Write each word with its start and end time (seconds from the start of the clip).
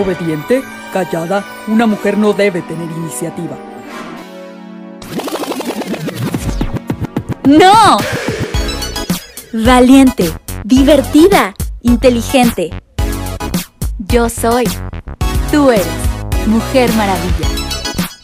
Obediente, 0.00 0.62
callada, 0.94 1.44
una 1.68 1.86
mujer 1.86 2.16
no 2.16 2.32
debe 2.32 2.62
tener 2.62 2.90
iniciativa. 2.90 3.54
¡No! 7.44 7.98
Valiente, 9.52 10.32
divertida, 10.64 11.54
inteligente. 11.82 12.70
Yo 13.98 14.30
soy. 14.30 14.64
Tú 15.52 15.70
eres. 15.70 15.86
Mujer 16.46 16.90
Maravilla. 16.94 17.48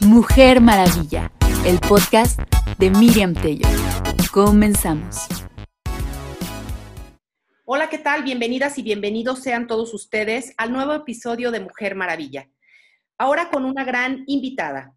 Mujer 0.00 0.60
Maravilla. 0.62 1.30
El 1.66 1.78
podcast 1.80 2.40
de 2.78 2.88
Miriam 2.90 3.34
Tello. 3.34 3.68
Comenzamos. 4.32 5.26
Hola, 7.68 7.88
¿qué 7.88 7.98
tal? 7.98 8.22
Bienvenidas 8.22 8.78
y 8.78 8.82
bienvenidos 8.82 9.40
sean 9.40 9.66
todos 9.66 9.92
ustedes 9.92 10.54
al 10.56 10.70
nuevo 10.70 10.92
episodio 10.92 11.50
de 11.50 11.58
Mujer 11.58 11.96
Maravilla. 11.96 12.48
Ahora 13.18 13.50
con 13.50 13.64
una 13.64 13.82
gran 13.82 14.22
invitada. 14.28 14.94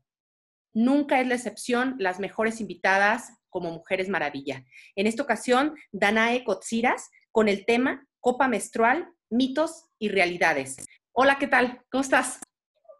Nunca 0.71 1.19
es 1.19 1.25
la 1.25 1.33
excepción 1.33 1.95
las 1.97 2.19
mejores 2.19 2.61
invitadas 2.61 3.31
como 3.49 3.71
Mujeres 3.71 4.07
Maravilla. 4.07 4.65
En 4.95 5.07
esta 5.07 5.23
ocasión, 5.23 5.73
Danae 5.91 6.43
Kotsiras 6.43 7.09
con 7.31 7.47
el 7.49 7.65
tema 7.65 8.07
Copa 8.19 8.47
Menstrual, 8.47 9.09
mitos 9.31 9.85
y 9.97 10.09
realidades. 10.09 10.85
Hola, 11.11 11.39
¿qué 11.39 11.47
tal? 11.47 11.81
¿Cómo 11.89 12.03
estás, 12.03 12.39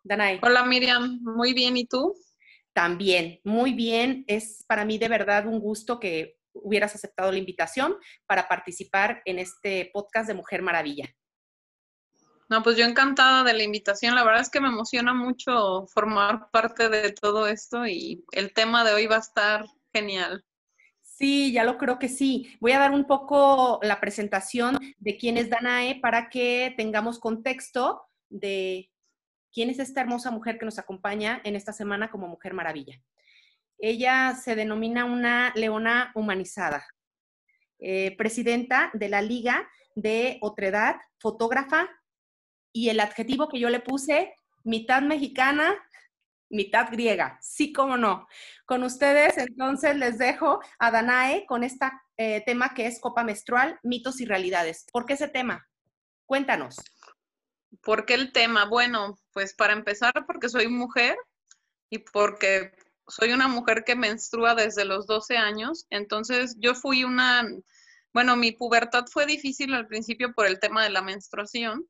Danae? 0.04 0.40
Hola, 0.42 0.66
Miriam. 0.66 1.20
Muy 1.22 1.54
bien. 1.54 1.78
¿Y 1.78 1.86
tú? 1.86 2.16
También, 2.74 3.40
muy 3.44 3.74
bien. 3.74 4.24
Es 4.26 4.66
para 4.68 4.84
mí 4.84 4.98
de 4.98 5.10
verdad 5.10 5.46
un 5.46 5.60
gusto 5.60 6.00
que 6.00 6.39
hubieras 6.54 6.96
aceptado 6.96 7.32
la 7.32 7.38
invitación 7.38 7.96
para 8.26 8.48
participar 8.48 9.22
en 9.26 9.40
este 9.40 9.90
podcast 9.94 10.28
de 10.28 10.34
Mujer 10.34 10.62
Maravilla. 10.62 11.14
No, 12.50 12.64
pues 12.64 12.78
yo 12.78 12.86
encantada 12.86 13.44
de 13.44 13.54
la 13.54 13.64
invitación. 13.64 14.16
La 14.16 14.24
verdad 14.24 14.42
es 14.42 14.50
que 14.50 14.60
me 14.60 14.70
emociona 14.70 15.14
mucho 15.14 15.86
formar 15.94 16.50
parte 16.52 16.90
de 16.90 17.12
todo 17.12 17.48
esto 17.48 17.86
y 17.86 18.26
el 18.32 18.54
tema 18.54 18.84
de 18.84 18.94
hoy 18.94 19.06
va 19.06 19.18
a 19.18 19.20
estar 19.20 19.66
genial. 19.94 20.44
Sí, 21.02 21.52
ya 21.52 21.64
lo 21.64 21.78
creo 21.78 22.00
que 22.00 22.10
sí. 22.10 22.58
Voy 22.60 22.72
a 22.72 22.80
dar 22.80 22.92
un 22.92 23.06
poco 23.06 23.80
la 23.84 24.00
presentación 24.00 24.80
de 24.98 25.18
quién 25.18 25.38
es 25.38 25.50
Danae 25.50 26.00
para 26.02 26.30
que 26.30 26.74
tengamos 26.76 27.20
contexto 27.20 28.02
de 28.30 28.90
quién 29.52 29.70
es 29.70 29.80
esta 29.80 30.02
hermosa 30.02 30.32
mujer 30.32 30.58
que 30.58 30.66
nos 30.66 30.80
acompaña 30.80 31.42
en 31.44 31.56
esta 31.56 31.74
semana 31.74 32.10
como 32.10 32.28
Mujer 32.28 32.54
Maravilla. 32.54 33.02
Ella 33.80 34.36
se 34.36 34.56
denomina 34.56 35.06
una 35.06 35.54
leona 35.56 36.12
humanizada, 36.14 36.86
eh, 37.80 38.16
presidenta 38.18 38.92
de 38.94 39.10
la 39.10 39.22
Liga 39.22 39.70
de 39.96 40.38
Otredad, 40.42 40.98
fotógrafa, 41.18 41.90
y 42.72 42.90
el 42.90 43.00
adjetivo 43.00 43.48
que 43.48 43.60
yo 43.60 43.70
le 43.70 43.80
puse, 43.80 44.36
mitad 44.64 45.02
mexicana, 45.02 45.76
mitad 46.50 46.92
griega. 46.92 47.40
Sí, 47.42 47.72
cómo 47.74 47.98
no. 47.98 48.28
Con 48.66 48.84
ustedes, 48.84 49.38
entonces, 49.38 49.96
les 49.96 50.18
dejo 50.18 50.60
a 50.78 50.92
Danae 50.92 51.46
con 51.46 51.64
este 51.64 51.88
tema 52.46 52.74
que 52.74 52.86
es 52.86 53.00
Copa 53.00 53.24
Menstrual, 53.24 53.80
mitos 53.82 54.20
y 54.20 54.26
realidades. 54.26 54.86
¿Por 54.92 55.06
qué 55.06 55.14
ese 55.14 55.30
tema? 55.30 55.66
Cuéntanos. 56.26 56.78
¿Por 57.82 58.06
qué 58.06 58.16
el 58.16 58.34
tema? 58.34 58.66
Bueno, 58.66 59.18
pues 59.32 59.54
para 59.54 59.74
empezar, 59.74 60.14
porque 60.28 60.50
soy 60.50 60.68
mujer 60.68 61.18
y 61.90 62.00
porque 62.00 62.72
soy 63.10 63.34
una 63.34 63.48
mujer 63.48 63.84
que 63.86 63.96
menstrua 63.96 64.56
desde 64.56 64.86
los 64.86 65.06
12 65.08 65.38
años, 65.38 65.86
entonces 65.90 66.56
yo 66.60 66.76
fui 66.76 67.04
una, 67.04 67.48
bueno, 68.14 68.36
mi 68.36 68.52
pubertad 68.52 69.06
fue 69.12 69.26
difícil 69.26 69.74
al 69.74 69.88
principio 69.88 70.34
por 70.34 70.46
el 70.46 70.60
tema 70.60 70.84
de 70.84 70.92
la 70.92 71.02
menstruación, 71.02 71.88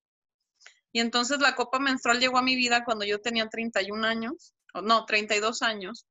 y 0.92 1.02
entonces 1.02 1.40
la 1.40 1.56
copa 1.56 1.80
menstrual 1.80 2.20
llegó 2.20 2.40
a 2.40 2.44
mi 2.44 2.56
vida 2.56 2.84
cuando 2.84 3.06
yo 3.06 3.22
tenía 3.22 3.48
31 3.48 4.06
años, 4.06 4.54
o 4.74 4.82
no, 4.82 5.06
32 5.06 5.62
años, 5.62 6.08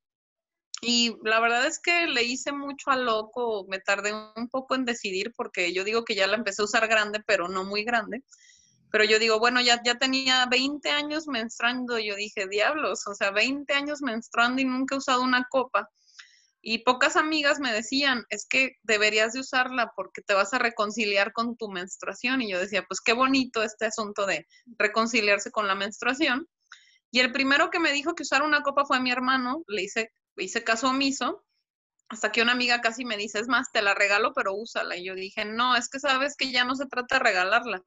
y 0.80 1.16
la 1.24 1.40
verdad 1.40 1.66
es 1.66 1.80
que 1.80 2.06
le 2.06 2.22
hice 2.22 2.52
mucho 2.52 2.90
a 2.90 2.96
loco, 2.96 3.66
me 3.68 3.80
tardé 3.80 4.12
un 4.36 4.48
poco 4.48 4.74
en 4.74 4.84
decidir 4.84 5.32
porque 5.36 5.72
yo 5.72 5.82
digo 5.82 6.04
que 6.04 6.14
ya 6.14 6.26
la 6.26 6.36
empecé 6.36 6.62
a 6.62 6.66
usar 6.66 6.86
grande, 6.86 7.20
pero 7.26 7.48
no 7.48 7.64
muy 7.64 7.82
grande. 7.82 8.22
Pero 8.90 9.04
yo 9.04 9.18
digo, 9.18 9.38
bueno, 9.38 9.60
ya, 9.60 9.80
ya 9.84 9.96
tenía 9.96 10.46
20 10.46 10.88
años 10.90 11.26
menstruando, 11.26 11.98
yo 11.98 12.16
dije, 12.16 12.46
diablos, 12.48 13.06
o 13.06 13.14
sea, 13.14 13.30
20 13.30 13.72
años 13.74 14.00
menstruando 14.00 14.62
y 14.62 14.64
nunca 14.64 14.94
he 14.94 14.98
usado 14.98 15.22
una 15.22 15.46
copa. 15.50 15.90
Y 16.60 16.78
pocas 16.78 17.16
amigas 17.16 17.60
me 17.60 17.72
decían, 17.72 18.24
es 18.30 18.46
que 18.48 18.72
deberías 18.82 19.32
de 19.32 19.40
usarla 19.40 19.92
porque 19.94 20.22
te 20.22 20.34
vas 20.34 20.52
a 20.54 20.58
reconciliar 20.58 21.32
con 21.32 21.56
tu 21.56 21.68
menstruación. 21.68 22.42
Y 22.42 22.50
yo 22.50 22.58
decía, 22.58 22.84
pues 22.86 23.00
qué 23.00 23.12
bonito 23.12 23.62
este 23.62 23.86
asunto 23.86 24.26
de 24.26 24.46
reconciliarse 24.78 25.50
con 25.50 25.66
la 25.66 25.74
menstruación. 25.74 26.48
Y 27.10 27.20
el 27.20 27.32
primero 27.32 27.70
que 27.70 27.78
me 27.78 27.92
dijo 27.92 28.14
que 28.14 28.22
usara 28.22 28.44
una 28.44 28.62
copa 28.62 28.84
fue 28.84 29.00
mi 29.00 29.10
hermano, 29.10 29.62
le 29.66 29.82
hice, 29.82 30.12
hice 30.36 30.64
caso 30.64 30.88
omiso, 30.88 31.44
hasta 32.08 32.32
que 32.32 32.42
una 32.42 32.52
amiga 32.52 32.80
casi 32.80 33.04
me 33.04 33.16
dice, 33.16 33.38
es 33.38 33.48
más, 33.48 33.70
te 33.70 33.82
la 33.82 33.94
regalo, 33.94 34.32
pero 34.34 34.54
úsala. 34.54 34.96
Y 34.96 35.04
yo 35.04 35.14
dije, 35.14 35.44
no, 35.44 35.76
es 35.76 35.88
que 35.88 36.00
sabes 36.00 36.36
que 36.36 36.50
ya 36.50 36.64
no 36.64 36.74
se 36.74 36.86
trata 36.86 37.16
de 37.16 37.24
regalarla, 37.24 37.82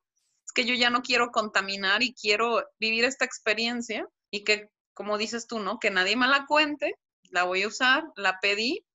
que 0.53 0.65
yo 0.65 0.73
ya 0.73 0.89
no 0.89 1.01
quiero 1.01 1.31
contaminar 1.31 2.03
y 2.03 2.13
quiero 2.13 2.63
vivir 2.79 3.05
esta 3.05 3.25
experiencia 3.25 4.07
y 4.31 4.43
que, 4.43 4.69
como 4.93 5.17
dices 5.17 5.47
tú, 5.47 5.59
¿no? 5.59 5.79
Que 5.79 5.91
nadie 5.91 6.15
me 6.15 6.27
la 6.27 6.45
cuente, 6.45 6.95
la 7.29 7.43
voy 7.43 7.63
a 7.63 7.67
usar, 7.67 8.03
la 8.15 8.39
pedí 8.41 8.85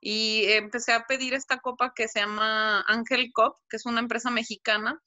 y 0.00 0.44
empecé 0.46 0.92
a 0.92 1.04
pedir 1.06 1.34
esta 1.34 1.58
copa 1.58 1.92
que 1.94 2.08
se 2.08 2.20
llama 2.20 2.82
Ángel 2.86 3.30
Cop, 3.32 3.58
que 3.68 3.76
es 3.76 3.86
una 3.86 4.00
empresa 4.00 4.30
mexicana. 4.30 5.00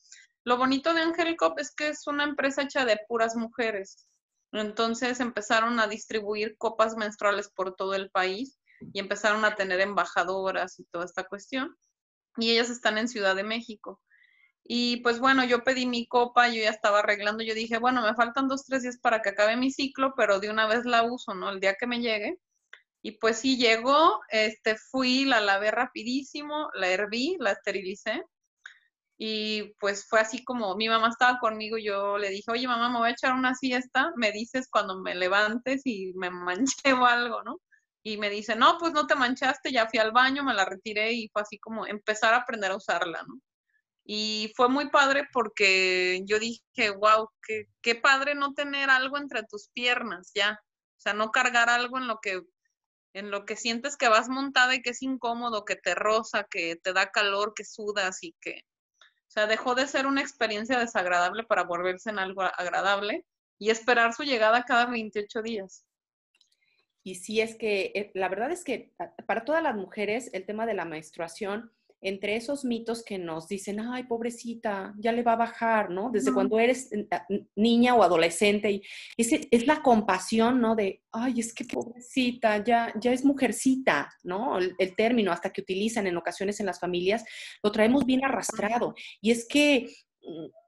Lo 0.43 0.57
bonito 0.57 0.93
de 0.93 1.01
Ángel 1.01 1.35
Cop 1.35 1.57
es 1.59 1.73
que 1.73 1.89
es 1.89 2.05
una 2.05 2.23
empresa 2.23 2.61
hecha 2.61 2.85
de 2.85 2.99
puras 3.07 3.35
mujeres. 3.35 4.07
Entonces 4.51 5.19
empezaron 5.19 5.79
a 5.79 5.87
distribuir 5.87 6.57
copas 6.57 6.95
menstruales 6.95 7.49
por 7.49 7.75
todo 7.75 7.95
el 7.95 8.11
país 8.11 8.59
y 8.93 8.99
empezaron 8.99 9.45
a 9.45 9.55
tener 9.55 9.79
embajadoras 9.81 10.79
y 10.79 10.85
toda 10.85 11.05
esta 11.05 11.23
cuestión. 11.23 11.75
Y 12.37 12.51
ellas 12.51 12.69
están 12.69 12.97
en 12.99 13.07
Ciudad 13.07 13.35
de 13.35 13.43
México. 13.43 13.99
Y 14.65 14.97
pues 14.97 15.19
bueno, 15.19 15.43
yo 15.43 15.63
pedí 15.63 15.85
mi 15.85 16.07
copa, 16.07 16.47
yo 16.47 16.61
ya 16.61 16.69
estaba 16.69 16.99
arreglando, 16.99 17.43
yo 17.43 17.53
dije, 17.53 17.77
bueno, 17.79 18.01
me 18.01 18.15
faltan 18.15 18.47
dos, 18.47 18.63
tres 18.65 18.83
días 18.83 18.97
para 18.97 19.21
que 19.21 19.29
acabe 19.29 19.57
mi 19.57 19.71
ciclo, 19.71 20.13
pero 20.15 20.39
de 20.39 20.49
una 20.49 20.67
vez 20.67 20.85
la 20.85 21.03
uso, 21.03 21.33
¿no? 21.33 21.49
El 21.49 21.59
día 21.59 21.75
que 21.75 21.87
me 21.87 21.99
llegue. 21.99 22.39
Y 23.03 23.13
pues 23.19 23.39
sí 23.39 23.57
llegó, 23.57 24.21
este, 24.29 24.77
fui, 24.77 25.25
la 25.25 25.41
lavé 25.41 25.71
rapidísimo, 25.71 26.69
la 26.75 26.87
herví, 26.89 27.35
la 27.39 27.51
esterilicé. 27.51 28.23
Y 29.17 29.73
pues 29.79 30.07
fue 30.07 30.19
así 30.21 30.43
como 30.43 30.75
mi 30.75 30.89
mamá 30.89 31.09
estaba 31.09 31.39
conmigo, 31.39 31.77
yo 31.77 32.17
le 32.17 32.29
dije, 32.29 32.51
oye 32.51 32.67
mamá, 32.67 32.89
me 32.89 32.99
voy 32.99 33.09
a 33.09 33.11
echar 33.11 33.33
una 33.33 33.55
siesta, 33.55 34.11
me 34.15 34.31
dices 34.31 34.67
cuando 34.71 34.99
me 35.01 35.15
levantes 35.15 35.81
y 35.85 36.13
me 36.15 36.29
manché 36.31 36.93
o 36.93 37.05
algo, 37.05 37.43
¿no? 37.43 37.59
Y 38.03 38.17
me 38.17 38.29
dice, 38.29 38.55
no, 38.55 38.77
pues 38.79 38.93
no 38.93 39.07
te 39.07 39.15
manchaste, 39.15 39.71
ya 39.71 39.87
fui 39.89 39.99
al 39.99 40.11
baño, 40.11 40.43
me 40.43 40.53
la 40.53 40.65
retiré 40.65 41.13
y 41.13 41.29
fue 41.29 41.41
así 41.43 41.59
como 41.59 41.85
empezar 41.87 42.33
a 42.33 42.37
aprender 42.37 42.71
a 42.71 42.77
usarla, 42.77 43.23
¿no? 43.27 43.39
Y 44.05 44.51
fue 44.55 44.67
muy 44.69 44.89
padre 44.89 45.27
porque 45.31 46.21
yo 46.25 46.39
dije, 46.39 46.89
wow, 46.89 47.29
qué, 47.41 47.67
qué 47.81 47.95
padre 47.95 48.35
no 48.35 48.53
tener 48.53 48.89
algo 48.89 49.17
entre 49.17 49.43
tus 49.43 49.69
piernas 49.69 50.31
ya. 50.35 50.59
O 50.97 50.99
sea, 50.99 51.13
no 51.13 51.31
cargar 51.31 51.69
algo 51.69 51.97
en 51.97 52.07
lo 52.07 52.19
que 52.21 52.41
en 53.13 53.29
lo 53.29 53.45
que 53.45 53.55
sientes 53.55 53.95
que 53.95 54.09
vas 54.09 54.27
montada 54.27 54.75
y 54.75 54.81
que 54.81 54.89
es 54.89 55.01
incómodo, 55.01 55.65
que 55.65 55.75
te 55.75 55.95
roza, 55.95 56.45
que 56.49 56.75
te 56.77 56.93
da 56.93 57.11
calor, 57.11 57.53
que 57.55 57.63
sudas 57.63 58.23
y 58.23 58.35
que, 58.41 58.63
o 58.99 59.31
sea, 59.31 59.45
dejó 59.47 59.75
de 59.75 59.87
ser 59.87 60.07
una 60.07 60.21
experiencia 60.21 60.79
desagradable 60.79 61.43
para 61.43 61.63
volverse 61.63 62.09
en 62.09 62.19
algo 62.19 62.41
agradable 62.41 63.25
y 63.59 63.69
esperar 63.69 64.13
su 64.13 64.23
llegada 64.23 64.63
cada 64.63 64.87
28 64.87 65.41
días. 65.43 65.85
Y 67.03 67.15
sí, 67.15 67.41
es 67.41 67.55
que 67.55 67.91
eh, 67.95 68.11
la 68.15 68.29
verdad 68.29 68.51
es 68.51 68.63
que 68.63 68.93
para 69.27 69.45
todas 69.45 69.61
las 69.61 69.75
mujeres 69.75 70.29
el 70.33 70.45
tema 70.45 70.65
de 70.65 70.73
la 70.73 70.85
menstruación 70.85 71.71
entre 72.03 72.35
esos 72.35 72.65
mitos 72.65 73.03
que 73.03 73.17
nos 73.17 73.47
dicen, 73.47 73.79
ay, 73.79 74.03
pobrecita, 74.03 74.93
ya 74.97 75.11
le 75.13 75.23
va 75.23 75.33
a 75.33 75.37
bajar, 75.37 75.89
¿no? 75.89 76.11
Desde 76.11 76.33
cuando 76.33 76.59
eres 76.59 76.89
ah, 77.11 77.25
niña 77.55 77.95
o 77.95 78.03
adolescente, 78.03 78.69
y 78.71 78.81
es, 79.17 79.65
la 79.65 79.81
compasión, 79.81 80.59
¿no? 80.59 80.75
De, 80.75 81.01
ay, 81.13 81.39
es 81.39 81.53
que 81.53 81.63
pobrecita, 81.63 82.61
ya, 82.63 82.93
ya 82.99 83.13
es 83.13 83.23
mujercita, 83.23 84.13
¿no? 84.23 84.57
El, 84.57 84.75
el, 84.77 84.95
término 84.95 85.31
hasta 85.31 85.51
que 85.51 85.61
utilizan 85.61 86.05
en 86.05 86.17
ocasiones 86.17 86.59
en 86.59 86.65
las 86.65 86.79
familias, 86.79 87.23
lo 87.63 87.71
traemos 87.71 88.05
bien 88.05 88.25
arrastrado. 88.25 88.93
Y 89.21 89.31
es 89.31 89.47
que 89.47 89.87
mm, 90.21 90.62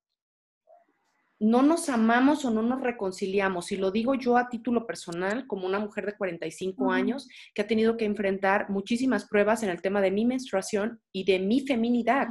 no 1.40 1.62
nos 1.62 1.90
amamos 1.90 2.46
o 2.46 2.52
no 2.52 2.62
nos 2.62 2.82
reconciliamos. 2.82 3.72
Y 3.72 3.78
lo 3.78 3.92
digo 3.92 4.16
yo 4.16 4.38
a 4.38 4.50
título 4.50 4.88
personal, 4.88 5.48
como 5.48 5.66
una 5.66 5.80
mujer 5.80 6.06
de 6.06 6.16
45 6.16 6.92
años 6.92 7.28
que 7.54 7.62
ha 7.62 7.68
tenido 7.68 7.98
que 7.98 8.06
enfrentar 8.06 8.70
muchísimas 8.70 9.28
pruebas 9.28 9.64
en 9.64 9.70
el 9.70 9.82
tema 9.82 10.02
de 10.02 10.12
mi 10.12 10.26
menstruación 10.26 11.02
y 11.12 11.26
de 11.26 11.40
mi 11.40 11.62
feminidad. 11.62 12.28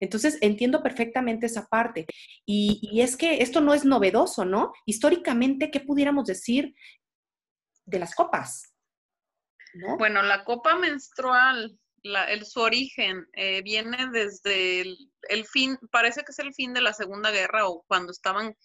Entonces, 0.00 0.38
entiendo 0.40 0.82
perfectamente 0.82 1.46
esa 1.46 1.66
parte. 1.66 2.06
Y, 2.44 3.00
es 3.00 3.16
que 3.16 3.42
esto 3.42 3.60
no 3.60 3.74
es 3.74 3.84
novedoso, 3.84 4.44
¿no? 4.44 4.72
Históricamente, 4.84 5.70
¿qué 5.70 5.80
pudiéramos 5.80 6.26
decir 6.26 6.74
de 7.84 7.98
las 7.98 8.14
copas? 8.14 8.74
Bueno, 9.98 10.22
la 10.22 10.44
copa 10.44 10.76
menstrual 10.76 11.78
el, 12.02 12.44
su 12.46 12.60
origen 12.60 13.26
eh, 13.32 13.62
viene 13.62 14.08
desde 14.12 14.80
el, 14.80 15.46
fin, 15.46 15.78
parece 15.90 16.22
que 16.22 16.32
es 16.32 16.38
el 16.38 16.54
fin 16.54 16.72
de 16.72 16.80
la 16.80 16.92
Segunda 16.92 17.30
Guerra 17.30 17.68
o 17.68 17.84
cuando 17.86 18.12
estaban 18.12 18.56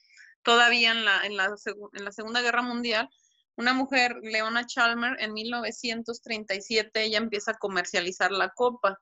todavía 0.43 0.91
en 0.91 1.05
la, 1.05 1.25
en 1.25 1.37
la, 1.37 1.53
la 1.93 2.11
Segunda 2.11 2.41
Guerra 2.41 2.61
Mundial, 2.61 3.09
una 3.57 3.73
mujer, 3.73 4.15
Leona 4.21 4.65
Chalmer, 4.67 5.17
en 5.19 5.33
1937, 5.33 7.03
ella 7.03 7.17
empieza 7.17 7.51
a 7.51 7.57
comercializar 7.57 8.31
la 8.31 8.49
copa. 8.49 8.99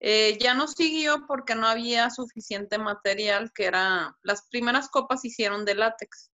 Eh, 0.00 0.38
ya 0.40 0.54
no 0.54 0.66
siguió 0.66 1.26
porque 1.28 1.54
no 1.54 1.68
había 1.68 2.08
suficiente 2.08 2.78
material, 2.78 3.52
que 3.54 3.66
era, 3.66 4.16
las 4.22 4.48
primeras 4.48 4.88
copas 4.88 5.24
hicieron 5.26 5.66
de 5.66 5.74
látex. 5.74 6.30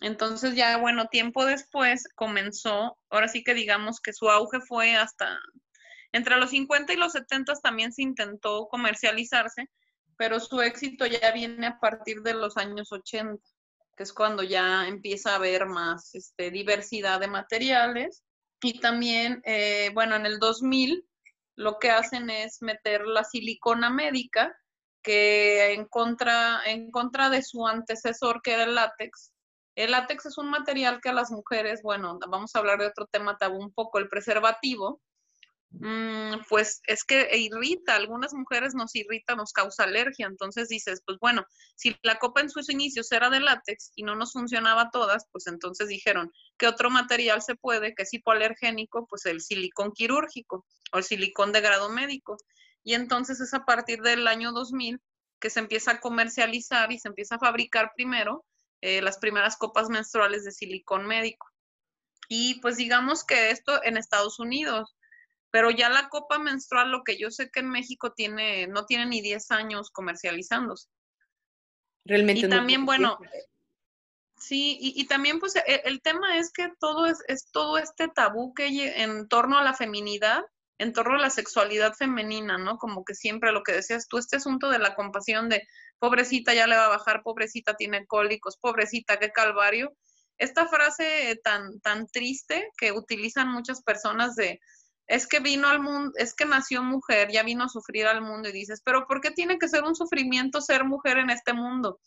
Entonces 0.00 0.54
ya, 0.54 0.78
bueno, 0.78 1.08
tiempo 1.08 1.44
después 1.44 2.04
comenzó, 2.14 2.96
ahora 3.10 3.28
sí 3.28 3.44
que 3.44 3.52
digamos 3.52 4.00
que 4.00 4.14
su 4.14 4.30
auge 4.30 4.60
fue 4.62 4.96
hasta, 4.96 5.38
entre 6.12 6.36
los 6.36 6.50
50 6.50 6.92
y 6.92 6.96
los 6.96 7.12
70 7.12 7.54
también 7.62 7.92
se 7.92 8.02
intentó 8.02 8.68
comercializarse, 8.68 9.68
pero 10.16 10.40
su 10.40 10.60
éxito 10.60 11.06
ya 11.06 11.32
viene 11.32 11.66
a 11.66 11.78
partir 11.78 12.22
de 12.22 12.34
los 12.34 12.56
años 12.56 12.92
80, 12.92 13.42
que 13.96 14.02
es 14.02 14.12
cuando 14.12 14.42
ya 14.42 14.86
empieza 14.88 15.32
a 15.32 15.36
haber 15.36 15.66
más 15.66 16.14
este, 16.14 16.50
diversidad 16.50 17.20
de 17.20 17.28
materiales. 17.28 18.22
Y 18.62 18.80
también, 18.80 19.40
eh, 19.44 19.90
bueno, 19.94 20.16
en 20.16 20.26
el 20.26 20.38
2000 20.38 21.06
lo 21.56 21.78
que 21.78 21.90
hacen 21.90 22.30
es 22.30 22.60
meter 22.60 23.06
la 23.06 23.24
silicona 23.24 23.90
médica, 23.90 24.54
que 25.02 25.72
en 25.72 25.86
contra, 25.86 26.60
en 26.66 26.90
contra 26.90 27.30
de 27.30 27.42
su 27.42 27.66
antecesor, 27.66 28.42
que 28.42 28.52
era 28.52 28.64
el 28.64 28.74
látex, 28.74 29.32
el 29.76 29.92
látex 29.92 30.26
es 30.26 30.38
un 30.38 30.50
material 30.50 31.00
que 31.00 31.08
a 31.08 31.14
las 31.14 31.30
mujeres, 31.30 31.80
bueno, 31.82 32.18
vamos 32.28 32.54
a 32.54 32.58
hablar 32.58 32.78
de 32.78 32.86
otro 32.86 33.06
tema 33.06 33.38
tabú 33.38 33.58
un 33.58 33.72
poco, 33.72 33.98
el 33.98 34.08
preservativo, 34.08 35.00
pues 36.48 36.80
es 36.86 37.04
que 37.04 37.28
irrita, 37.38 37.94
algunas 37.94 38.34
mujeres 38.34 38.74
nos 38.74 38.94
irrita, 38.96 39.36
nos 39.36 39.52
causa 39.52 39.84
alergia, 39.84 40.26
entonces 40.26 40.68
dices, 40.68 41.00
pues 41.06 41.18
bueno, 41.20 41.46
si 41.76 41.96
la 42.02 42.18
copa 42.18 42.40
en 42.40 42.50
sus 42.50 42.68
inicios 42.70 43.10
era 43.12 43.30
de 43.30 43.40
látex 43.40 43.92
y 43.94 44.02
no 44.02 44.16
nos 44.16 44.32
funcionaba 44.32 44.90
todas, 44.90 45.26
pues 45.30 45.46
entonces 45.46 45.88
dijeron, 45.88 46.32
¿qué 46.58 46.66
otro 46.66 46.90
material 46.90 47.40
se 47.40 47.54
puede 47.54 47.94
que 47.94 48.02
es 48.02 48.12
hipoalergénico? 48.12 49.06
Pues 49.06 49.26
el 49.26 49.40
silicón 49.40 49.92
quirúrgico 49.92 50.66
o 50.92 50.98
el 50.98 51.04
silicón 51.04 51.52
de 51.52 51.60
grado 51.60 51.88
médico. 51.88 52.36
Y 52.82 52.94
entonces 52.94 53.40
es 53.40 53.54
a 53.54 53.64
partir 53.64 54.00
del 54.02 54.26
año 54.26 54.52
2000 54.52 55.00
que 55.38 55.50
se 55.50 55.60
empieza 55.60 55.92
a 55.92 56.00
comercializar 56.00 56.92
y 56.92 56.98
se 56.98 57.08
empieza 57.08 57.36
a 57.36 57.40
fabricar 57.40 57.92
primero 57.94 58.44
eh, 58.80 59.02
las 59.02 59.18
primeras 59.18 59.56
copas 59.56 59.88
menstruales 59.88 60.44
de 60.44 60.52
silicón 60.52 61.06
médico. 61.06 61.46
Y 62.28 62.60
pues 62.60 62.76
digamos 62.76 63.24
que 63.24 63.50
esto 63.50 63.82
en 63.84 63.96
Estados 63.96 64.38
Unidos, 64.38 64.96
pero 65.50 65.70
ya 65.70 65.88
la 65.88 66.08
copa 66.08 66.38
menstrual, 66.38 66.90
lo 66.90 67.02
que 67.02 67.18
yo 67.18 67.30
sé 67.30 67.50
que 67.50 67.60
en 67.60 67.70
México 67.70 68.12
tiene, 68.12 68.66
no 68.68 68.86
tiene 68.86 69.06
ni 69.06 69.20
10 69.20 69.50
años 69.50 69.90
comercializándose. 69.90 70.88
Realmente. 72.04 72.46
Y 72.46 72.48
también, 72.48 72.86
bueno, 72.86 73.18
sí, 74.36 74.78
y, 74.80 75.06
también 75.06 75.38
pues 75.38 75.56
el, 75.56 75.80
el, 75.84 76.02
tema 76.02 76.38
es 76.38 76.52
que 76.52 76.70
todo 76.78 77.06
es, 77.06 77.18
es 77.28 77.50
todo 77.52 77.78
este 77.78 78.08
tabú 78.08 78.54
que 78.54 79.02
en 79.02 79.28
torno 79.28 79.58
a 79.58 79.64
la 79.64 79.74
feminidad, 79.74 80.42
en 80.78 80.92
torno 80.92 81.16
a 81.16 81.20
la 81.20 81.30
sexualidad 81.30 81.92
femenina, 81.94 82.56
¿no? 82.56 82.78
Como 82.78 83.04
que 83.04 83.14
siempre 83.14 83.52
lo 83.52 83.62
que 83.62 83.72
decías 83.72 84.08
tú, 84.08 84.18
este 84.18 84.36
asunto 84.36 84.70
de 84.70 84.78
la 84.78 84.94
compasión 84.94 85.48
de 85.48 85.66
pobrecita 85.98 86.54
ya 86.54 86.66
le 86.66 86.76
va 86.76 86.86
a 86.86 86.96
bajar, 86.96 87.22
pobrecita 87.22 87.74
tiene 87.74 88.06
cólicos, 88.06 88.56
pobrecita, 88.56 89.18
qué 89.18 89.30
calvario. 89.30 89.94
Esta 90.38 90.66
frase 90.68 91.38
tan, 91.44 91.80
tan 91.80 92.06
triste 92.06 92.70
que 92.78 92.92
utilizan 92.92 93.48
muchas 93.52 93.82
personas 93.82 94.36
de, 94.36 94.58
es 95.10 95.26
que 95.26 95.40
vino 95.40 95.68
al 95.68 95.80
mundo, 95.80 96.12
es 96.16 96.34
que 96.34 96.44
nació 96.44 96.82
mujer, 96.82 97.30
ya 97.30 97.42
vino 97.42 97.64
a 97.64 97.68
sufrir 97.68 98.06
al 98.06 98.22
mundo 98.22 98.48
y 98.48 98.52
dices, 98.52 98.80
pero 98.84 99.06
¿por 99.06 99.20
qué 99.20 99.30
tiene 99.30 99.58
que 99.58 99.68
ser 99.68 99.84
un 99.84 99.94
sufrimiento 99.94 100.60
ser 100.60 100.84
mujer 100.84 101.18
en 101.18 101.30
este 101.30 101.52
mundo? 101.52 102.00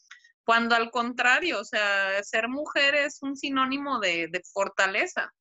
Cuando 0.44 0.76
al 0.76 0.92
contrario, 0.92 1.60
o 1.60 1.66
sea, 1.66 2.22
ser 2.24 2.50
mujer 2.50 2.96
es 2.96 3.20
un 3.22 3.36
sinónimo 3.38 4.00
de, 4.00 4.28
de 4.32 4.42
fortaleza 4.54 5.32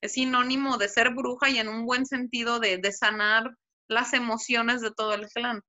es 0.00 0.12
sinónimo 0.12 0.78
de 0.78 0.88
ser 0.88 1.10
bruja 1.14 1.50
y 1.50 1.58
en 1.58 1.68
un 1.68 1.84
buen 1.84 2.06
sentido 2.06 2.60
de, 2.60 2.80
sanar 2.92 3.50
las 3.88 4.12
emociones 4.12 4.80
de 4.80 4.90
todo 4.90 5.14
el 5.14 5.28
clan. 5.28 5.62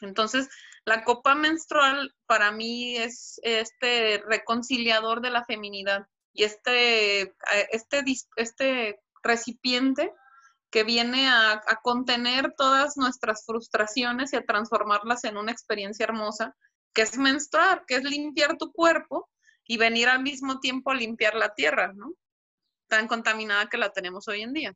Entonces, 0.00 0.48
la 0.84 1.04
copa 1.04 1.34
menstrual 1.34 2.14
para 2.26 2.52
mí 2.52 2.96
es 2.96 3.40
este 3.42 4.22
reconciliador 4.26 5.20
de 5.20 5.30
la 5.30 5.44
feminidad 5.44 6.06
y 6.32 6.44
este, 6.44 7.22
eh, 7.22 7.32
este, 7.70 8.04
este 8.36 9.00
recipiente 9.22 10.12
que 10.74 10.82
viene 10.82 11.28
a, 11.28 11.52
a, 11.52 11.80
contener 11.84 12.52
todas 12.56 12.96
nuestras 12.96 13.46
frustraciones 13.46 14.32
y 14.32 14.36
a 14.36 14.44
transformarlas 14.44 15.22
en 15.22 15.36
una 15.36 15.52
experiencia 15.52 16.02
hermosa, 16.02 16.56
que 16.92 17.02
es 17.02 17.16
menstruar, 17.16 17.84
que 17.86 17.94
es 17.94 18.02
limpiar 18.02 18.58
tu 18.58 18.72
cuerpo 18.72 19.30
y 19.64 19.76
venir 19.76 20.08
al 20.08 20.20
mismo 20.24 20.58
tiempo 20.58 20.90
a 20.90 20.96
limpiar 20.96 21.36
la 21.36 21.54
tierra, 21.54 21.92
¿no? 21.92 22.14
tan 22.88 23.06
contaminada 23.06 23.68
que 23.68 23.78
la 23.78 23.92
tenemos 23.92 24.26
hoy 24.26 24.42
en 24.42 24.52
día. 24.52 24.74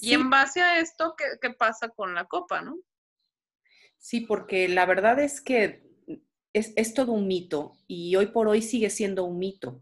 Y 0.00 0.12
en 0.12 0.28
base 0.28 0.60
a 0.60 0.78
esto, 0.80 1.14
¿qué, 1.16 1.24
¿qué, 1.40 1.48
pasa 1.54 1.88
con 1.88 2.14
la 2.14 2.26
copa, 2.26 2.60
no? 2.60 2.78
Sí, 3.96 4.20
porque 4.20 4.68
la 4.68 4.84
verdad 4.84 5.18
es 5.18 5.40
que 5.40 5.82
es, 6.52 6.74
es, 6.76 6.92
todo 6.92 7.12
un 7.12 7.26
mito 7.26 7.72
y 7.86 8.14
hoy 8.16 8.26
por 8.26 8.48
hoy 8.48 8.60
sigue 8.60 8.90
siendo 8.90 9.24
un 9.24 9.38
mito 9.38 9.80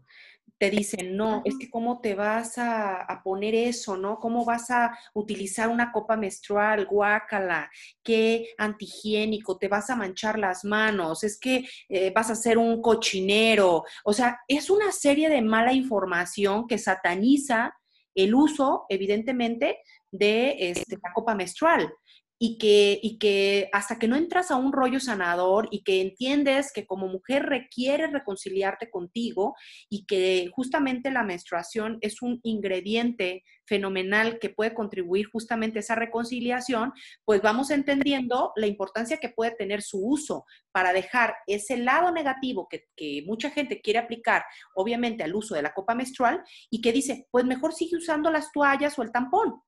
te 0.63 0.69
dicen, 0.69 1.17
no, 1.17 1.41
es 1.43 1.57
que 1.57 1.69
cómo 1.69 1.99
te 1.99 2.15
vas 2.15 2.57
a, 2.57 3.21
poner 3.21 3.53
eso, 3.53 3.97
¿no? 3.97 4.17
¿Cómo 4.17 4.45
vas 4.45 4.71
a 4.71 4.97
utilizar 5.13 5.67
una 5.67 5.91
copa 5.91 6.15
menstrual, 6.15 6.85
guácala, 6.85 7.69
qué 8.01 8.53
antihigiénico, 8.57 9.57
te 9.57 9.67
vas 9.67 9.89
a 9.89 9.97
manchar 9.97 10.39
las 10.39 10.63
manos, 10.63 11.25
es 11.25 11.37
que 11.37 11.67
eh, 11.89 12.13
vas 12.15 12.29
a 12.29 12.35
ser 12.35 12.57
un 12.57 12.81
cochinero. 12.81 13.83
O 14.05 14.13
sea, 14.13 14.39
es 14.47 14.69
una 14.69 14.93
serie 14.93 15.27
de 15.27 15.41
mala 15.41 15.73
información 15.73 16.65
que 16.65 16.77
sataniza 16.77 17.75
el 18.15 18.33
uso, 18.33 18.85
evidentemente, 18.87 19.79
de 20.11 20.55
este, 20.69 20.97
la 21.03 21.11
copa 21.11 21.35
menstrual 21.35 21.93
y 22.39 22.57
que, 22.57 22.99
y 23.01 23.17
que 23.19 23.69
hasta 23.71 23.97
que 23.97 24.07
no 24.07 24.15
entras 24.15 24.51
a 24.51 24.55
un 24.55 24.73
rollo 24.73 24.99
sanador 24.99 25.67
y 25.71 25.83
que 25.83 26.01
entiendes 26.01 26.71
que 26.73 26.85
como 26.85 27.07
mujer 27.07 27.43
requieres 27.43 28.11
reconciliarte 28.11 28.89
contigo 28.89 29.55
y 29.89 30.05
que 30.05 30.49
justamente 30.53 31.11
la 31.11 31.23
menstruación 31.23 31.97
es 32.01 32.21
un 32.21 32.39
ingrediente 32.43 33.43
fenomenal 33.65 34.39
que 34.39 34.49
puede 34.49 34.73
contribuir 34.73 35.27
justamente 35.31 35.79
a 35.79 35.81
esa 35.81 35.95
reconciliación, 35.95 36.91
pues 37.23 37.41
vamos 37.41 37.71
entendiendo 37.71 38.51
la 38.55 38.67
importancia 38.67 39.17
que 39.17 39.29
puede 39.29 39.51
tener 39.51 39.81
su 39.81 40.05
uso 40.05 40.45
para 40.71 40.91
dejar 40.91 41.35
ese 41.47 41.77
lado 41.77 42.11
negativo 42.11 42.67
que, 42.69 42.83
mucha 43.25 43.49
gente 43.51 43.81
quiere 43.81 43.99
aplicar, 43.99 44.43
obviamente, 44.75 45.23
al 45.23 45.35
uso 45.35 45.55
de 45.55 45.61
la 45.61 45.73
copa 45.73 45.95
menstrual 45.95 46.43
y 46.69 46.81
que 46.81 46.91
dice, 46.91 47.27
pues 47.31 47.45
mejor 47.45 47.73
sigue 47.73 47.97
usando 47.97 48.31
las 48.31 48.51
toallas 48.51 48.97
o 48.97 49.03
el 49.03 49.11
tampón. 49.11 49.61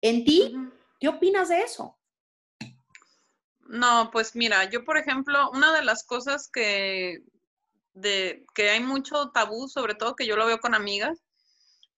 En 0.00 0.24
ti 0.24 0.54
¿Qué 0.98 1.08
opinas 1.08 1.48
de 1.48 1.62
eso? 1.62 1.98
No, 3.68 4.10
pues 4.12 4.36
mira, 4.36 4.64
yo 4.70 4.84
por 4.84 4.96
ejemplo, 4.96 5.50
una 5.50 5.72
de 5.72 5.84
las 5.84 6.04
cosas 6.04 6.48
que, 6.48 7.22
de, 7.94 8.44
que 8.54 8.70
hay 8.70 8.80
mucho 8.80 9.30
tabú, 9.30 9.68
sobre 9.68 9.94
todo 9.94 10.16
que 10.16 10.26
yo 10.26 10.36
lo 10.36 10.46
veo 10.46 10.60
con 10.60 10.74
amigas, 10.74 11.18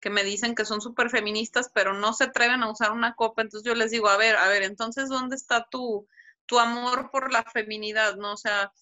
que 0.00 0.11
me 0.11 0.25
dicen 0.25 0.55
que 0.55 0.64
son 0.64 0.81
súper 0.81 1.11
feministas, 1.11 1.71
pero 1.75 1.93
no 1.93 2.12
se 2.12 2.25
atreven 2.25 2.62
a 2.62 2.71
usar 2.71 2.93
una 2.93 3.14
copa, 3.14 3.43
entonces 3.43 3.67
yo 3.67 3.75
les 3.75 3.90
digo, 3.90 4.09
a 4.09 4.17
ver, 4.17 4.37
a 4.37 4.49
ver, 4.49 4.62
entonces, 4.62 5.09
¿dónde 5.09 5.37
está 5.37 5.67
tu, 5.71 6.07
tu 6.47 6.59
amor 6.59 7.11
por 7.11 7.33
la 7.33 7.43
feminidad? 7.45 8.17
¿No? 8.17 8.33
O 8.33 8.37
sea, 8.37 8.73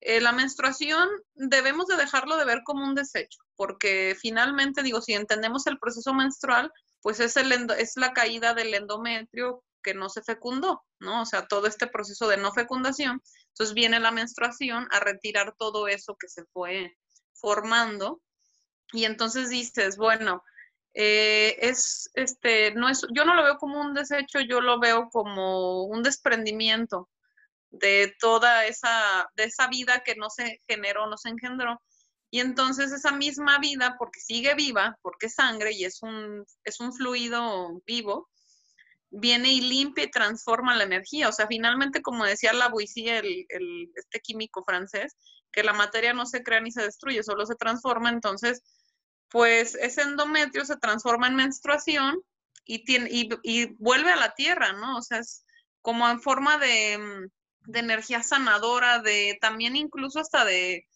eh, 0.00 0.20
la 0.20 0.32
menstruación 0.32 1.08
debemos 1.34 1.86
de 1.88 1.96
dejarlo 1.96 2.36
de 2.36 2.44
ver 2.44 2.62
como 2.64 2.84
un 2.84 2.94
desecho, 2.94 3.40
porque 3.56 4.16
finalmente, 4.18 4.82
digo, 4.82 5.00
si 5.02 5.14
entendemos 5.14 5.66
el 5.66 5.78
proceso 5.78 6.14
menstrual, 6.14 6.72
pues 7.02 7.20
es, 7.20 7.36
el 7.36 7.52
es 7.78 7.96
la 7.96 8.12
caída 8.12 8.54
del 8.54 8.74
endometrio 8.74 9.62
que 9.82 9.94
no 9.94 10.08
se 10.08 10.22
fecundó, 10.22 10.84
¿no? 10.98 11.22
O 11.22 11.26
sea, 11.26 11.46
todo 11.46 11.66
este 11.66 11.86
proceso 11.86 12.28
de 12.28 12.36
no 12.36 12.52
fecundación. 12.52 13.22
Entonces 13.48 13.74
viene 13.74 14.00
la 14.00 14.10
menstruación 14.10 14.88
a 14.90 15.00
retirar 15.00 15.54
todo 15.56 15.86
eso 15.88 16.16
que 16.18 16.28
se 16.28 16.44
fue 16.52 16.96
formando. 17.34 18.20
Y 18.92 19.04
entonces 19.04 19.48
dices, 19.48 19.96
bueno, 19.96 20.42
eh, 20.94 21.56
es, 21.60 22.10
este, 22.14 22.72
no 22.72 22.88
es, 22.88 23.06
yo 23.14 23.24
no 23.24 23.34
lo 23.34 23.44
veo 23.44 23.58
como 23.58 23.80
un 23.80 23.94
desecho, 23.94 24.40
yo 24.40 24.60
lo 24.60 24.80
veo 24.80 25.08
como 25.10 25.84
un 25.84 26.02
desprendimiento 26.02 27.08
de 27.70 28.14
toda 28.18 28.66
esa, 28.66 29.28
de 29.36 29.44
esa 29.44 29.68
vida 29.68 30.02
que 30.04 30.16
no 30.16 30.30
se 30.30 30.62
generó, 30.66 31.06
no 31.06 31.16
se 31.16 31.28
engendró, 31.28 31.80
y 32.36 32.40
entonces 32.40 32.92
esa 32.92 33.12
misma 33.12 33.58
vida, 33.60 33.96
porque 33.98 34.20
sigue 34.20 34.54
viva, 34.54 34.98
porque 35.00 35.24
es 35.24 35.36
sangre 35.36 35.72
y 35.72 35.86
es 35.86 36.02
un, 36.02 36.44
es 36.64 36.80
un 36.80 36.92
fluido 36.92 37.80
vivo, 37.86 38.28
viene 39.08 39.54
y 39.54 39.62
limpia 39.62 40.04
y 40.04 40.10
transforma 40.10 40.76
la 40.76 40.84
energía. 40.84 41.30
O 41.30 41.32
sea, 41.32 41.46
finalmente, 41.46 42.02
como 42.02 42.26
decía 42.26 42.52
Lavoisier, 42.52 43.24
el, 43.24 43.46
el, 43.48 43.90
este 43.94 44.20
químico 44.20 44.62
francés, 44.64 45.16
que 45.50 45.62
la 45.62 45.72
materia 45.72 46.12
no 46.12 46.26
se 46.26 46.42
crea 46.42 46.60
ni 46.60 46.70
se 46.70 46.82
destruye, 46.82 47.22
solo 47.22 47.46
se 47.46 47.54
transforma. 47.54 48.10
Entonces, 48.10 48.60
pues 49.30 49.74
ese 49.74 50.02
endometrio 50.02 50.66
se 50.66 50.76
transforma 50.76 51.28
en 51.28 51.36
menstruación 51.36 52.20
y, 52.66 52.84
tiene, 52.84 53.08
y, 53.10 53.30
y 53.44 53.74
vuelve 53.78 54.10
a 54.10 54.16
la 54.16 54.34
tierra, 54.34 54.74
¿no? 54.74 54.98
O 54.98 55.00
sea, 55.00 55.20
es 55.20 55.46
como 55.80 56.06
en 56.06 56.20
forma 56.20 56.58
de, 56.58 57.30
de 57.60 57.78
energía 57.78 58.22
sanadora, 58.22 58.98
de 58.98 59.38
también 59.40 59.74
incluso 59.74 60.20
hasta 60.20 60.44
de 60.44 60.86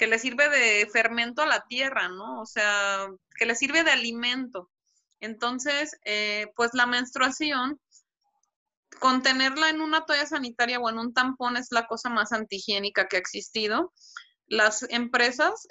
que 0.00 0.06
le 0.06 0.18
sirve 0.18 0.48
de 0.48 0.88
fermento 0.90 1.42
a 1.42 1.46
la 1.46 1.66
tierra, 1.68 2.08
¿no? 2.08 2.40
O 2.40 2.46
sea, 2.46 3.06
que 3.36 3.44
le 3.44 3.54
sirve 3.54 3.84
de 3.84 3.90
alimento. 3.90 4.70
Entonces, 5.20 5.94
eh, 6.06 6.46
pues 6.56 6.70
la 6.72 6.86
menstruación, 6.86 7.78
contenerla 8.98 9.68
en 9.68 9.82
una 9.82 10.06
toalla 10.06 10.24
sanitaria 10.24 10.80
o 10.80 10.88
en 10.88 10.98
un 10.98 11.12
tampón 11.12 11.58
es 11.58 11.66
la 11.70 11.86
cosa 11.86 12.08
más 12.08 12.32
antihigiénica 12.32 13.08
que 13.08 13.16
ha 13.16 13.20
existido. 13.20 13.92
Las 14.46 14.86
empresas, 14.88 15.66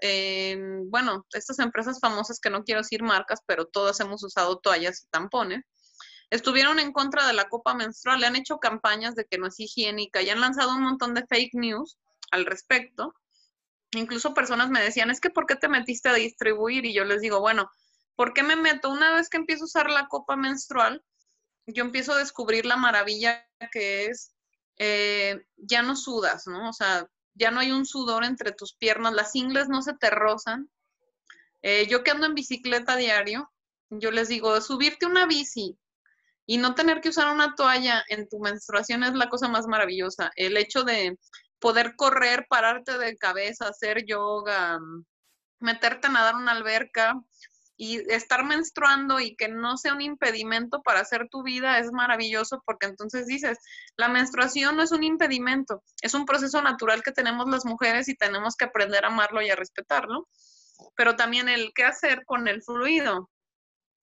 bueno, 0.90 1.26
estas 1.34 1.58
empresas 1.58 2.00
famosas 2.00 2.40
que 2.40 2.52
no 2.52 2.64
quiero 2.64 2.82
decir 2.82 3.02
marcas, 3.02 3.40
pero 3.48 3.66
todas 3.66 4.00
hemos 4.00 4.24
usado 4.24 4.60
toallas 4.60 5.02
y 5.02 5.08
tampones, 5.10 5.64
estuvieron 6.30 6.78
en 6.78 6.94
contra 6.94 7.26
de 7.26 7.34
la 7.34 7.50
copa 7.50 7.74
menstrual, 7.74 8.20
le 8.20 8.28
han 8.28 8.36
hecho 8.36 8.60
campañas 8.60 9.16
de 9.16 9.26
que 9.26 9.40
no 9.40 9.48
es 9.48 9.60
higiénica 9.60 10.22
y 10.22 10.30
han 10.30 10.40
lanzado 10.40 10.76
un 10.76 10.84
montón 10.84 11.16
de 11.16 11.26
fake 11.26 11.56
news 11.56 11.98
al 12.30 12.46
respecto 12.46 13.16
incluso 13.94 14.34
personas 14.34 14.70
me 14.70 14.82
decían, 14.82 15.10
es 15.10 15.20
que 15.20 15.30
¿por 15.30 15.46
qué 15.46 15.56
te 15.56 15.70
metiste 15.70 16.10
a 16.10 16.14
distribuir? 16.14 16.86
Y 16.86 16.94
yo 16.94 17.06
les 17.06 17.22
digo, 17.22 17.40
bueno, 17.40 17.70
¿por 18.16 18.34
qué 18.34 18.44
me 18.44 18.56
meto? 18.56 18.90
Una 18.90 19.14
vez 19.14 19.30
que 19.30 19.38
empiezo 19.38 19.64
a 19.64 19.66
usar 19.66 19.90
la 19.90 20.08
copa 20.08 20.36
menstrual, 20.36 21.04
yo 21.66 21.84
empiezo 21.84 22.14
a 22.14 22.18
descubrir 22.18 22.66
la 22.66 22.78
maravilla 22.78 23.48
que 23.72 24.06
es, 24.06 24.34
eh, 24.78 25.42
ya 25.58 25.82
no 25.82 25.96
sudas, 25.96 26.48
¿no? 26.48 26.70
O 26.70 26.74
sea, 26.74 27.08
ya 27.34 27.52
no 27.52 27.60
hay 27.60 27.72
un 27.72 27.86
sudor 27.86 28.26
entre 28.26 28.52
tus 28.52 28.74
piernas, 28.76 29.14
las 29.14 29.36
ingles 29.36 29.70
no 29.70 29.82
se 29.82 29.94
te 29.94 30.10
rozan. 30.10 30.70
Eh, 31.62 31.88
yo 31.88 32.04
que 32.04 32.12
ando 32.12 32.26
en 32.26 32.36
bicicleta 32.36 32.96
diario, 32.96 33.52
yo 33.90 34.12
les 34.12 34.28
digo, 34.28 34.60
subirte 34.62 35.06
una 35.06 35.26
bici 35.26 35.78
y 36.46 36.58
no 36.58 36.76
tener 36.76 37.02
que 37.02 37.10
usar 37.10 37.34
una 37.34 37.56
toalla 37.56 38.04
en 38.08 38.28
tu 38.28 38.40
menstruación 38.40 39.04
es 39.04 39.14
la 39.14 39.30
cosa 39.30 39.48
más 39.48 39.68
maravillosa. 39.68 40.32
El 40.36 40.58
hecho 40.58 40.84
de 40.84 41.18
poder 41.60 41.96
correr, 41.96 42.46
pararte 42.50 42.98
de 42.98 43.18
cabeza, 43.18 43.68
hacer 43.68 44.06
yoga, 44.06 44.80
mm, 44.80 45.06
meterte 45.60 46.08
a 46.08 46.12
nadar 46.12 46.36
una 46.36 46.52
alberca 46.54 47.16
y 47.78 48.00
estar 48.12 48.44
menstruando 48.44 49.22
y 49.22 49.38
que 49.38 49.48
no 49.48 49.78
sea 49.78 49.94
un 49.94 50.02
impedimento 50.02 50.82
para 50.82 51.00
hacer 51.00 51.30
tu 51.30 51.44
vida 51.44 51.80
es 51.80 51.92
maravilloso 51.94 52.62
porque 52.66 52.88
entonces 52.88 53.26
dices, 53.26 53.58
la 53.96 54.10
menstruación 54.10 54.76
no 54.76 54.84
es 54.84 54.92
un 54.92 55.04
impedimento, 55.04 55.82
es 56.02 56.14
un 56.14 56.26
proceso 56.26 56.62
natural 56.62 57.04
que 57.04 57.14
tenemos 57.14 57.48
las 57.50 57.66
mujeres 57.66 58.10
y 58.10 58.16
tenemos 58.16 58.58
que 58.58 58.66
aprender 58.66 59.06
a 59.06 59.08
amarlo 59.08 59.42
y 59.42 59.50
a 59.50 59.56
respetarlo, 59.56 60.28
pero 60.96 61.16
también 61.16 61.48
el 61.48 61.72
qué 61.74 61.86
hacer 61.86 62.26
con 62.26 62.50
el 62.50 62.62
fluido. 62.62 63.30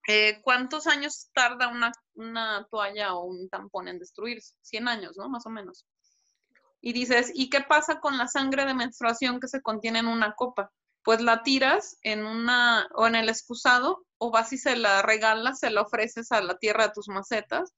Eh, 0.08 0.40
¿Cuántos 0.42 0.86
años 0.86 1.28
tarda 1.34 1.68
una, 1.68 1.92
una 2.14 2.66
toalla 2.70 3.14
o 3.14 3.24
un 3.24 3.48
tampón 3.50 3.88
en 3.88 3.98
destruirse? 3.98 4.54
100 4.62 4.88
años, 4.88 5.16
¿no? 5.18 5.28
Más 5.28 5.44
o 5.46 5.50
menos 5.50 5.84
y 6.86 6.92
dices, 6.92 7.32
¿y 7.34 7.50
qué 7.50 7.62
pasa 7.62 7.98
con 7.98 8.16
la 8.16 8.28
sangre 8.28 8.64
de 8.64 8.72
menstruación 8.72 9.40
que 9.40 9.48
se 9.48 9.60
contiene 9.60 9.98
en 9.98 10.06
una 10.06 10.34
copa? 10.34 10.70
Pues 11.02 11.20
la 11.20 11.42
tiras 11.42 11.98
en 12.02 12.24
una 12.24 12.86
o 12.94 13.08
en 13.08 13.16
el 13.16 13.28
excusado 13.28 14.06
o 14.18 14.30
vas 14.30 14.52
y 14.52 14.56
se 14.56 14.76
la 14.76 15.02
regalas, 15.02 15.58
se 15.58 15.70
la 15.70 15.82
ofreces 15.82 16.30
a 16.30 16.40
la 16.40 16.58
tierra 16.58 16.86
de 16.86 16.92
tus 16.92 17.08
macetas 17.08 17.74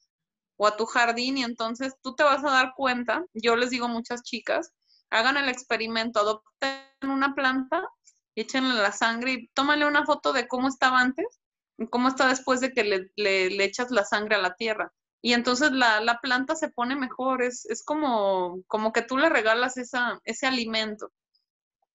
o 0.58 0.66
a 0.66 0.76
tu 0.76 0.84
jardín 0.84 1.38
y 1.38 1.42
entonces 1.42 1.94
tú 2.02 2.16
te 2.16 2.22
vas 2.22 2.44
a 2.44 2.50
dar 2.50 2.74
cuenta, 2.76 3.24
yo 3.32 3.56
les 3.56 3.70
digo 3.70 3.88
muchas 3.88 4.22
chicas, 4.24 4.74
hagan 5.08 5.38
el 5.38 5.48
experimento, 5.48 6.20
adopten 6.20 6.82
una 7.04 7.34
planta, 7.34 7.88
échenle 8.34 8.74
la 8.74 8.92
sangre 8.92 9.32
y 9.32 9.48
tómale 9.54 9.86
una 9.86 10.04
foto 10.04 10.34
de 10.34 10.46
cómo 10.46 10.68
estaba 10.68 11.00
antes 11.00 11.40
y 11.78 11.86
cómo 11.86 12.08
está 12.08 12.28
después 12.28 12.60
de 12.60 12.74
que 12.74 12.84
le, 12.84 13.10
le 13.16 13.64
echas 13.64 13.90
la 13.90 14.04
sangre 14.04 14.34
a 14.34 14.42
la 14.42 14.54
tierra 14.54 14.92
y 15.20 15.32
entonces 15.32 15.72
la, 15.72 16.00
la 16.00 16.20
planta 16.20 16.54
se 16.54 16.70
pone 16.70 16.94
mejor, 16.94 17.42
es, 17.42 17.66
es, 17.66 17.82
como, 17.82 18.62
como 18.66 18.92
que 18.92 19.02
tú 19.02 19.18
le 19.18 19.28
regalas 19.28 19.76
esa, 19.76 20.20
ese 20.24 20.46
alimento. 20.46 21.10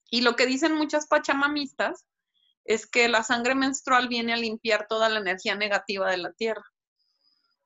Y 0.09 0.21
lo 0.21 0.35
que 0.35 0.45
dicen 0.45 0.75
muchas 0.75 1.07
pachamamistas 1.07 2.05
es 2.65 2.85
que 2.85 3.07
la 3.07 3.23
sangre 3.23 3.55
menstrual 3.55 4.07
viene 4.07 4.33
a 4.33 4.37
limpiar 4.37 4.87
toda 4.87 5.09
la 5.09 5.19
energía 5.19 5.55
negativa 5.55 6.09
de 6.11 6.17
la 6.17 6.31
tierra. 6.33 6.63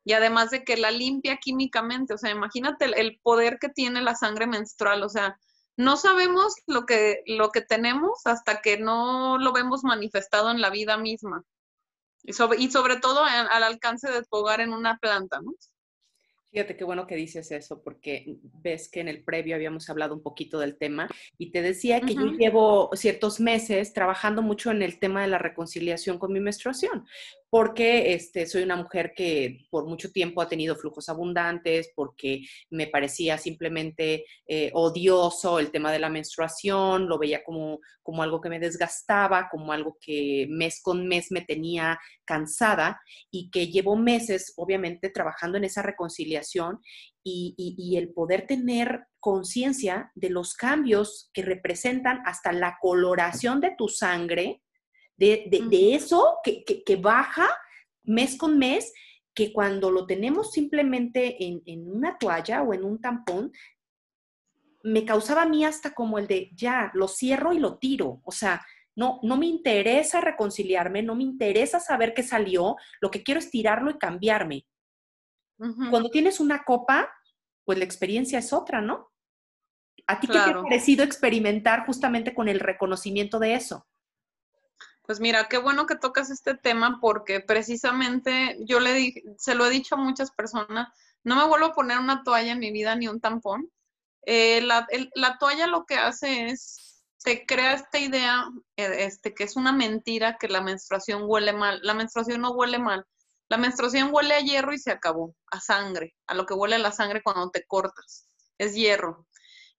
Y 0.04 0.14
además 0.14 0.52
de 0.52 0.64
que 0.64 0.78
la 0.78 0.92
limpia 0.92 1.38
químicamente, 1.38 2.14
o 2.14 2.18
sea, 2.18 2.32
imagínate 2.32 2.86
el, 2.86 3.20
poder 3.22 3.58
que 3.60 3.70
tiene 3.70 4.02
la 4.02 4.16
sangre 4.16 4.48
menstrual, 4.48 5.04
o 5.04 5.10
sea, 5.10 5.38
no 5.76 5.98
sabemos 5.98 6.56
lo 6.66 6.86
que, 6.86 7.24
lo 7.26 7.52
que 7.52 7.62
tenemos 7.62 8.22
hasta 8.26 8.62
que 8.62 8.78
no 8.78 9.38
lo 9.38 9.52
vemos 9.52 9.84
manifestado 9.84 10.50
en 10.50 10.62
la 10.62 10.70
vida 10.70 10.98
misma. 10.98 11.44
Y 12.28 12.34
sobre, 12.34 12.60
y 12.60 12.70
sobre 12.70 12.98
todo 12.98 13.24
al 13.24 13.64
alcance 13.64 14.12
de 14.12 14.22
tu 14.22 14.28
hogar 14.38 14.62
en 14.62 14.74
una 14.74 14.98
planta, 14.98 15.42
¿no? 15.42 15.54
Fíjate 16.52 16.78
qué 16.78 16.84
bueno 16.84 17.08
que 17.08 17.16
dices 17.16 17.52
eso, 17.52 17.82
porque 17.84 18.38
ves 18.62 18.90
que 18.90 19.02
en 19.02 19.10
el 19.10 19.24
previo 19.24 19.56
habíamos 19.56 19.90
hablado 19.90 20.16
un 20.16 20.24
poquito 20.24 20.60
del 20.60 20.78
tema 20.78 21.10
y 21.38 21.52
te 21.52 21.62
decía 21.62 22.02
que 22.02 22.16
yo 22.16 22.26
llevo 22.26 22.90
ciertos 22.94 23.40
meses 23.40 23.94
trabajando 23.94 24.42
mucho 24.42 24.72
en 24.72 24.82
el 24.82 24.98
tema 24.98 25.22
de 25.22 25.28
la 25.28 25.38
reconciliación 25.38 26.18
con 26.18 26.32
mi 26.32 26.40
menstruación, 26.40 27.06
porque 27.50 28.14
este, 28.14 28.46
soy 28.46 28.64
una 28.64 28.76
mujer 28.76 29.14
que 29.16 29.66
por 29.70 29.86
mucho 29.86 30.12
tiempo 30.12 30.42
ha 30.42 30.50
tenido 30.50 30.76
flujos 30.76 31.08
abundantes, 31.08 31.92
porque 31.96 32.42
me 32.70 32.88
parecía 32.88 33.38
simplemente 33.38 34.26
eh, 34.48 34.70
odioso 34.74 35.60
el 35.60 35.72
tema 35.72 35.92
de 35.92 36.00
la 36.00 36.10
menstruación, 36.10 37.08
lo 37.08 37.18
veía 37.18 37.44
como, 37.44 37.80
como 38.04 38.22
algo 38.22 38.42
que 38.42 38.50
me 38.50 38.60
desgastaba, 38.60 39.48
como 39.50 39.72
algo 39.72 39.98
que 40.02 40.48
mes 40.50 40.82
con 40.84 41.08
mes 41.08 41.32
me 41.32 41.42
tenía 41.42 41.98
cansada 42.26 43.00
y 43.32 43.50
que 43.50 43.68
llevo 43.68 43.96
meses, 43.96 44.54
obviamente, 44.58 45.10
trabajando 45.10 45.58
en 45.58 45.64
esa 45.64 45.82
reconciliación 45.82 46.80
y, 47.24 47.56
y 47.58 47.98
el 47.98 48.14
poder 48.14 48.46
tener 48.46 49.06
conciencia 49.20 50.12
de 50.16 50.30
los 50.30 50.54
cambios 50.54 51.30
que 51.34 51.42
representan 51.42 52.22
hasta 52.26 52.52
la 52.52 52.78
coloración 52.82 53.60
de 53.60 53.74
tu 53.78 53.90
sangre 53.90 54.62
de, 55.18 55.96
eso 55.96 56.38
que, 56.44 56.96
baja 56.96 57.50
mes 58.04 58.38
con 58.38 58.58
mes, 58.58 58.94
que 59.34 59.52
cuando 59.52 59.92
lo 59.92 60.06
tenemos 60.06 60.52
simplemente 60.52 61.38
en, 61.44 61.92
una 61.92 62.18
toalla 62.18 62.64
o 62.64 62.74
en 62.74 62.84
un 62.84 63.02
tampón, 63.02 63.52
me 64.84 65.04
causaba 65.04 65.44
a 65.44 65.50
mí 65.50 65.66
hasta 65.66 65.94
como 65.94 66.18
el 66.18 66.28
de, 66.28 66.52
ya, 66.54 66.92
lo 66.94 67.08
cierro 67.08 67.52
y 67.52 67.60
lo 67.60 67.78
tiro. 67.78 68.22
O 68.24 68.32
sea, 68.32 68.66
no, 68.96 69.20
no 69.24 69.38
me 69.38 69.48
interesa 69.48 70.22
reconciliarme, 70.22 71.04
no 71.04 71.16
me 71.16 71.24
interesa 71.24 71.80
saber 71.80 72.14
qué 72.14 72.24
salió, 72.24 72.78
lo 73.02 73.12
que 73.12 73.24
quiero 73.24 73.40
es 73.40 73.52
tirarlo 73.52 73.92
y 73.92 73.98
cambiarme. 73.98 74.66
Cuando 75.90 76.12
tienes 76.12 76.40
una 76.40 76.64
copa, 76.64 77.12
pues 77.66 77.80
la 77.80 77.84
experiencia 77.84 78.38
es 78.38 78.54
otra, 78.54 78.80
¿no? 78.80 79.12
¿A 80.06 80.20
ti 80.20 80.28
qué 80.28 80.34
te 80.34 80.40
ha 80.40 80.62
parecido 80.62 81.04
experimentar 81.04 81.86
justamente 81.86 82.36
con 82.36 82.48
el 82.48 82.60
reconocimiento 82.60 83.40
de 83.40 83.56
eso? 83.56 83.88
Pues 85.08 85.22
mira, 85.22 85.48
qué 85.48 85.58
bueno 85.58 85.88
que 85.88 85.96
tocas 85.96 86.30
este 86.30 86.54
tema 86.54 87.00
porque 87.00 87.40
precisamente 87.40 88.58
yo 88.60 88.82
le 88.82 88.94
dije, 88.94 89.24
se 89.38 89.56
lo 89.56 89.66
he 89.66 89.70
dicho 89.70 89.96
a 89.96 89.98
muchas 89.98 90.32
personas, 90.32 90.90
no 91.24 91.38
me 91.38 91.48
vuelvo 91.48 91.68
a 91.68 91.74
poner 91.74 91.98
una 91.98 92.24
toalla 92.24 92.52
en 92.52 92.60
mi 92.60 92.72
vida 92.72 92.94
ni 92.96 93.08
un 93.08 93.22
tampón. 93.22 93.72
Eh, 94.26 94.60
la, 94.62 94.86
toalla 95.40 95.66
lo 95.68 95.86
que 95.86 95.96
hace 95.96 96.48
es, 96.48 97.02
se 97.16 97.46
crea 97.46 97.74
esta 97.74 98.00
idea, 98.00 98.50
eh, 98.76 99.06
este, 99.06 99.34
que 99.34 99.46
es 99.46 99.56
una 99.56 99.72
mentira 99.72 100.38
que 100.38 100.50
la 100.50 100.60
menstruación 100.60 101.24
huele 101.26 101.54
mal. 101.54 101.80
La 101.84 101.94
menstruación 101.94 102.42
no 102.42 102.52
huele 102.52 102.78
mal. 102.78 103.06
La 103.48 103.56
menstruación 103.56 104.10
huele 104.14 104.34
a 104.34 104.42
hierro 104.42 104.74
y 104.74 104.78
se 104.78 104.92
acabó, 104.92 105.34
a 105.52 105.62
sangre, 105.62 106.16
a 106.28 106.34
lo 106.34 106.46
que 106.46 106.54
huele 106.54 106.80
la 106.80 106.92
sangre 106.92 107.24
cuando 107.24 107.50
te 107.50 107.66
cortas. 107.66 108.28
Es 108.58 108.76
hierro. 108.76 109.26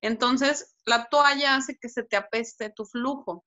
Entonces, 0.01 0.75
la 0.87 1.07
toalla 1.11 1.57
hace 1.57 1.77
que 1.79 1.91
se 1.91 2.03
te 2.03 2.17
apeste 2.17 2.71
tu 2.71 2.87
flujo. 2.87 3.45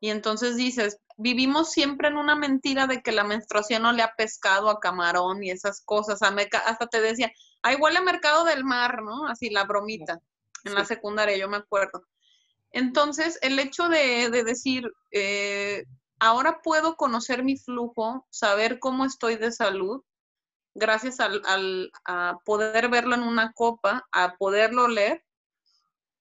Y 0.00 0.10
entonces 0.10 0.56
dices, 0.56 0.98
vivimos 1.16 1.72
siempre 1.72 2.08
en 2.08 2.16
una 2.16 2.36
mentira 2.36 2.86
de 2.86 3.02
que 3.02 3.12
la 3.12 3.24
menstruación 3.24 3.82
no 3.82 3.92
le 3.92 4.02
ha 4.02 4.14
pescado 4.16 4.68
a 4.68 4.80
camarón 4.80 5.42
y 5.42 5.50
esas 5.50 5.80
cosas. 5.80 6.20
Hasta 6.22 6.86
te 6.86 7.00
decía, 7.00 7.32
ay, 7.62 7.76
huele 7.76 7.98
a 7.98 8.02
mercado 8.02 8.44
del 8.44 8.64
mar, 8.64 9.02
¿no? 9.02 9.26
Así 9.26 9.50
la 9.50 9.64
bromita 9.64 10.20
en 10.64 10.74
la 10.74 10.84
secundaria, 10.84 11.36
yo 11.36 11.48
me 11.48 11.56
acuerdo. 11.56 12.04
Entonces, 12.72 13.38
el 13.42 13.58
hecho 13.58 13.88
de, 13.88 14.30
decir, 14.30 14.92
eh, 15.12 15.84
ahora 16.18 16.60
puedo 16.62 16.96
conocer 16.96 17.42
mi 17.42 17.56
flujo, 17.56 18.26
saber 18.30 18.78
cómo 18.78 19.04
estoy 19.04 19.36
de 19.36 19.52
salud, 19.52 20.02
gracias 20.74 21.20
al, 21.20 21.40
al, 21.46 21.90
a 22.04 22.38
poder 22.44 22.88
verlo 22.88 23.14
en 23.14 23.22
una 23.22 23.52
copa, 23.52 24.06
a 24.12 24.36
poderlo 24.36 24.88
leer, 24.88 25.24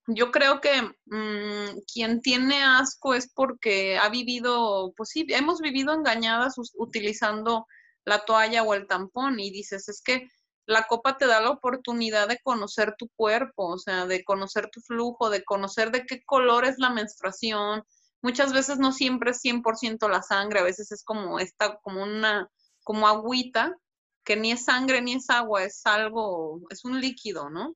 yo 0.08 0.32
creo 0.32 0.62
que 0.62 0.82
mm, 1.06 1.80
quien 1.92 2.22
tiene 2.22 2.64
asco 2.64 3.14
es 3.14 3.32
porque 3.34 3.98
ha 3.98 4.10
vivido, 4.10 4.94
pues 4.96 5.10
sí, 5.10 5.26
hemos 5.30 5.62
vivido 5.62 5.94
engañadas 5.94 6.56
utilizando 6.76 7.66
la 8.06 8.24
toalla 8.26 8.64
o 8.64 8.74
el 8.74 8.88
tampón 8.88 9.40
y 9.40 9.52
dices, 9.52 9.90
es 9.90 10.02
que 10.04 10.28
la 10.68 10.84
copa 10.84 11.18
te 11.18 11.28
da 11.28 11.42
la 11.42 11.52
oportunidad 11.52 12.28
de 12.28 12.40
conocer 12.44 12.96
tu 12.98 13.10
cuerpo, 13.16 13.68
o 13.68 13.78
sea, 13.78 14.06
de 14.06 14.24
conocer 14.24 14.70
tu 14.72 14.82
flujo, 14.82 15.30
de 15.30 15.44
conocer 15.44 15.92
de 15.92 16.06
qué 16.06 16.24
color 16.24 16.66
es 16.66 16.78
la 16.78 16.90
menstruación. 16.90 17.84
Muchas 18.22 18.54
veces 18.54 18.80
no 18.80 18.92
siempre 18.92 19.32
es 19.32 19.42
100% 19.42 20.10
la 20.10 20.24
sangre, 20.24 20.60
a 20.60 20.64
veces 20.64 20.92
es 20.92 21.04
como 21.04 21.40
esta, 21.40 21.78
como 21.84 22.04
una, 22.04 22.50
como 22.84 23.08
agüita, 23.08 23.76
que 24.24 24.36
ni 24.36 24.52
es 24.52 24.66
sangre 24.66 25.02
ni 25.02 25.14
es 25.14 25.30
agua, 25.30 25.64
es 25.64 25.86
algo, 25.86 26.62
es 26.70 26.84
un 26.84 27.00
líquido, 27.00 27.50
¿no? 27.50 27.76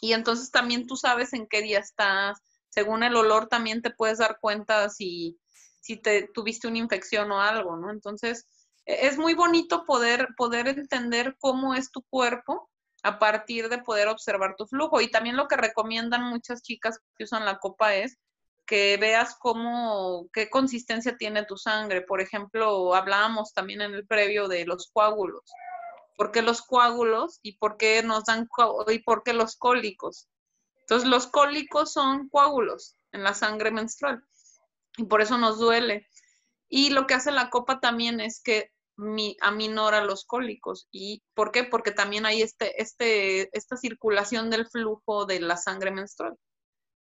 Y 0.00 0.12
entonces 0.12 0.50
también 0.50 0.86
tú 0.86 0.96
sabes 0.96 1.32
en 1.32 1.46
qué 1.46 1.62
día 1.62 1.78
estás, 1.78 2.40
según 2.68 3.02
el 3.04 3.14
olor 3.14 3.46
también 3.46 3.82
te 3.82 3.90
puedes 3.90 4.18
dar 4.18 4.38
cuenta 4.40 4.88
si, 4.90 5.38
si 5.80 5.96
te 5.96 6.28
tuviste 6.34 6.66
una 6.66 6.78
infección 6.78 7.30
o 7.30 7.40
algo, 7.40 7.76
¿no? 7.76 7.90
Entonces, 7.90 8.46
e, 8.84 9.06
es 9.06 9.16
muy 9.18 9.34
bonito 9.34 9.84
poder, 9.84 10.28
poder 10.36 10.68
entender 10.68 11.36
cómo 11.38 11.74
es 11.74 11.90
tu 11.90 12.02
cuerpo 12.02 12.68
a 13.04 13.18
partir 13.18 13.68
de 13.68 13.78
poder 13.78 14.08
observar 14.08 14.56
tu 14.56 14.66
flujo. 14.66 15.00
Y 15.00 15.10
también 15.10 15.36
lo 15.36 15.46
que 15.46 15.56
recomiendan 15.56 16.24
muchas 16.24 16.62
chicas 16.62 16.98
que 17.16 17.24
usan 17.24 17.44
la 17.44 17.58
copa 17.58 17.94
es 17.94 18.18
que 18.66 18.96
veas 18.96 19.36
cómo, 19.38 20.28
qué 20.32 20.48
consistencia 20.48 21.16
tiene 21.16 21.44
tu 21.44 21.56
sangre. 21.56 22.02
Por 22.02 22.20
ejemplo, 22.20 22.94
hablábamos 22.94 23.52
también 23.52 23.82
en 23.82 23.94
el 23.94 24.06
previo 24.06 24.48
de 24.48 24.64
los 24.64 24.90
coágulos. 24.92 25.44
¿Por 26.16 26.30
qué 26.30 26.42
los 26.42 26.62
coágulos 26.62 27.40
y 27.42 27.58
por 27.58 27.76
qué 27.76 28.02
nos 28.02 28.24
dan 28.24 28.48
y 28.88 29.32
los 29.32 29.56
cólicos? 29.56 30.28
Entonces, 30.80 31.08
los 31.08 31.26
cólicos 31.26 31.92
son 31.92 32.28
coágulos 32.28 32.96
en 33.12 33.24
la 33.24 33.34
sangre 33.34 33.70
menstrual 33.70 34.24
y 34.96 35.04
por 35.04 35.22
eso 35.22 35.38
nos 35.38 35.58
duele. 35.58 36.06
Y 36.68 36.90
lo 36.90 37.06
que 37.06 37.14
hace 37.14 37.32
la 37.32 37.50
copa 37.50 37.80
también 37.80 38.20
es 38.20 38.40
que 38.42 38.70
mi, 38.96 39.36
aminora 39.40 40.04
los 40.04 40.24
cólicos. 40.24 40.88
¿Y 40.90 41.22
por 41.34 41.52
qué? 41.52 41.64
Porque 41.64 41.90
también 41.90 42.26
hay 42.26 42.42
este, 42.42 42.80
este, 42.80 43.56
esta 43.56 43.76
circulación 43.76 44.50
del 44.50 44.66
flujo 44.68 45.26
de 45.26 45.40
la 45.40 45.56
sangre 45.56 45.90
menstrual. 45.90 46.36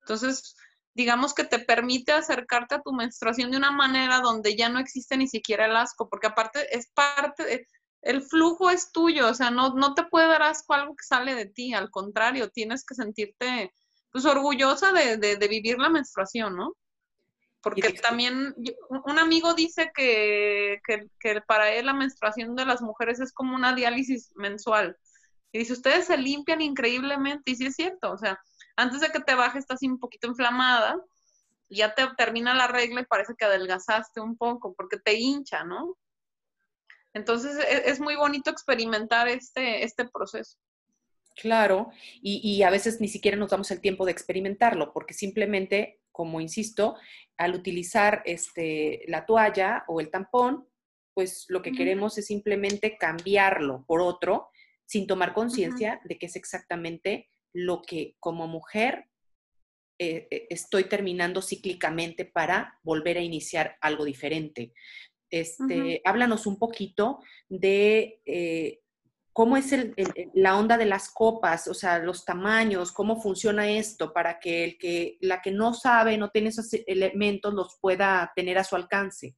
Entonces, 0.02 0.56
digamos 0.94 1.34
que 1.34 1.44
te 1.44 1.60
permite 1.60 2.12
acercarte 2.12 2.76
a 2.76 2.82
tu 2.82 2.92
menstruación 2.94 3.52
de 3.52 3.58
una 3.58 3.72
manera 3.72 4.20
donde 4.20 4.56
ya 4.56 4.70
no 4.70 4.80
existe 4.80 5.18
ni 5.18 5.28
siquiera 5.28 5.66
el 5.66 5.76
asco, 5.76 6.10
porque 6.10 6.28
aparte 6.28 6.76
es 6.76 6.90
parte, 6.92 7.68
el 8.02 8.24
flujo 8.24 8.70
es 8.70 8.92
tuyo, 8.92 9.30
o 9.30 9.34
sea, 9.34 9.52
no, 9.52 9.76
no 9.76 9.94
te 9.94 10.04
puede 10.04 10.28
dar 10.28 10.42
asco 10.44 10.74
algo 10.74 10.96
que 10.96 11.04
sale 11.04 11.36
de 11.36 11.46
ti, 11.46 11.74
al 11.74 11.92
contrario, 11.92 12.50
tienes 12.50 12.84
que 12.84 12.96
sentirte 12.96 13.74
pues 14.12 14.26
orgullosa 14.26 14.92
de, 14.92 15.18
de, 15.18 15.48
vivir 15.48 15.78
la 15.78 15.90
menstruación, 15.90 16.58
¿no? 16.58 16.76
Porque 17.62 17.94
también 17.94 18.54
un 18.90 19.20
amigo 19.20 19.54
dice 19.54 19.92
que, 19.96 20.82
que, 20.86 21.08
que, 21.20 21.42
para 21.42 21.72
él 21.72 21.86
la 21.86 21.94
menstruación 21.94 22.56
de 22.56 22.66
las 22.66 22.82
mujeres 22.82 23.20
es 23.20 23.32
como 23.32 23.56
una 23.56 23.74
diálisis 23.74 24.32
mensual. 24.36 24.98
Y 25.54 25.60
dice, 25.60 25.74
ustedes 25.74 26.08
se 26.08 26.18
limpian 26.18 26.60
increíblemente, 26.60 27.52
y 27.52 27.56
sí 27.56 27.68
es 27.68 27.76
cierto, 27.76 28.12
o 28.12 28.18
sea, 28.18 28.40
antes 28.76 29.00
de 29.00 29.10
que 29.10 29.20
te 29.20 29.36
baje 29.36 29.60
estás 29.60 29.82
un 29.84 30.00
poquito 30.00 30.28
inflamada, 30.28 30.98
ya 31.70 31.94
te 31.94 32.06
termina 32.18 32.54
la 32.54 32.68
regla 32.68 33.02
y 33.02 33.06
parece 33.06 33.36
que 33.38 33.46
adelgazaste 33.46 34.20
un 34.20 34.36
poco, 34.36 34.74
porque 34.74 34.98
te 34.98 35.14
hincha, 35.14 35.64
¿no? 35.64 35.96
Entonces 37.14 37.58
e, 37.58 37.90
es, 37.90 38.00
muy 38.00 38.16
bonito 38.16 38.50
experimentar 38.50 39.28
este, 39.28 39.84
este 39.84 40.08
proceso. 40.08 40.58
Claro, 41.36 41.90
y, 42.22 42.62
a 42.62 42.70
veces 42.70 43.00
ni 43.00 43.08
siquiera 43.08 43.38
nos 43.38 43.50
damos 43.50 43.72
el 43.72 43.80
tiempo 43.80 44.06
de 44.06 44.12
experimentarlo, 44.12 44.92
porque 44.94 45.14
simplemente, 45.14 46.02
como 46.12 46.42
insisto, 46.42 46.98
al 47.38 47.56
utilizar 47.56 48.22
este, 48.26 49.04
la 49.08 49.26
toalla 49.26 49.86
o 49.88 50.02
el 50.02 50.12
tampón, 50.12 50.68
pues 51.14 51.46
lo 51.48 51.62
que 51.62 51.72
queremos 51.72 52.18
es 52.18 52.28
simplemente 52.28 52.98
cambiarlo 52.98 53.86
por 53.88 54.02
otro 54.02 54.50
sin 54.86 55.08
tomar 55.08 55.34
conciencia 55.34 56.02
de 56.04 56.18
que 56.18 56.26
es 56.26 56.36
exactamente 56.36 57.30
lo 57.54 57.82
que 57.82 58.16
como 58.20 58.48
mujer 58.48 59.06
eh, 60.00 60.28
eh, 60.32 60.48
estoy 60.50 60.86
terminando 60.86 61.42
cíclicamente 61.42 62.26
para 62.26 62.80
volver 62.84 63.18
a 63.18 63.22
iniciar 63.22 63.78
algo 63.82 64.04
diferente. 64.04 64.74
Este, 65.32 66.02
Háblanos 66.04 66.46
un 66.46 66.60
poquito 66.60 67.20
de 67.48 68.22
eh, 68.26 68.82
cómo 69.34 69.56
es 69.56 69.74
la 70.34 70.58
onda 70.58 70.78
de 70.78 70.86
las 70.86 71.10
copas, 71.10 71.68
o 71.68 71.74
sea, 71.74 72.00
los 72.00 72.26
tamaños, 72.26 72.92
cómo 72.92 73.22
funciona 73.22 73.70
esto 73.70 74.12
para 74.12 74.40
que 74.40 74.66
el 74.66 74.78
que 74.78 75.18
la 75.22 75.42
que 75.42 75.52
no 75.52 75.74
sabe, 75.74 76.18
no 76.18 76.30
tiene 76.30 76.50
esos 76.50 76.68
elementos, 76.86 77.54
los 77.54 77.78
pueda 77.80 78.32
tener 78.36 78.58
a 78.58 78.64
su 78.64 78.76
alcance. 78.76 79.36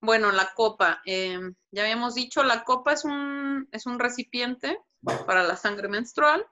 Bueno, 0.00 0.32
la 0.32 0.52
copa, 0.54 1.00
em, 1.04 1.54
ya 1.70 1.82
habíamos 1.82 2.14
dicho, 2.14 2.42
la 2.42 2.64
copa 2.64 2.92
es 2.92 3.04
un, 3.04 3.68
es 3.72 3.86
un 3.86 3.98
recipiente 3.98 4.78
para 5.26 5.42
la 5.42 5.56
sangre 5.56 5.88
menstrual. 5.88 6.46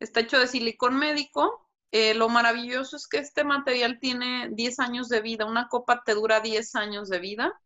Está 0.00 0.20
hecho 0.20 0.38
de 0.38 0.46
silicón 0.46 0.96
médico. 0.98 1.65
Eh, 1.98 2.12
lo 2.12 2.28
maravilloso 2.28 2.94
es 2.96 3.06
que 3.08 3.16
este 3.16 3.42
material 3.42 3.98
tiene 3.98 4.50
10 4.52 4.80
años 4.80 5.08
de 5.08 5.22
vida. 5.22 5.46
Una 5.46 5.68
copa 5.68 6.02
te 6.04 6.12
dura 6.12 6.40
10 6.40 6.74
años 6.74 7.08
de 7.08 7.20
vida. 7.20 7.58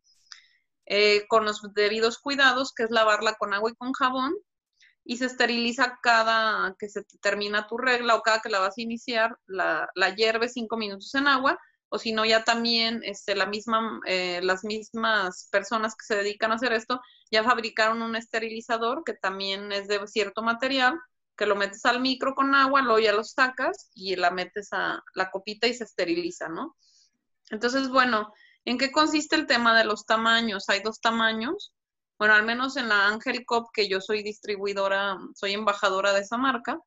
Eh, 0.86 1.26
con 1.28 1.44
los 1.44 1.62
debidos 1.74 2.18
cuidados, 2.18 2.72
que 2.72 2.84
es 2.84 2.90
lavarla 2.92 3.34
con 3.34 3.52
agua 3.54 3.72
y 3.72 3.74
con 3.74 3.92
jabón. 3.92 4.36
Y 5.04 5.16
se 5.16 5.26
esteriliza 5.26 5.98
cada 6.00 6.76
que 6.78 6.88
se 6.88 7.02
termina 7.20 7.66
tu 7.66 7.76
regla 7.76 8.14
o 8.14 8.22
cada 8.22 8.40
que 8.40 8.50
la 8.50 8.60
vas 8.60 8.78
a 8.78 8.82
iniciar, 8.82 9.36
la, 9.46 9.88
la 9.96 10.14
hierves 10.14 10.52
5 10.52 10.76
minutos 10.76 11.12
en 11.16 11.26
agua 11.26 11.58
o 11.88 11.98
si 11.98 12.12
no, 12.12 12.24
ya 12.24 12.44
también 12.44 13.00
este, 13.02 13.34
la 13.34 13.46
misma, 13.46 14.00
eh, 14.06 14.40
las 14.44 14.62
mismas 14.62 15.48
personas 15.50 15.96
que 15.96 16.04
se 16.04 16.14
dedican 16.14 16.52
a 16.52 16.54
hacer 16.54 16.72
esto 16.72 17.00
ya 17.32 17.42
fabricaron 17.42 18.00
un 18.02 18.14
esterilizador 18.14 19.02
que 19.04 19.14
también 19.14 19.72
es 19.72 19.88
de 19.88 20.06
cierto 20.06 20.42
material, 20.42 21.00
que 21.40 21.46
lo 21.46 21.56
metes 21.56 21.86
al 21.86 22.02
micro 22.02 22.34
con 22.34 22.54
agua, 22.54 22.82
luego 22.82 22.98
ya 22.98 23.14
lo 23.14 23.24
sacas 23.24 23.88
y 23.94 24.14
la 24.14 24.30
metes 24.30 24.68
a 24.72 25.02
la 25.14 25.30
copita 25.30 25.66
y 25.66 25.72
se 25.72 25.84
esteriliza, 25.84 26.50
¿no? 26.50 26.76
Entonces, 27.48 27.88
bueno, 27.88 28.30
¿en 28.66 28.76
qué 28.76 28.92
consiste 28.92 29.36
el 29.36 29.46
tema 29.46 29.74
de 29.74 29.86
los 29.86 30.04
tamaños? 30.04 30.68
Hay 30.68 30.82
dos 30.82 31.00
tamaños. 31.00 31.72
Bueno, 32.18 32.34
al 32.34 32.44
menos 32.44 32.76
en 32.76 32.90
la 32.90 33.08
Angel 33.08 33.46
Cop, 33.46 33.68
que 33.72 33.88
yo 33.88 34.02
soy 34.02 34.22
distribuidora, 34.22 35.16
soy 35.34 35.54
embajadora 35.54 36.12
de 36.12 36.20
esa 36.20 36.36
marca, 36.36 36.78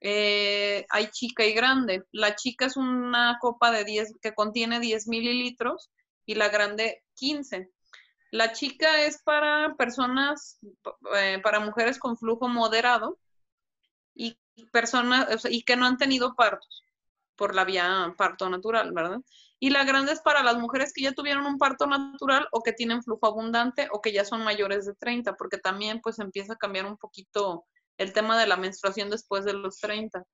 eh, 0.00 0.86
hay 0.90 1.08
chica 1.08 1.44
y 1.44 1.52
grande. 1.52 2.04
La 2.12 2.36
chica 2.36 2.66
es 2.66 2.76
una 2.76 3.38
copa 3.40 3.72
de 3.72 3.84
10 3.84 4.12
que 4.22 4.34
contiene 4.34 4.78
10 4.78 5.08
mililitros 5.08 5.90
y 6.24 6.36
la 6.36 6.48
grande 6.48 7.02
15. 7.16 7.72
La 8.30 8.52
chica 8.52 9.04
es 9.04 9.20
para 9.24 9.74
personas, 9.74 10.60
eh, 11.16 11.40
para 11.42 11.58
mujeres 11.58 11.98
con 11.98 12.16
flujo 12.16 12.46
moderado 12.46 13.18
personas 14.72 15.44
y 15.48 15.62
que 15.62 15.76
no 15.76 15.86
han 15.86 15.96
tenido 15.96 16.34
partos 16.34 16.82
por 17.36 17.54
la 17.54 17.64
vía 17.64 18.14
parto 18.16 18.48
natural, 18.48 18.92
¿verdad? 18.92 19.20
Y 19.58 19.70
la 19.70 19.84
grande 19.84 20.12
es 20.12 20.20
para 20.20 20.42
las 20.42 20.58
mujeres 20.58 20.92
que 20.92 21.02
ya 21.02 21.12
tuvieron 21.12 21.46
un 21.46 21.58
parto 21.58 21.86
natural 21.86 22.46
o 22.50 22.62
que 22.62 22.72
tienen 22.72 23.02
flujo 23.02 23.26
abundante 23.26 23.88
o 23.92 24.00
que 24.00 24.12
ya 24.12 24.24
son 24.24 24.44
mayores 24.44 24.86
de 24.86 24.94
30, 24.94 25.34
porque 25.34 25.58
también 25.58 26.00
pues 26.02 26.18
empieza 26.18 26.54
a 26.54 26.58
cambiar 26.58 26.86
un 26.86 26.96
poquito 26.96 27.64
el 27.98 28.12
tema 28.12 28.38
de 28.38 28.46
la 28.46 28.56
menstruación 28.56 29.10
después 29.10 29.44
de 29.44 29.54
los 29.54 29.78
30. 29.78 30.24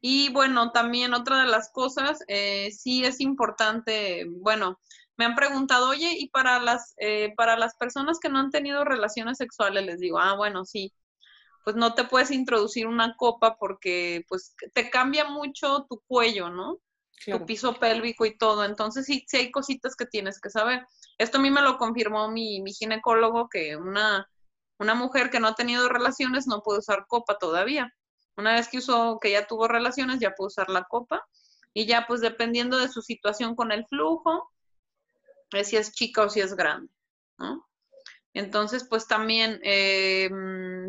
Y 0.00 0.30
bueno, 0.30 0.70
también 0.70 1.14
otra 1.14 1.40
de 1.40 1.48
las 1.48 1.70
cosas, 1.72 2.18
eh, 2.28 2.70
sí 2.72 3.04
es 3.06 3.20
importante, 3.20 4.26
bueno, 4.28 4.78
me 5.16 5.24
han 5.24 5.34
preguntado, 5.34 5.88
oye, 5.88 6.14
y 6.18 6.28
para 6.28 6.60
las, 6.60 6.92
eh, 6.98 7.32
para 7.36 7.56
las 7.56 7.74
personas 7.76 8.18
que 8.18 8.28
no 8.28 8.38
han 8.38 8.50
tenido 8.50 8.84
relaciones 8.84 9.38
sexuales, 9.38 9.86
les 9.86 10.00
digo, 10.00 10.18
ah, 10.18 10.36
bueno, 10.36 10.66
sí, 10.66 10.92
pues 11.64 11.76
no 11.76 11.94
te 11.94 12.04
puedes 12.04 12.30
introducir 12.30 12.86
una 12.86 13.16
copa 13.16 13.56
porque 13.58 14.24
pues 14.28 14.54
te 14.72 14.90
cambia 14.90 15.24
mucho 15.24 15.86
tu 15.88 16.00
cuello, 16.06 16.50
¿no? 16.50 16.78
Tu 17.24 17.46
piso 17.46 17.74
pélvico 17.74 18.26
y 18.26 18.36
todo. 18.36 18.64
Entonces 18.64 19.06
sí, 19.06 19.24
sí 19.26 19.38
hay 19.38 19.50
cositas 19.50 19.96
que 19.96 20.04
tienes 20.04 20.40
que 20.40 20.50
saber. 20.50 20.86
Esto 21.16 21.38
a 21.38 21.40
mí 21.40 21.50
me 21.50 21.62
lo 21.62 21.78
confirmó 21.78 22.30
mi, 22.30 22.60
mi 22.60 22.72
ginecólogo, 22.74 23.48
que 23.48 23.76
una 23.76 24.28
una 24.78 24.94
mujer 24.94 25.30
que 25.30 25.40
no 25.40 25.48
ha 25.48 25.54
tenido 25.54 25.88
relaciones 25.88 26.46
no 26.46 26.62
puede 26.62 26.80
usar 26.80 27.06
copa 27.06 27.38
todavía. 27.38 27.94
Una 28.36 28.54
vez 28.54 28.68
que 28.68 28.78
usó, 28.78 29.18
que 29.20 29.30
ya 29.30 29.46
tuvo 29.46 29.68
relaciones, 29.68 30.18
ya 30.18 30.34
puede 30.34 30.48
usar 30.48 30.68
la 30.68 30.84
copa. 30.84 31.24
Y 31.72 31.86
ya, 31.86 32.06
pues 32.06 32.20
dependiendo 32.20 32.78
de 32.78 32.88
su 32.88 33.00
situación 33.02 33.54
con 33.54 33.72
el 33.72 33.86
flujo, 33.86 34.52
es 35.52 35.68
si 35.68 35.76
es 35.76 35.92
chica 35.92 36.22
o 36.22 36.28
si 36.28 36.40
es 36.40 36.54
grande, 36.54 36.92
Entonces, 38.32 38.86
pues 38.88 39.06
también, 39.06 39.60
eh, 39.62 40.28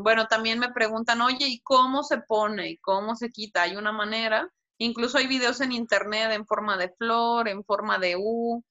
bueno, 0.06 0.28
también 0.28 0.60
me 0.60 0.72
preguntan, 0.72 1.20
oye, 1.22 1.48
¿y 1.48 1.62
cómo 1.62 2.04
se 2.04 2.20
pone? 2.20 2.70
¿Y 2.70 2.78
cómo 2.78 3.16
se 3.16 3.32
quita? 3.32 3.64
Hay 3.64 3.76
una 3.76 3.92
manera. 3.92 4.48
Incluso 4.78 5.18
hay 5.18 5.26
videos 5.26 5.62
en 5.62 5.72
internet 5.72 6.32
en 6.32 6.46
forma 6.46 6.78
de 6.78 6.90
flor, 6.90 7.48
en 7.50 7.64
forma 7.64 7.98
de 7.98 8.16
U, 8.16 8.64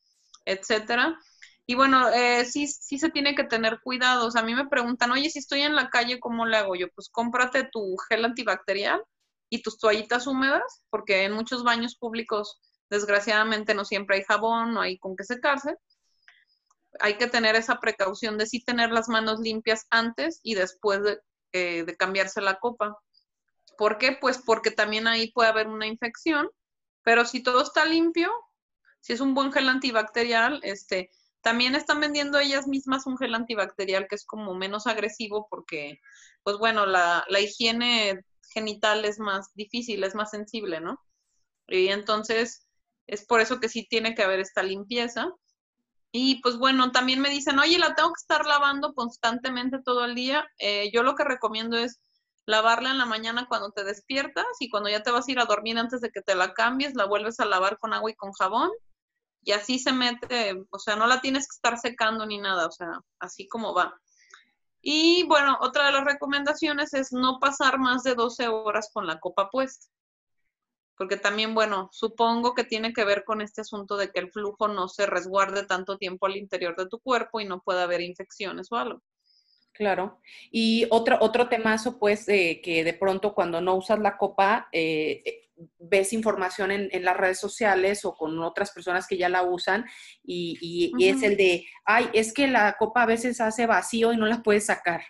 etcétera. 0.45 1.19
Y 1.67 1.75
bueno, 1.75 2.09
eh, 2.11 2.45
sí, 2.45 2.69
sí 2.69 3.01
se 3.01 3.11
tiene 3.11 3.35
que 3.35 3.43
tener 3.43 3.81
cuidados. 3.83 4.37
A 4.37 4.45
mí 4.45 4.55
me 4.55 4.69
preguntan, 4.69 5.11
oye, 5.11 5.29
si 5.29 5.41
estoy 5.41 5.63
en 5.63 5.75
la 5.75 5.91
calle, 5.91 6.21
¿cómo 6.21 6.47
le 6.47 6.57
hago 6.57 6.77
yo? 6.77 6.87
Pues 6.95 7.09
cómprate 7.11 7.65
tu 7.73 7.97
gel 8.09 8.25
antibacterial 8.25 9.03
y 9.51 9.61
tus 9.63 9.77
toallitas 9.79 10.29
húmedas, 10.29 10.85
porque 10.89 11.25
en 11.25 11.33
muchos 11.33 11.65
baños 11.65 11.97
públicos, 11.97 12.61
desgraciadamente, 12.91 13.75
no 13.75 13.85
siempre 13.85 14.19
hay 14.19 14.23
jabón, 14.23 14.73
no 14.73 14.83
hay 14.83 14.99
con 14.99 15.17
qué 15.17 15.25
secarse. 15.25 15.75
Hay 17.01 17.19
que 17.19 17.27
tener 17.27 17.57
esa 17.57 17.81
precaución 17.81 18.39
de 18.39 18.47
sí 18.47 18.65
tener 18.65 18.91
las 18.91 19.09
manos 19.09 19.41
limpias 19.41 19.87
antes 19.91 20.41
y 20.43 20.55
después 20.55 21.03
de, 21.03 21.19
eh, 21.53 21.85
de 21.85 21.97
cambiarse 21.97 22.41
la 22.41 22.59
copa. 22.59 22.97
¿Por 23.77 23.99
qué? 23.99 24.17
Pues 24.21 24.39
porque 24.39 24.71
también 24.71 25.07
ahí 25.07 25.33
puede 25.33 25.49
haber 25.49 25.67
una 25.67 25.87
infección, 25.87 26.49
pero 27.03 27.25
si 27.25 27.43
todo 27.43 27.63
está 27.63 27.85
limpio, 27.85 28.31
si 29.01 29.13
es 29.13 29.21
un 29.21 29.35
buen 29.35 29.53
gel 29.53 29.69
antibacterial, 29.69 30.61
este, 30.63 31.11
también 31.45 31.75
están 31.75 32.01
vendiendo 32.01 32.39
ellas 32.39 32.67
mismas 32.67 33.07
un 33.07 33.19
gel 33.19 33.35
antibacterial 33.35 34.09
que 34.09 34.15
es 34.15 34.25
como 34.25 34.55
menos 34.55 34.87
agresivo 34.87 35.47
porque, 35.51 36.01
pues 36.43 36.57
bueno, 36.57 36.87
la, 36.87 37.23
higiene 37.39 38.25
genital 38.55 39.05
es 39.05 39.19
más 39.19 39.53
difícil, 39.55 40.03
es 40.05 40.15
más 40.15 40.31
sensible, 40.31 40.81
¿no? 40.81 40.99
Y 41.69 41.89
entonces 41.89 42.67
es 43.07 43.27
por 43.27 43.43
eso 43.43 43.61
que 43.61 43.69
sí 43.69 43.87
tiene 43.87 44.15
que 44.15 44.23
haber 44.23 44.41
esta 44.41 44.63
limpieza. 44.63 45.31
Y 46.17 46.41
pues 46.43 46.59
bueno, 46.59 46.93
también 46.93 47.21
me 47.21 47.29
dicen, 47.29 47.59
oye, 47.59 47.77
la 47.77 47.97
tengo 47.97 48.11
que 48.11 48.21
estar 48.21 48.47
lavando 48.47 48.95
constantemente 48.95 49.81
todo 49.85 50.05
el 50.05 50.15
día. 50.15 50.49
Eh, 50.59 50.93
yo 50.93 51.03
lo 51.03 51.17
que 51.17 51.25
recomiendo 51.25 51.77
es 51.77 52.01
lavarla 52.47 52.93
en 52.93 52.99
la 52.99 53.05
mañana 53.05 53.47
cuando 53.49 53.73
te 53.73 53.83
despiertas 53.83 54.47
y 54.61 54.71
cuando 54.71 54.89
ya 54.89 55.03
te 55.03 55.11
vas 55.11 55.27
a 55.27 55.33
ir 55.33 55.41
a 55.41 55.45
dormir 55.47 55.77
antes 55.77 56.01
de 56.01 56.11
que 56.11 56.23
te 56.23 56.37
la 56.37 56.55
cambies, 56.55 56.95
la 56.95 57.07
vuelves 57.07 57.41
a 57.41 57.47
lavar 57.47 57.81
con 57.81 57.93
agua 57.93 58.13
y 58.13 58.15
con 58.15 58.31
jabón 58.31 58.71
y 59.43 59.51
así 59.51 59.81
se 59.81 59.93
mete, 59.93 60.55
o 60.71 60.79
sea, 60.79 60.95
no 60.95 61.09
la 61.09 61.21
tienes 61.21 61.49
que 61.49 61.57
estar 61.57 61.79
secando 61.79 62.25
ni 62.27 62.39
nada, 62.39 62.69
o 62.69 62.71
sea, 62.71 63.01
así 63.19 63.49
como 63.49 63.75
va. 63.75 64.01
Y 64.83 65.25
bueno, 65.25 65.59
otra 65.63 65.87
de 65.87 65.93
las 65.93 66.05
recomendaciones 66.05 66.95
es 66.95 67.13
no 67.13 67.41
pasar 67.41 67.81
más 67.81 68.05
de 68.05 68.15
12 68.15 68.47
horas 68.47 68.89
con 68.93 69.09
la 69.09 69.19
copa 69.19 69.51
puesta 69.51 69.89
porque 70.97 71.17
también, 71.17 71.55
bueno, 71.55 71.89
supongo 71.93 72.55
que 72.55 72.65
tiene 72.65 72.93
que 72.93 73.05
ver 73.05 73.25
con 73.25 73.41
este 73.41 73.63
asunto 73.63 73.97
de 73.97 74.11
que 74.11 74.21
el 74.21 74.31
flujo 74.31 74.69
no 74.69 74.89
se 74.89 75.07
resguarde 75.07 75.67
tanto 75.67 75.99
tiempo 75.99 76.27
al 76.27 76.37
interior 76.37 76.77
de 76.77 76.89
tu 76.89 77.01
cuerpo 77.01 77.41
y 77.41 77.45
no 77.45 77.61
pueda 77.61 77.83
haber 77.85 78.01
infecciones 78.01 78.71
o 78.71 78.77
algo. 78.77 79.03
Claro. 79.73 80.21
Y 80.53 80.87
otro, 80.91 81.19
otro 81.21 81.49
temazo, 81.49 81.99
pues, 81.99 82.27
que 82.27 82.83
de 82.85 82.95
pronto 82.95 83.35
cuando 83.35 83.61
no 83.61 83.75
usas 83.75 83.99
la 83.99 84.17
copa, 84.17 84.69
eh, 84.71 85.23
eh, 85.25 85.51
ves 85.79 86.13
información 86.13 86.71
en, 86.71 87.05
las 87.05 87.17
redes 87.17 87.41
sociales 87.41 88.05
o 88.05 88.15
con 88.15 88.39
otras 88.41 88.71
personas 88.71 89.07
que 89.07 89.17
ya 89.17 89.29
la 89.29 89.43
usan 89.43 89.85
y, 90.23 90.93
es 91.01 91.23
el 91.23 91.37
de, 91.37 91.67
ay, 91.85 92.09
es 92.13 92.33
que 92.33 92.47
la 92.47 92.77
copa 92.79 93.03
a 93.03 93.07
veces 93.07 93.41
hace 93.41 93.67
vacío 93.67 94.13
y 94.13 94.17
no 94.17 94.27
la 94.27 94.43
puedes 94.43 94.67
sacar. 94.67 95.03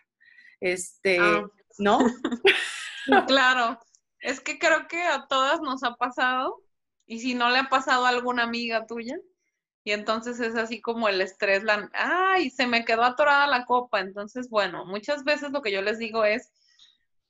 Este, 0.60 1.18
ah. 1.20 1.46
¿no? 1.78 1.98
claro. 3.26 3.78
Es 4.24 4.40
que 4.40 4.58
creo 4.58 4.88
que 4.88 5.02
a 5.02 5.26
todas 5.28 5.60
nos 5.60 5.82
ha 5.84 5.96
pasado, 5.96 6.62
y 7.06 7.20
si 7.20 7.34
no 7.34 7.50
le 7.50 7.58
ha 7.58 7.68
pasado 7.68 8.06
a 8.06 8.08
alguna 8.08 8.44
amiga 8.44 8.86
tuya, 8.86 9.18
y 9.84 9.92
entonces 9.92 10.40
es 10.40 10.56
así 10.56 10.80
como 10.80 11.08
el 11.08 11.20
estrés, 11.20 11.62
la, 11.62 11.90
ay, 11.92 12.48
se 12.50 12.66
me 12.66 12.86
quedó 12.86 13.04
atorada 13.04 13.46
la 13.46 13.66
copa. 13.66 14.00
Entonces, 14.00 14.48
bueno, 14.48 14.86
muchas 14.86 15.24
veces 15.24 15.50
lo 15.52 15.60
que 15.60 15.72
yo 15.72 15.82
les 15.82 15.98
digo 15.98 16.24
es, 16.24 16.50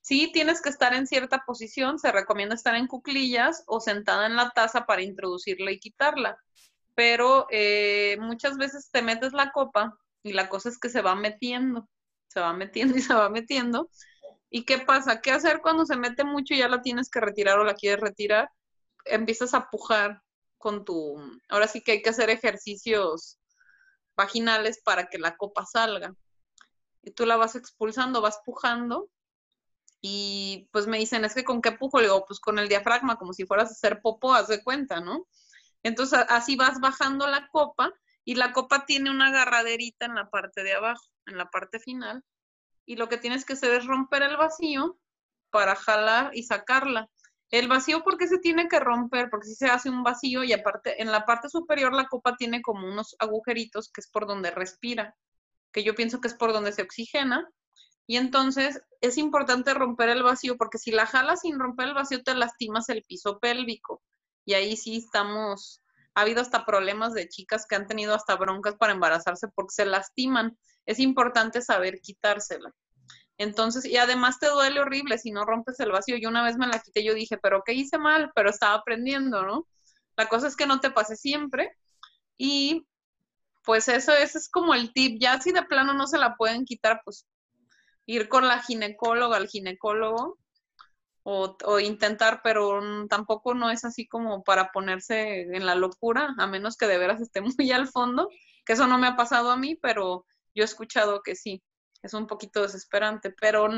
sí 0.02 0.30
tienes 0.32 0.62
que 0.62 0.68
estar 0.68 0.94
en 0.94 1.08
cierta 1.08 1.44
posición, 1.44 1.98
se 1.98 2.12
recomienda 2.12 2.54
estar 2.54 2.76
en 2.76 2.86
cuclillas 2.86 3.64
o 3.66 3.80
sentada 3.80 4.26
en 4.26 4.36
la 4.36 4.50
taza 4.50 4.86
para 4.86 5.02
introducirla 5.02 5.72
y 5.72 5.80
quitarla. 5.80 6.38
Pero 6.94 7.48
eh, 7.50 8.16
muchas 8.20 8.56
veces 8.56 8.90
te 8.92 9.02
metes 9.02 9.32
la 9.32 9.50
copa 9.50 9.98
y 10.22 10.32
la 10.32 10.48
cosa 10.48 10.68
es 10.68 10.78
que 10.78 10.90
se 10.90 11.02
va 11.02 11.16
metiendo, 11.16 11.88
se 12.28 12.40
va 12.40 12.52
metiendo 12.52 12.96
y 12.96 13.02
se 13.02 13.14
va 13.14 13.30
metiendo. 13.30 13.90
¿Y 14.56 14.64
qué 14.64 14.78
pasa? 14.78 15.20
¿Qué 15.20 15.32
hacer 15.32 15.60
cuando 15.60 15.84
se 15.84 15.96
mete 15.96 16.22
mucho 16.22 16.54
y 16.54 16.58
ya 16.58 16.68
la 16.68 16.80
tienes 16.80 17.10
que 17.10 17.18
retirar 17.20 17.58
o 17.58 17.64
la 17.64 17.74
quieres 17.74 17.98
retirar? 17.98 18.48
Empiezas 19.04 19.52
a 19.52 19.68
pujar 19.68 20.22
con 20.58 20.84
tu... 20.84 21.20
Ahora 21.48 21.66
sí 21.66 21.80
que 21.82 21.90
hay 21.90 22.02
que 22.02 22.10
hacer 22.10 22.30
ejercicios 22.30 23.40
vaginales 24.16 24.80
para 24.84 25.08
que 25.08 25.18
la 25.18 25.36
copa 25.36 25.66
salga. 25.66 26.14
Y 27.02 27.10
tú 27.10 27.26
la 27.26 27.34
vas 27.34 27.56
expulsando, 27.56 28.20
vas 28.20 28.42
pujando. 28.46 29.10
Y 30.00 30.68
pues 30.70 30.86
me 30.86 30.98
dicen, 30.98 31.24
es 31.24 31.34
que 31.34 31.42
con 31.42 31.60
qué 31.60 31.72
pujo? 31.72 31.98
Le 31.98 32.04
digo, 32.04 32.24
pues 32.24 32.38
con 32.38 32.60
el 32.60 32.68
diafragma, 32.68 33.16
como 33.16 33.32
si 33.32 33.46
fueras 33.46 33.70
a 33.70 33.72
hacer 33.72 34.00
popó, 34.02 34.34
haz 34.34 34.46
de 34.46 34.62
cuenta, 34.62 35.00
¿no? 35.00 35.26
Entonces 35.82 36.20
así 36.28 36.54
vas 36.54 36.78
bajando 36.78 37.26
la 37.26 37.48
copa 37.48 37.92
y 38.24 38.36
la 38.36 38.52
copa 38.52 38.86
tiene 38.86 39.10
una 39.10 39.30
agarraderita 39.30 40.06
en 40.06 40.14
la 40.14 40.30
parte 40.30 40.62
de 40.62 40.74
abajo, 40.74 41.10
en 41.26 41.38
la 41.38 41.50
parte 41.50 41.80
final 41.80 42.22
y 42.86 42.96
lo 42.96 43.08
que 43.08 43.18
tienes 43.18 43.44
que 43.44 43.54
hacer 43.54 43.72
es 43.72 43.86
romper 43.86 44.22
el 44.22 44.36
vacío 44.36 44.98
para 45.50 45.76
jalar 45.76 46.30
y 46.34 46.42
sacarla. 46.42 47.08
El 47.50 47.68
vacío, 47.68 48.02
¿por 48.02 48.18
qué 48.18 48.26
se 48.26 48.38
tiene 48.38 48.68
que 48.68 48.80
romper? 48.80 49.30
Porque 49.30 49.46
si 49.46 49.54
se 49.54 49.66
hace 49.66 49.88
un 49.88 50.02
vacío 50.02 50.42
y 50.42 50.52
aparte, 50.52 51.00
en 51.00 51.12
la 51.12 51.24
parte 51.24 51.48
superior 51.48 51.92
la 51.92 52.08
copa 52.08 52.36
tiene 52.36 52.62
como 52.62 52.88
unos 52.88 53.14
agujeritos 53.18 53.90
que 53.92 54.00
es 54.00 54.08
por 54.08 54.26
donde 54.26 54.50
respira, 54.50 55.14
que 55.72 55.84
yo 55.84 55.94
pienso 55.94 56.20
que 56.20 56.28
es 56.28 56.34
por 56.34 56.52
donde 56.52 56.72
se 56.72 56.82
oxigena. 56.82 57.48
Y 58.06 58.16
entonces 58.16 58.82
es 59.00 59.16
importante 59.18 59.72
romper 59.72 60.08
el 60.08 60.22
vacío 60.22 60.56
porque 60.56 60.78
si 60.78 60.90
la 60.90 61.06
jalas 61.06 61.42
sin 61.42 61.58
romper 61.58 61.88
el 61.88 61.94
vacío 61.94 62.22
te 62.22 62.34
lastimas 62.34 62.88
el 62.88 63.04
piso 63.04 63.38
pélvico. 63.38 64.02
Y 64.44 64.54
ahí 64.54 64.76
sí 64.76 64.96
estamos, 64.96 65.80
ha 66.14 66.22
habido 66.22 66.42
hasta 66.42 66.66
problemas 66.66 67.14
de 67.14 67.28
chicas 67.28 67.66
que 67.66 67.76
han 67.76 67.86
tenido 67.86 68.14
hasta 68.14 68.36
broncas 68.36 68.74
para 68.74 68.92
embarazarse 68.92 69.48
porque 69.54 69.74
se 69.74 69.86
lastiman 69.86 70.58
es 70.86 70.98
importante 70.98 71.62
saber 71.62 72.00
quitársela. 72.00 72.72
Entonces, 73.36 73.84
y 73.84 73.96
además 73.96 74.38
te 74.38 74.48
duele 74.48 74.80
horrible 74.80 75.18
si 75.18 75.32
no 75.32 75.44
rompes 75.44 75.80
el 75.80 75.90
vacío. 75.90 76.16
Yo 76.16 76.28
una 76.28 76.44
vez 76.44 76.56
me 76.56 76.66
la 76.66 76.78
quité, 76.80 77.02
yo 77.02 77.14
dije, 77.14 77.36
pero 77.38 77.62
¿qué 77.64 77.72
hice 77.72 77.98
mal? 77.98 78.30
Pero 78.34 78.50
estaba 78.50 78.74
aprendiendo, 78.74 79.42
¿no? 79.42 79.66
La 80.16 80.28
cosa 80.28 80.46
es 80.46 80.56
que 80.56 80.66
no 80.66 80.80
te 80.80 80.90
pase 80.90 81.16
siempre. 81.16 81.76
Y 82.36 82.86
pues 83.64 83.88
eso, 83.88 84.12
ese 84.12 84.38
es 84.38 84.48
como 84.48 84.74
el 84.74 84.92
tip. 84.92 85.18
Ya 85.20 85.40
si 85.40 85.52
de 85.52 85.62
plano 85.62 85.94
no 85.94 86.06
se 86.06 86.18
la 86.18 86.36
pueden 86.36 86.64
quitar, 86.64 87.00
pues 87.04 87.26
ir 88.06 88.28
con 88.28 88.46
la 88.46 88.62
ginecóloga, 88.62 89.36
al 89.36 89.48
ginecólogo, 89.48 90.38
o, 91.24 91.56
o, 91.64 91.80
intentar, 91.80 92.40
pero 92.44 92.80
tampoco 93.08 93.54
no 93.54 93.70
es 93.70 93.84
así 93.84 94.06
como 94.06 94.44
para 94.44 94.70
ponerse 94.72 95.40
en 95.40 95.64
la 95.64 95.74
locura, 95.74 96.34
a 96.38 96.46
menos 96.46 96.76
que 96.76 96.86
de 96.86 96.98
veras 96.98 97.20
esté 97.22 97.40
muy 97.58 97.72
al 97.72 97.88
fondo, 97.88 98.28
que 98.66 98.74
eso 98.74 98.86
no 98.86 98.98
me 98.98 99.06
ha 99.06 99.16
pasado 99.16 99.50
a 99.50 99.56
mí, 99.56 99.74
pero 99.76 100.26
yo 100.54 100.62
he 100.62 100.64
escuchado 100.64 101.22
que 101.22 101.36
sí, 101.36 101.62
es 102.02 102.14
un 102.14 102.26
poquito 102.26 102.62
desesperante, 102.62 103.34
pero 103.40 103.68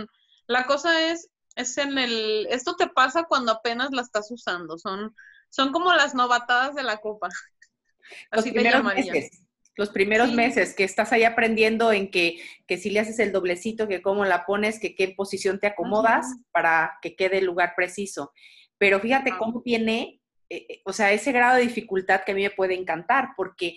la 0.46 0.66
cosa 0.66 1.10
es, 1.10 1.30
es 1.54 1.78
en 1.78 1.98
el, 1.98 2.46
esto 2.50 2.76
te 2.76 2.88
pasa 2.88 3.24
cuando 3.24 3.52
apenas 3.52 3.90
la 3.92 4.02
estás 4.02 4.30
usando, 4.30 4.78
son, 4.78 5.14
son 5.50 5.72
como 5.72 5.92
las 5.94 6.14
novatadas 6.14 6.74
de 6.74 6.82
la 6.82 6.98
copa. 6.98 7.28
Así 8.30 8.50
los 8.50 8.54
primeros 8.54 8.84
meses, 8.84 9.46
los 9.76 9.90
primeros 9.90 10.32
meses 10.32 10.74
que 10.74 10.84
estás 10.84 11.12
ahí 11.12 11.24
aprendiendo 11.24 11.92
en 11.92 12.10
que, 12.10 12.40
que 12.66 12.78
si 12.78 12.90
le 12.90 13.00
haces 13.00 13.18
el 13.18 13.32
doblecito, 13.32 13.88
que 13.88 14.00
cómo 14.00 14.24
la 14.24 14.46
pones, 14.46 14.80
que 14.80 14.94
qué 14.94 15.08
posición 15.08 15.60
te 15.60 15.66
acomodas 15.66 16.26
para 16.50 16.98
que 17.02 17.14
quede 17.14 17.38
el 17.38 17.44
lugar 17.44 17.74
preciso. 17.76 18.32
Pero 18.78 19.00
fíjate 19.00 19.32
cómo 19.38 19.62
tiene, 19.62 20.20
eh, 20.48 20.66
eh, 20.68 20.82
o 20.84 20.92
sea, 20.92 21.12
ese 21.12 21.32
grado 21.32 21.56
de 21.56 21.62
dificultad 21.62 22.22
que 22.24 22.32
a 22.32 22.34
mí 22.34 22.42
me 22.42 22.50
puede 22.50 22.74
encantar, 22.74 23.30
porque 23.36 23.76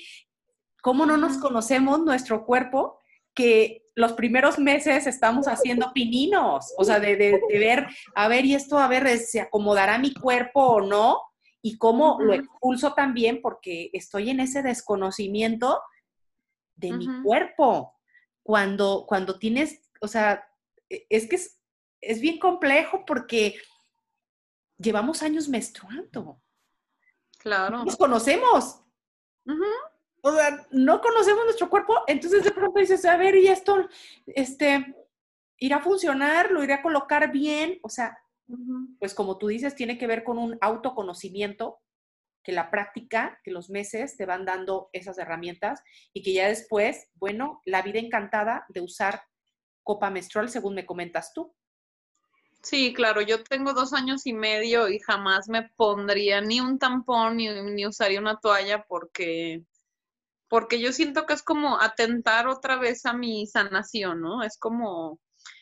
¿Cómo 0.82 1.06
no 1.06 1.18
nos 1.18 1.38
conocemos 1.38 2.00
nuestro 2.00 2.46
cuerpo? 2.46 3.00
Que 3.34 3.89
los 3.96 4.13
primeros 4.13 4.58
meses 4.60 5.08
estamos 5.08 5.48
haciendo 5.48 5.92
pininos, 5.94 6.74
o 6.78 6.84
sea, 6.84 7.00
de, 7.00 7.15
ver, 7.50 7.88
a 8.15 8.28
ver, 8.28 8.46
y 8.46 8.56
esto, 8.56 8.78
a 8.78 8.88
ver, 8.88 9.18
¿se 9.18 9.42
acomodará 9.42 9.98
mi 9.98 10.13
cuerpo 10.13 10.62
o 10.62 10.82
no? 10.82 11.22
Y 11.62 11.78
cómo 11.78 12.18
lo 12.22 12.34
expulso 12.34 12.94
también 12.94 13.42
porque 13.42 13.89
estoy 13.92 14.30
en 14.30 14.39
ese 14.39 14.63
desconocimiento 14.63 15.82
de 16.76 16.94
mi 16.94 17.08
cuerpo. 17.24 17.94
Cuando, 18.42 19.06
cuando 19.06 19.38
tienes, 19.38 19.82
o 20.00 20.08
sea, 20.08 20.48
e, 20.89 21.06
es 21.10 21.28
que 21.28 21.36
es, 21.36 22.22
bien 22.22 22.39
complejo 22.39 23.04
porque 23.06 23.56
llevamos 24.78 25.22
años 25.22 25.50
menstruando. 25.50 26.42
Claro. 27.38 27.84
Nos 27.84 27.98
conocemos 27.98 28.82
o 30.21 30.32
sea, 30.32 30.67
no 30.71 31.01
conocemos 31.01 31.45
nuestro 31.45 31.69
cuerpo, 31.69 31.95
entonces 32.08 32.43
de 32.43 32.51
pronto 32.51 32.79
dices, 32.79 33.05
a 33.05 33.17
ver, 33.17 33.36
y 33.36 33.47
esto, 33.47 33.88
este, 34.27 34.95
irá 35.58 35.77
a 35.77 35.82
funcionar, 35.82 36.51
lo 36.51 36.63
iré 36.63 36.73
a 36.73 36.82
colocar 36.82 37.32
bien, 37.32 37.79
o 37.84 37.89
sea, 37.89 38.17
pues 38.99 39.13
como 39.13 39.38
tú 39.38 39.47
dices, 39.47 39.75
tiene 39.75 39.97
que 39.97 40.08
ver 40.08 40.23
con 40.23 40.38
un 40.38 40.58
autoconocimiento, 40.62 41.79
que 42.43 42.51
la 42.51 42.71
práctica, 42.71 43.39
que 43.43 43.51
los 43.51 43.69
meses 43.69 44.15
te 44.15 44.25
van 44.25 44.45
dando 44.45 44.89
esas 44.93 45.17
herramientas 45.17 45.84
y 46.13 46.23
que 46.23 46.34
ya 46.34 46.47
después, 46.47 47.10
bueno, 47.15 47.62
la 47.65 47.82
vida 47.82 47.99
encantada 47.99 48.65
de 48.69 48.82
usar 48.82 49.23
copa 49.84 50.10
menstrual, 50.10 50.49
según 50.49 50.75
me 50.75 50.86
comentas 50.86 51.34
tú. 51.34 51.53
Sí, 52.62 52.93
claro, 52.93 53.21
yo 53.21 53.43
tengo 53.43 53.73
dos 53.73 53.93
años 53.93 54.25
y 54.25 54.34
medio 54.34 54.89
y 54.89 54.99
jamás 54.99 55.47
me 55.47 55.69
pondría 55.75 56.41
ni 56.41 56.60
un 56.60 56.77
tampón 56.77 57.38
ni, 57.38 57.49
ni 57.49 57.86
usaría 57.86 58.19
una 58.19 58.39
toalla 58.39 58.84
porque 58.88 59.63
porque 60.49 60.81
yo 60.81 60.91
siento 60.91 61.25
que 61.25 61.33
es 61.33 61.43
como 61.43 61.79
atentar 61.79 62.47
otra 62.47 62.77
vez 62.77 63.05
a 63.05 63.13
mi 63.13 63.45
sanación, 63.47 64.21
¿no? 64.21 64.43
Es 64.43 64.57
como, 64.57 65.19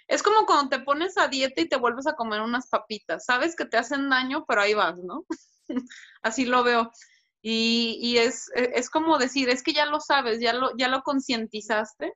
es 0.08 0.23
como 0.23 0.45
cuando 0.45 0.69
te 0.69 0.84
pones 0.84 1.17
a 1.17 1.28
dieta 1.28 1.62
y 1.62 1.69
te 1.69 1.78
vuelves 1.78 2.08
a 2.08 2.15
comer 2.15 2.41
unas 2.41 2.67
papitas, 2.67 3.26
sabes 3.26 3.56
que 3.56 3.65
te 3.65 3.78
hacen 3.78 4.10
daño, 4.10 4.45
pero 4.47 4.62
ahí 4.62 4.73
vas, 4.73 4.97
¿no? 5.04 5.26
Así 6.21 6.45
lo 6.45 6.63
veo. 6.63 6.91
Y, 7.41 8.00
y 8.02 8.17
es, 8.17 8.50
e, 8.56 8.71
es, 8.76 8.89
como 8.89 9.17
decir, 9.17 9.50
es 9.50 9.62
que 9.62 9.73
ya 9.73 9.86
lo 9.86 10.00
sabes, 10.00 10.39
ya 10.39 10.54
lo, 10.54 10.76
ya 10.78 10.88
lo 10.88 11.04
concientizaste 11.04 12.13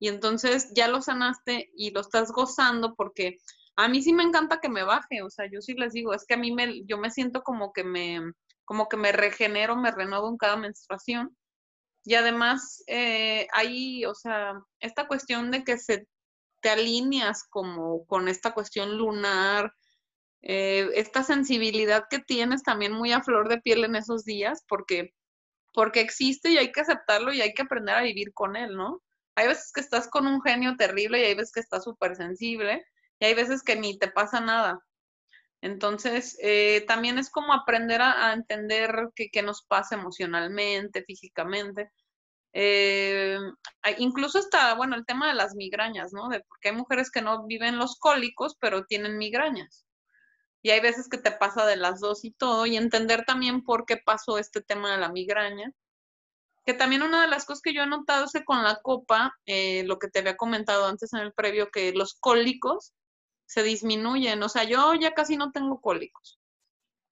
y 0.00 0.08
entonces 0.08 0.72
ya 0.74 0.88
lo 0.88 1.02
sanaste 1.02 1.70
y 1.76 1.90
lo 1.90 2.00
estás 2.00 2.30
gozando 2.32 2.94
porque 2.94 3.38
a 3.76 3.88
mí 3.88 4.02
sí 4.02 4.12
me 4.12 4.22
encanta 4.22 4.60
que 4.60 4.68
me 4.68 4.84
baje, 4.84 5.22
o 5.22 5.30
sea, 5.30 5.46
yo 5.52 5.60
sí 5.60 5.74
les 5.74 5.92
digo, 5.92 6.14
es 6.14 6.24
que 6.26 6.34
a 6.34 6.38
mí 6.38 6.52
me, 6.52 6.84
yo 6.86 6.98
me 6.98 7.10
siento 7.10 7.42
como 7.42 7.72
que 7.72 7.84
me, 7.84 8.20
como 8.64 8.88
que 8.88 8.96
me 8.96 9.12
regenero, 9.12 9.76
me 9.76 9.90
renuevo 9.90 10.28
en 10.28 10.36
cada 10.36 10.56
menstruación 10.56 11.36
y 12.04 12.14
además, 12.14 12.82
eh, 12.86 13.46
hay, 13.52 14.04
o 14.06 14.14
sea, 14.14 14.54
esta 14.80 15.06
cuestión 15.06 15.50
de 15.50 15.64
que 15.64 15.78
se 15.78 16.06
te 16.60 16.70
alineas 16.70 17.44
como 17.48 18.06
con 18.06 18.28
esta 18.28 18.52
cuestión 18.52 18.96
lunar, 18.98 19.72
eh, 20.42 20.90
esta 20.94 21.22
sensibilidad 21.22 22.04
que 22.10 22.20
tienes 22.20 22.62
también 22.62 22.92
muy 22.92 23.12
a 23.12 23.22
flor 23.22 23.48
de 23.48 23.60
piel 23.60 23.84
en 23.84 23.96
esos 23.96 24.24
días, 24.24 24.64
porque, 24.68 25.14
porque 25.74 26.00
existe 26.00 26.50
y 26.50 26.58
hay 26.58 26.72
que 26.72 26.80
aceptarlo 26.80 27.32
y 27.32 27.40
hay 27.42 27.54
que 27.54 27.62
aprender 27.62 27.94
a 27.96 28.02
vivir 28.02 28.32
con 28.34 28.56
él, 28.56 28.76
¿no? 28.76 29.02
Hay 29.36 29.48
veces 29.48 29.72
que 29.72 29.80
estás 29.80 30.08
con 30.08 30.26
un 30.26 30.42
genio 30.42 30.76
terrible 30.76 31.20
y 31.20 31.24
hay 31.24 31.34
veces 31.34 31.52
que 31.52 31.60
estás 31.60 31.84
súper 31.84 32.16
sensible 32.16 32.84
y 33.20 33.26
hay 33.26 33.34
veces 33.34 33.62
que 33.62 33.76
ni 33.76 33.98
te 33.98 34.10
pasa 34.10 34.40
nada. 34.40 34.80
Entonces, 35.60 36.38
eh, 36.40 36.84
también 36.86 37.18
es 37.18 37.30
como 37.30 37.52
aprender 37.52 38.00
a, 38.02 38.32
entender 38.32 39.10
qué 39.14 39.42
nos 39.42 39.62
pasa 39.62 39.96
emocionalmente, 39.96 41.02
físicamente. 41.04 41.90
Eh, 42.52 43.38
incluso 43.98 44.38
está, 44.38 44.74
bueno, 44.74 44.96
el 44.96 45.06
tema 45.06 45.28
de 45.28 45.34
las 45.34 45.54
migrañas, 45.54 46.12
¿no? 46.12 46.28
De, 46.28 46.40
porque 46.40 46.70
hay 46.70 46.76
mujeres 46.76 47.10
que 47.10 47.22
no 47.22 47.46
viven 47.46 47.78
los 47.78 47.98
cólicos, 47.98 48.56
pero 48.60 48.84
tienen 48.84 49.18
migrañas. 49.18 49.86
Y 50.62 50.70
hay 50.70 50.80
veces 50.80 51.08
que 51.08 51.18
te 51.18 51.32
pasa 51.32 51.66
de 51.66 51.76
las 51.76 52.00
dos 52.00 52.24
y 52.24 52.32
todo, 52.32 52.66
y 52.66 52.76
entender 52.76 53.24
también 53.24 53.62
por 53.62 53.86
qué 53.86 53.96
pasó 53.96 54.38
este 54.38 54.60
tema 54.60 54.92
de 54.92 54.98
la 54.98 55.10
migraña. 55.10 55.72
Que 56.66 56.74
también 56.74 57.02
una 57.02 57.22
de 57.22 57.28
las 57.28 57.46
cosas 57.46 57.62
que 57.62 57.74
yo 57.74 57.82
he 57.82 57.86
notado 57.86 58.24
es 58.26 58.32
con 58.44 58.62
la 58.62 58.76
copa, 58.82 59.34
eh, 59.46 59.84
lo 59.84 59.98
que 59.98 60.08
te 60.08 60.20
había 60.20 60.36
comentado 60.36 60.86
antes 60.86 61.12
en 61.14 61.20
el 61.20 61.32
previo, 61.32 61.70
que 61.70 61.92
los 61.92 62.14
cólicos 62.20 62.92
se 63.48 63.62
disminuyen. 63.62 64.42
O 64.42 64.48
sea, 64.48 64.64
yo 64.64 64.94
ya 64.94 65.14
casi 65.14 65.36
no 65.36 65.50
tengo 65.50 65.80
cólicos. 65.80 66.38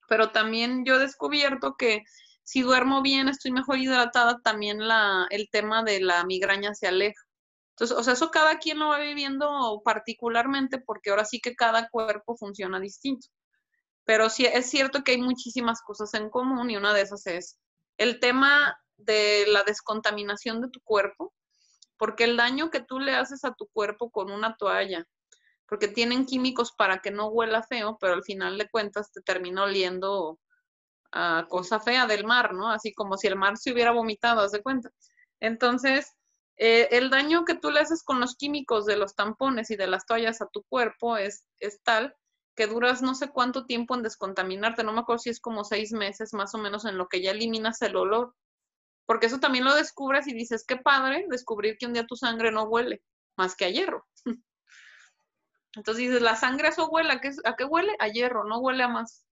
Pero 0.09 0.31
también 0.31 0.85
yo 0.85 0.96
he 0.96 0.99
descubierto 1.01 1.77
que 1.77 2.05
si 2.44 2.62
duermo 2.62 3.03
bien, 3.03 3.29
estoy 3.29 3.51
mejor 3.51 3.79
hidratada, 3.79 4.38
también 4.44 4.87
la, 4.87 5.27
el 5.31 5.49
tema 5.51 5.83
de 5.83 6.01
la 6.01 6.25
migraña 6.25 6.75
se 6.75 6.87
aleja. 6.87 7.20
Entonces, 7.70 7.96
o 7.96 8.03
sea, 8.03 8.12
eso 8.12 8.31
cada 8.31 8.59
quien 8.59 8.79
lo 8.79 8.88
va 8.88 9.01
viviendo 9.01 9.83
particularmente 9.85 10.79
porque 10.79 11.11
ahora 11.11 11.25
sí 11.25 11.40
que 11.40 11.57
cada 11.57 11.88
cuerpo 11.88 12.37
funciona 12.37 12.79
distinto. 12.79 13.27
Pero 14.05 14.31
sí 14.31 14.46
es 14.46 14.70
cierto 14.70 15.03
que 15.03 15.12
hay 15.12 15.20
muchísimas 15.20 15.83
cosas 15.83 16.14
en 16.14 16.31
común 16.31 16.70
y 16.70 16.77
una 16.77 16.94
de 16.94 17.03
esas 17.03 17.27
es 17.27 17.59
el 17.99 18.20
tema 18.20 18.79
de 18.96 19.46
la 19.49 19.64
descontaminación 19.64 20.61
de 20.61 20.68
tu 20.68 20.81
cuerpo, 20.83 21.35
porque 21.96 22.25
el 22.25 22.37
daño 22.37 22.70
que 22.70 22.81
tú 22.81 23.01
le 23.01 23.14
haces 23.14 23.44
a 23.44 23.55
tu 23.55 23.66
cuerpo 23.68 24.11
con 24.11 24.31
una 24.31 24.57
toalla, 24.57 25.07
porque 25.69 25.89
tienen 25.89 26.27
químicos 26.27 26.73
para 26.73 26.99
que 26.99 27.11
no 27.11 27.29
huela 27.29 27.63
feo, 27.63 27.99
pero 28.01 28.15
al 28.15 28.25
final 28.25 28.59
de 28.59 28.69
cuentas 28.69 29.13
te 29.13 29.21
termina 29.23 29.65
oliendo 29.65 30.39
a 31.13 31.47
cosa 31.49 31.81
fea 31.81 32.07
del 32.07 32.25
mar, 32.25 32.55
¿no? 32.55 32.71
Así 32.71 32.93
como 32.93 33.17
si 33.17 33.27
el 33.27 33.37
mar 33.37 33.57
se 33.57 33.73
hubiera 33.73 33.93
vomitado, 33.93 34.41
haz 34.43 34.53
de 34.53 34.63
cuenta. 34.63 34.91
Entonces, 35.41 36.13
eh, 36.57 36.89
el 36.93 37.11
daño 37.11 37.45
que 37.45 37.55
tú 37.55 37.71
le 37.71 37.81
haces 37.81 38.03
con 38.03 38.21
los 38.21 38.37
químicos 38.37 38.87
de 38.87 38.97
los 38.97 39.15
tampones 39.15 39.71
y 39.71 39.77
de 39.77 39.87
las 39.87 40.07
toallas 40.07 40.41
a 40.41 40.49
tu 40.49 40.65
cuerpo 40.69 41.17
es, 41.17 41.47
es 41.59 41.83
tal 41.83 42.15
que 42.57 42.67
duras 42.67 43.03
no 43.03 43.15
sé 43.15 43.29
cuánto 43.29 43.67
tiempo 43.67 43.95
en 43.95 44.03
descontaminarte, 44.03 44.83
no 44.83 44.93
me 44.93 45.01
acuerdo 45.01 45.19
si 45.19 45.31
es 45.31 45.41
como 45.41 45.63
seis 45.63 45.93
meses 45.93 46.33
más 46.33 46.55
o 46.55 46.59
menos 46.59 46.87
en 46.87 46.97
lo 46.97 47.07
que 47.07 47.21
ya 47.21 47.33
eliminas 47.33 47.83
el 47.83 47.97
olor, 47.97 48.35
porque 49.05 49.27
eso 49.27 49.39
también 49.39 49.65
lo 49.65 49.75
descubres 49.75 50.27
y 50.27 50.33
dices, 50.33 50.65
qué 50.67 50.77
padre 50.77 51.27
descubrir 51.29 51.77
que 51.79 51.87
un 51.87 51.93
día 51.93 52.07
tu 52.07 52.17
sangre 52.17 52.51
no 52.51 52.65
huele 52.65 53.03
más 53.37 53.55
que 53.55 53.67
a 53.67 53.71
hierro. 53.71 54.07
Entonces 55.77 56.07
dices, 56.07 56.23
la 56.23 56.37
sangre 56.37 56.69
eso 56.69 56.89
huele, 56.89 57.12
¿a 57.12 57.21
qué, 57.21 57.31
¿a 57.45 57.55
qué 57.55 57.65
huele? 57.65 57.95
A 58.01 58.09
hierro, 58.09 58.45
no 58.45 58.59
huele 58.59 58.83
a 58.83 58.89
más. 58.89 59.27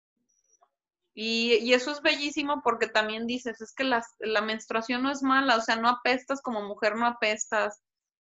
Y, 1.13 1.73
eso 1.73 1.91
es 1.91 2.01
bellísimo 2.01 2.61
porque 2.63 2.87
también 2.87 3.27
dices, 3.27 3.61
es 3.61 3.73
que 3.73 3.83
la, 3.83 4.03
menstruación 4.41 5.03
no 5.03 5.11
es 5.11 5.21
mala, 5.21 5.57
o 5.57 5.61
sea, 5.61 5.75
no 5.75 5.89
apestas 5.89 6.41
como 6.41 6.61
mujer, 6.61 6.95
no 6.95 7.05
apestas, 7.05 7.81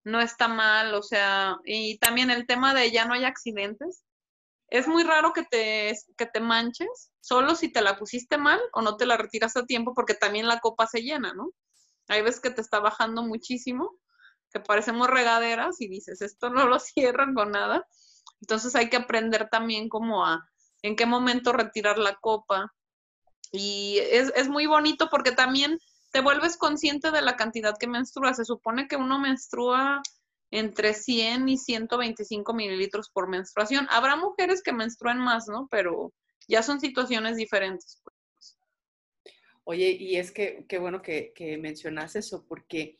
no 0.03 0.21
está 0.21 0.47
mal, 0.47 0.93
o 0.95 1.03
sea, 1.03 1.57
y 1.65 1.97
también 1.99 2.31
el 2.31 2.47
tema 2.47 2.73
de 2.73 2.91
ya 2.91 3.05
no 3.05 3.13
hay 3.13 3.25
accidentes. 3.25 4.03
Es 4.69 4.87
muy 4.87 5.03
raro 5.03 5.33
que 5.33 5.43
te, 5.43 5.93
que 6.17 6.25
te 6.25 6.39
manches, 6.39 7.11
solo 7.19 7.55
si 7.55 7.71
te 7.71 7.81
la 7.81 7.97
pusiste 7.97 8.37
mal 8.37 8.59
o 8.73 8.81
no 8.81 8.97
te 8.97 9.05
la 9.05 9.17
retiras 9.17 9.57
a 9.57 9.65
tiempo 9.65 9.93
porque 9.93 10.15
también 10.15 10.47
la 10.47 10.59
copa 10.59 10.87
se 10.87 11.01
llena, 11.01 11.33
¿no? 11.33 11.51
Hay 12.07 12.21
veces 12.23 12.41
que 12.41 12.51
te 12.51 12.61
está 12.61 12.79
bajando 12.79 13.23
muchísimo, 13.23 13.91
que 14.51 14.59
parecemos 14.59 15.07
regaderas 15.07 15.79
y 15.81 15.87
dices, 15.87 16.21
esto 16.21 16.49
no 16.49 16.67
lo 16.67 16.79
cierran 16.79 17.33
con 17.33 17.51
nada. 17.51 17.87
Entonces 18.41 18.75
hay 18.75 18.89
que 18.89 18.97
aprender 18.97 19.49
también 19.49 19.89
como 19.89 20.25
a, 20.25 20.49
en 20.81 20.95
qué 20.95 21.05
momento 21.05 21.53
retirar 21.53 21.97
la 21.97 22.15
copa. 22.15 22.73
Y 23.51 23.97
es, 23.99 24.31
es 24.35 24.47
muy 24.47 24.65
bonito 24.65 25.09
porque 25.09 25.31
también 25.31 25.79
te 26.11 26.21
vuelves 26.21 26.57
consciente 26.57 27.11
de 27.11 27.21
la 27.21 27.35
cantidad 27.35 27.77
que 27.77 27.87
menstrua. 27.87 28.33
Se 28.33 28.45
supone 28.45 28.87
que 28.87 28.95
uno 28.95 29.19
menstrua 29.19 30.01
entre 30.51 30.93
100 30.93 31.47
y 31.49 31.57
125 31.57 32.53
mililitros 32.53 33.09
por 33.09 33.29
menstruación. 33.29 33.87
Habrá 33.89 34.15
mujeres 34.15 34.61
que 34.61 34.73
menstruen 34.73 35.17
más, 35.17 35.47
¿no? 35.47 35.67
Pero 35.71 36.13
ya 36.47 36.61
son 36.61 36.79
situaciones 36.79 37.37
diferentes. 37.37 38.01
Pues. 38.03 38.57
Oye, 39.63 39.91
y 39.91 40.17
es 40.17 40.31
que 40.31 40.65
qué 40.67 40.79
bueno 40.79 41.01
que, 41.01 41.31
que 41.33 41.57
mencionas 41.57 42.15
eso, 42.15 42.45
porque 42.47 42.97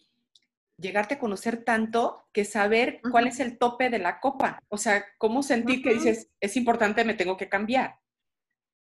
llegarte 0.82 1.16
a 1.16 1.20
conocer 1.20 1.64
tanto 1.64 2.28
que 2.34 2.44
saber 2.44 3.02
cuál 3.12 3.28
es 3.28 3.40
el 3.40 3.58
tope 3.58 3.90
de 3.90 4.00
la 4.00 4.20
copa. 4.20 4.62
O 4.70 4.78
sea, 4.78 5.06
cómo 5.18 5.44
sentir 5.44 5.82
que 5.82 5.94
dices, 5.94 6.30
es 6.40 6.58
importante, 6.58 7.06
me 7.06 7.14
tengo 7.14 7.38
que 7.38 7.50
cambiar. 7.50 8.00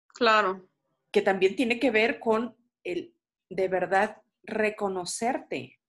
Claro. 0.07 0.67
Que 1.11 1.21
también 1.21 1.55
tiene 1.55 1.79
que 1.79 1.91
ver 1.91 2.19
con 2.19 2.55
el 2.83 3.13
de 3.49 3.67
verdad 3.67 4.21
reconocerte. 4.43 5.79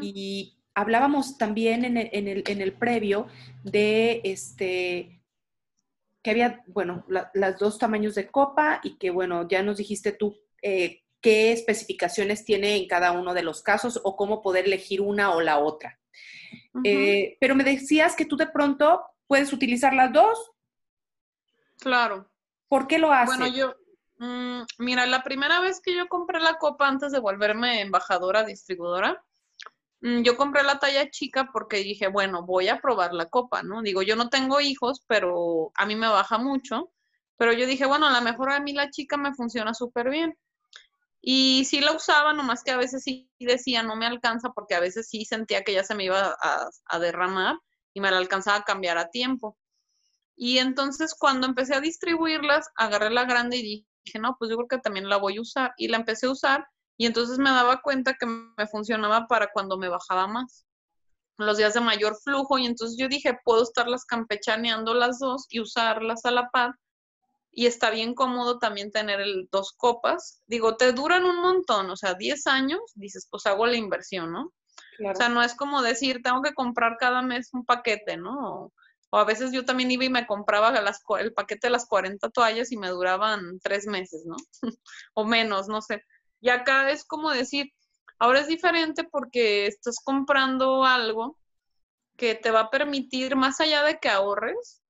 Y 0.00 0.58
hablábamos 0.74 1.36
también 1.36 1.84
en 1.84 1.98
el, 1.98 2.44
en 2.46 2.60
el, 2.62 2.72
previo 2.72 3.26
de 3.62 4.22
este 4.24 5.20
que 6.22 6.30
había, 6.30 6.64
bueno, 6.66 7.04
las 7.34 7.58
dos 7.58 7.78
tamaños 7.78 8.14
de 8.14 8.28
copa 8.28 8.80
y 8.82 8.96
que, 8.96 9.10
bueno, 9.10 9.46
ya 9.46 9.62
nos 9.62 9.76
dijiste 9.76 10.12
tú 10.12 10.34
eh, 10.62 11.02
qué 11.26 11.50
especificaciones 11.50 12.44
tiene 12.44 12.76
en 12.76 12.86
cada 12.86 13.10
uno 13.10 13.34
de 13.34 13.42
los 13.42 13.60
casos 13.60 14.00
o 14.04 14.14
cómo 14.14 14.42
poder 14.42 14.66
elegir 14.66 15.00
una 15.00 15.34
o 15.34 15.40
la 15.40 15.58
otra. 15.58 15.98
Eh, 16.84 17.36
pero 17.40 17.56
me 17.56 17.64
decías 17.64 18.14
que 18.14 18.26
tú 18.26 18.36
de 18.36 18.46
pronto 18.46 19.02
puedes 19.26 19.52
utilizar 19.52 19.92
las 19.92 20.12
dos. 20.12 20.52
Claro. 21.80 22.30
¿Por 22.68 22.86
qué 22.86 23.00
lo 23.00 23.10
haces? 23.10 23.38
Bueno, 23.38 23.56
yo, 23.56 23.74
mm, 24.18 24.66
mira, 24.78 25.04
la 25.06 25.24
primera 25.24 25.58
vez 25.58 25.80
que 25.80 25.96
yo 25.96 26.06
compré 26.06 26.38
la 26.38 26.58
copa 26.58 26.86
antes 26.86 27.10
de 27.10 27.18
volverme 27.18 27.80
embajadora, 27.80 28.44
distribuidora, 28.44 29.20
mm, 30.02 30.22
yo 30.22 30.36
compré 30.36 30.62
la 30.62 30.78
talla 30.78 31.10
chica 31.10 31.50
porque 31.52 31.78
dije, 31.78 32.06
bueno, 32.06 32.46
voy 32.46 32.68
a 32.68 32.80
probar 32.80 33.12
la 33.12 33.26
copa, 33.26 33.64
¿no? 33.64 33.82
Digo, 33.82 34.02
yo 34.02 34.14
no 34.14 34.28
tengo 34.28 34.60
hijos, 34.60 35.02
pero 35.08 35.72
a 35.74 35.86
mí 35.86 35.96
me 35.96 36.06
baja 36.06 36.38
mucho. 36.38 36.92
Pero 37.36 37.52
yo 37.52 37.66
dije, 37.66 37.84
bueno, 37.84 38.06
a 38.06 38.12
lo 38.12 38.22
mejor 38.22 38.52
a 38.52 38.60
mí 38.60 38.72
la 38.72 38.90
chica 38.90 39.16
me 39.16 39.34
funciona 39.34 39.74
súper 39.74 40.08
bien. 40.08 40.38
Y 41.28 41.64
sí 41.64 41.80
la 41.80 41.90
usaba, 41.90 42.32
nomás 42.34 42.62
que 42.62 42.70
a 42.70 42.76
veces 42.76 43.02
sí 43.02 43.28
decía, 43.40 43.82
no 43.82 43.96
me 43.96 44.06
alcanza, 44.06 44.50
porque 44.50 44.76
a 44.76 44.80
veces 44.80 45.08
sí 45.08 45.24
sentía 45.24 45.64
que 45.64 45.72
ya 45.72 45.82
se 45.82 45.96
me 45.96 46.04
iba 46.04 46.36
a, 46.40 46.98
derramar 47.00 47.58
y 47.92 48.00
me 48.00 48.12
la 48.12 48.18
alcanzaba 48.18 48.58
a 48.58 48.62
cambiar 48.62 48.96
a 48.96 49.10
tiempo. 49.10 49.58
Y 50.36 50.58
entonces 50.58 51.16
cuando 51.18 51.48
empecé 51.48 51.74
a 51.74 51.80
distribuirlas, 51.80 52.68
agarré 52.76 53.10
la 53.10 53.24
grande 53.24 53.56
y 53.56 53.84
dije, 54.04 54.20
no, 54.20 54.36
pues 54.38 54.52
yo 54.52 54.56
creo 54.56 54.68
que 54.68 54.78
también 54.78 55.08
la 55.08 55.16
voy 55.16 55.38
a 55.38 55.40
usar. 55.40 55.74
Y 55.78 55.88
la 55.88 55.96
empecé 55.96 56.26
a 56.26 56.30
usar 56.30 56.68
y 56.96 57.06
entonces 57.06 57.40
me 57.40 57.50
daba 57.50 57.82
cuenta 57.82 58.14
que 58.14 58.26
me 58.26 58.68
funcionaba 58.68 59.26
para 59.26 59.50
cuando 59.52 59.76
me 59.78 59.88
bajaba 59.88 60.28
más, 60.28 60.64
los 61.38 61.56
días 61.56 61.74
de 61.74 61.80
mayor 61.80 62.16
flujo. 62.22 62.56
Y 62.56 62.66
entonces 62.66 62.96
yo 62.96 63.08
dije, 63.08 63.36
puedo 63.44 63.64
estarlas 63.64 64.04
campechaneando 64.04 64.94
las 64.94 65.18
dos 65.18 65.46
y 65.50 65.58
usarlas 65.58 66.24
a 66.24 66.30
la 66.30 66.50
par 66.50 66.76
y 67.58 67.64
está 67.64 67.88
bien 67.88 68.14
cómodo 68.14 68.58
también 68.58 68.92
tener 68.92 69.18
el, 69.18 69.48
dos 69.50 69.72
copas. 69.72 70.42
Digo, 70.46 70.76
te 70.76 70.92
duran 70.92 71.24
un 71.24 71.40
montón, 71.40 71.88
o 71.88 71.96
sea, 71.96 72.12
10 72.12 72.46
años, 72.48 72.80
dices, 72.94 73.26
pues 73.30 73.46
hago 73.46 73.66
la 73.66 73.76
inversión, 73.76 74.30
¿no? 74.30 74.52
O 75.10 75.14
sea, 75.14 75.30
no 75.30 75.42
es 75.42 75.54
como 75.54 75.80
decir, 75.80 76.20
tengo 76.22 76.42
que 76.42 76.52
comprar 76.52 76.98
cada 76.98 77.22
mes 77.22 77.48
un 77.54 77.64
paquete, 77.64 78.18
¿no? 78.18 78.70
O, 79.10 79.18
a 79.18 79.24
veces 79.24 79.52
yo 79.52 79.64
también 79.64 79.90
iba 79.90 80.04
y 80.04 80.10
me 80.10 80.26
compraba 80.26 80.70
las, 80.82 81.00
el 81.18 81.32
paquete 81.32 81.68
de 81.68 81.70
las 81.70 81.86
40 81.86 82.28
toallas 82.28 82.72
y 82.72 82.76
me 82.76 82.90
duraban 82.90 83.58
tres 83.60 83.86
meses, 83.86 84.26
¿no? 84.26 84.36
o 85.14 85.24
menos, 85.24 85.66
no 85.66 85.80
sé. 85.80 86.04
Y 86.42 86.50
acá 86.50 86.90
es 86.90 87.06
como 87.06 87.30
decir, 87.30 87.72
ahora 88.18 88.40
es 88.40 88.48
diferente 88.48 89.04
porque 89.04 89.66
estás 89.66 89.96
comprando 90.04 90.84
algo 90.84 91.38
que 92.16 92.34
te 92.34 92.50
va 92.50 92.60
a 92.60 92.70
permitir, 92.70 93.34
más 93.34 93.62
allá 93.62 93.82
de 93.82 93.98
que 93.98 94.10
ahorres, 94.10 94.82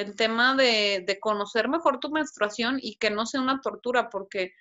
el 0.00 0.16
tema 0.16 0.54
de, 0.54 1.04
de, 1.06 1.20
conocer 1.20 1.68
mejor 1.68 2.00
tu 2.00 2.10
menstruación 2.10 2.78
y 2.80 2.96
que 2.96 3.10
no 3.10 3.26
sea 3.26 3.40
una 3.40 3.60
tortura, 3.60 4.10
porque 4.10 4.52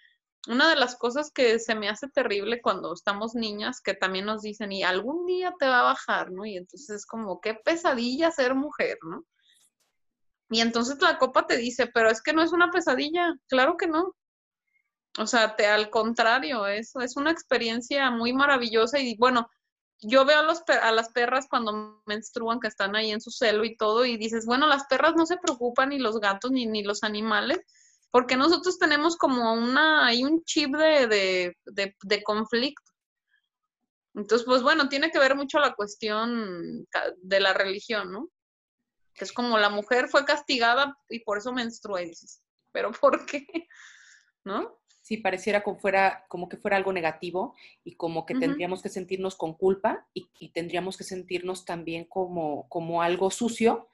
una 0.47 0.69
de 0.69 0.76
las 0.76 0.95
cosas 0.95 1.32
que 1.32 1.60
se 1.60 1.76
me 1.76 1.89
hace 1.89 2.08
terrible 2.08 2.62
cuando 2.62 2.93
estamos 2.93 3.36
niñas, 3.36 3.82
que 3.82 3.93
también 3.93 4.26
nos 4.26 4.41
dicen, 4.41 4.71
y 4.71 4.84
algún 4.84 5.26
día 5.26 5.54
te 5.60 5.67
va 5.67 5.82
a 5.82 5.84
bajar, 5.93 6.32
¿no? 6.32 6.45
Y 6.45 6.58
entonces 6.58 6.89
es 6.89 7.06
como, 7.06 7.41
qué 7.41 7.54
pesadilla 7.54 8.32
ser 8.32 8.56
mujer, 8.56 8.97
¿no? 9.04 9.26
Y 10.50 10.62
entonces 10.62 11.02
la 11.02 11.17
copa 11.17 11.45
te 11.45 11.58
dice, 11.58 11.88
pero 11.88 12.10
es 12.10 12.21
que 12.21 12.34
no 12.34 12.41
es 12.41 12.54
una 12.54 12.71
pesadilla, 12.71 13.36
claro 13.47 13.76
que 13.78 13.88
no. 13.88 14.15
O 15.19 15.28
sea, 15.28 15.56
te, 15.56 15.65
al 15.67 15.89
contrario, 15.89 16.67
es, 16.67 16.95
es 16.95 17.17
una 17.17 17.32
experiencia 17.32 18.10
muy 18.12 18.34
maravillosa 18.34 19.00
y 19.00 19.17
bueno, 19.17 19.50
yo 20.01 20.25
veo 20.25 20.39
a, 20.39 20.43
los, 20.43 20.62
a 20.67 20.91
las 20.91 21.10
perras 21.10 21.47
cuando 21.49 22.01
menstruan 22.05 22.60
que 22.60 22.67
están 22.67 22.95
ahí 22.95 23.12
en 23.12 23.21
su 23.21 23.31
celo 23.31 23.65
y 23.65 23.75
todo, 23.75 24.05
y 24.05 24.17
dices, 24.17 24.45
bueno, 24.45 24.67
las 24.67 24.86
perras 24.86 25.15
no 25.15 25.25
se 25.25 25.38
preocupan, 25.38 25.89
ni 25.89 25.99
los 25.99 26.19
gatos, 26.19 26.51
ni, 26.51 26.65
ni 26.65 26.83
los 26.83 27.03
animales, 27.03 27.60
porque 28.12 28.38
nosotros 28.38 28.77
tenemos 28.77 29.17
como 29.17 29.53
una, 29.53 30.05
hay 30.05 30.23
un 30.23 30.43
chip 30.43 30.75
de, 30.75 31.07
de, 31.65 31.95
de, 32.03 32.23
conflicto. 32.23 32.91
Entonces, 34.13 34.45
pues 34.45 34.62
bueno, 34.62 34.89
tiene 34.89 35.12
que 35.12 35.19
ver 35.19 35.36
mucho 35.36 35.60
la 35.60 35.73
cuestión 35.75 36.88
de 37.17 37.39
la 37.39 37.53
religión, 37.53 38.12
¿no? 38.12 38.29
Que 39.13 39.25
es 39.25 39.31
como 39.31 39.57
la 39.57 39.69
mujer 39.69 40.10
fue 40.10 40.25
castigada 40.25 40.97
y 41.10 41.19
por 41.19 41.39
eso 41.39 41.51
menstruó, 41.53 41.97
dices, 41.97 42.41
pero 42.71 42.91
¿por 42.91 43.25
qué? 43.25 43.45
¿No? 44.43 44.79
Sí 45.07 45.15
pareciera 45.15 45.63
como, 45.63 45.79
fuera, 45.79 46.25
como 46.27 46.49
que 46.49 46.57
fuera 46.57 46.75
algo 46.75 46.91
negativo 46.91 47.55
y 47.85 47.95
como 47.95 48.25
que 48.25 48.35
tendríamos 48.35 48.81
que 48.81 48.89
sentirnos 48.89 49.37
con 49.37 49.53
culpa 49.53 50.05
y, 50.13 50.49
tendríamos 50.49 50.97
que 50.97 51.05
sentirnos 51.05 51.63
también 51.63 52.03
como, 52.03 52.67
como 52.67 53.01
algo 53.01 53.31
sucio, 53.31 53.87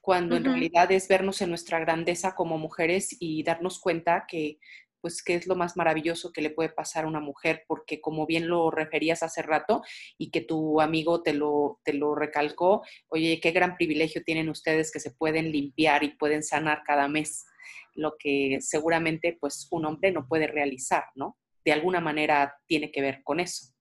cuando 0.00 0.36
en 0.36 0.44
realidad 0.44 0.92
es 0.92 1.08
vernos 1.08 1.42
en 1.42 1.48
nuestra 1.48 1.80
grandeza 1.80 2.36
como 2.36 2.58
mujeres 2.58 3.16
y 3.18 3.42
darnos 3.42 3.80
cuenta 3.80 4.24
que 4.28 4.60
pues 5.00 5.24
qué 5.24 5.34
es 5.34 5.48
lo 5.48 5.56
más 5.56 5.76
maravilloso 5.76 6.30
que 6.32 6.42
le 6.42 6.50
puede 6.50 6.68
pasar 6.68 7.06
a 7.06 7.08
una 7.08 7.18
mujer, 7.18 7.64
porque 7.66 8.00
como 8.00 8.24
bien 8.24 8.46
lo 8.46 8.70
referías 8.70 9.24
hace 9.24 9.42
rato 9.42 9.82
y 10.16 10.30
que 10.30 10.42
tu 10.42 10.80
amigo 10.80 11.24
te 11.24 11.32
lo, 11.32 11.80
te 11.82 11.92
lo 11.92 12.14
recalcó, 12.14 12.82
oye, 13.08 13.40
qué 13.42 13.50
gran 13.50 13.74
privilegio 13.74 14.22
tienen 14.22 14.48
ustedes 14.48 14.92
que 14.92 15.00
se 15.00 15.10
pueden 15.10 15.50
limpiar 15.50 16.04
y 16.04 16.16
pueden 16.16 16.44
sanar 16.44 16.84
cada 16.86 17.08
mes 17.08 17.46
lo 17.94 18.16
que 18.18 18.58
seguramente 18.60 19.36
pues 19.40 19.68
un 19.70 19.86
hombre 19.86 20.12
no 20.12 20.26
puede 20.26 20.46
realizar, 20.46 21.04
¿no? 21.14 21.38
De 21.64 21.72
alguna 21.72 22.00
manera 22.00 22.56
tiene 22.66 22.90
que 22.90 23.02
ver 23.02 23.22
con 23.22 23.40
eso. 23.40 23.72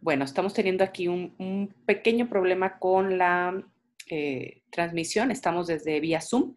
Bueno, 0.00 0.24
estamos 0.24 0.52
teniendo 0.52 0.84
aquí 0.84 1.08
un, 1.08 1.74
pequeño 1.86 2.28
problema 2.28 2.78
con 2.78 3.16
la 3.16 3.62
eh, 4.10 4.62
transmisión. 4.70 5.30
Estamos 5.30 5.66
desde 5.66 5.98
vía 6.00 6.20
Zoom 6.20 6.54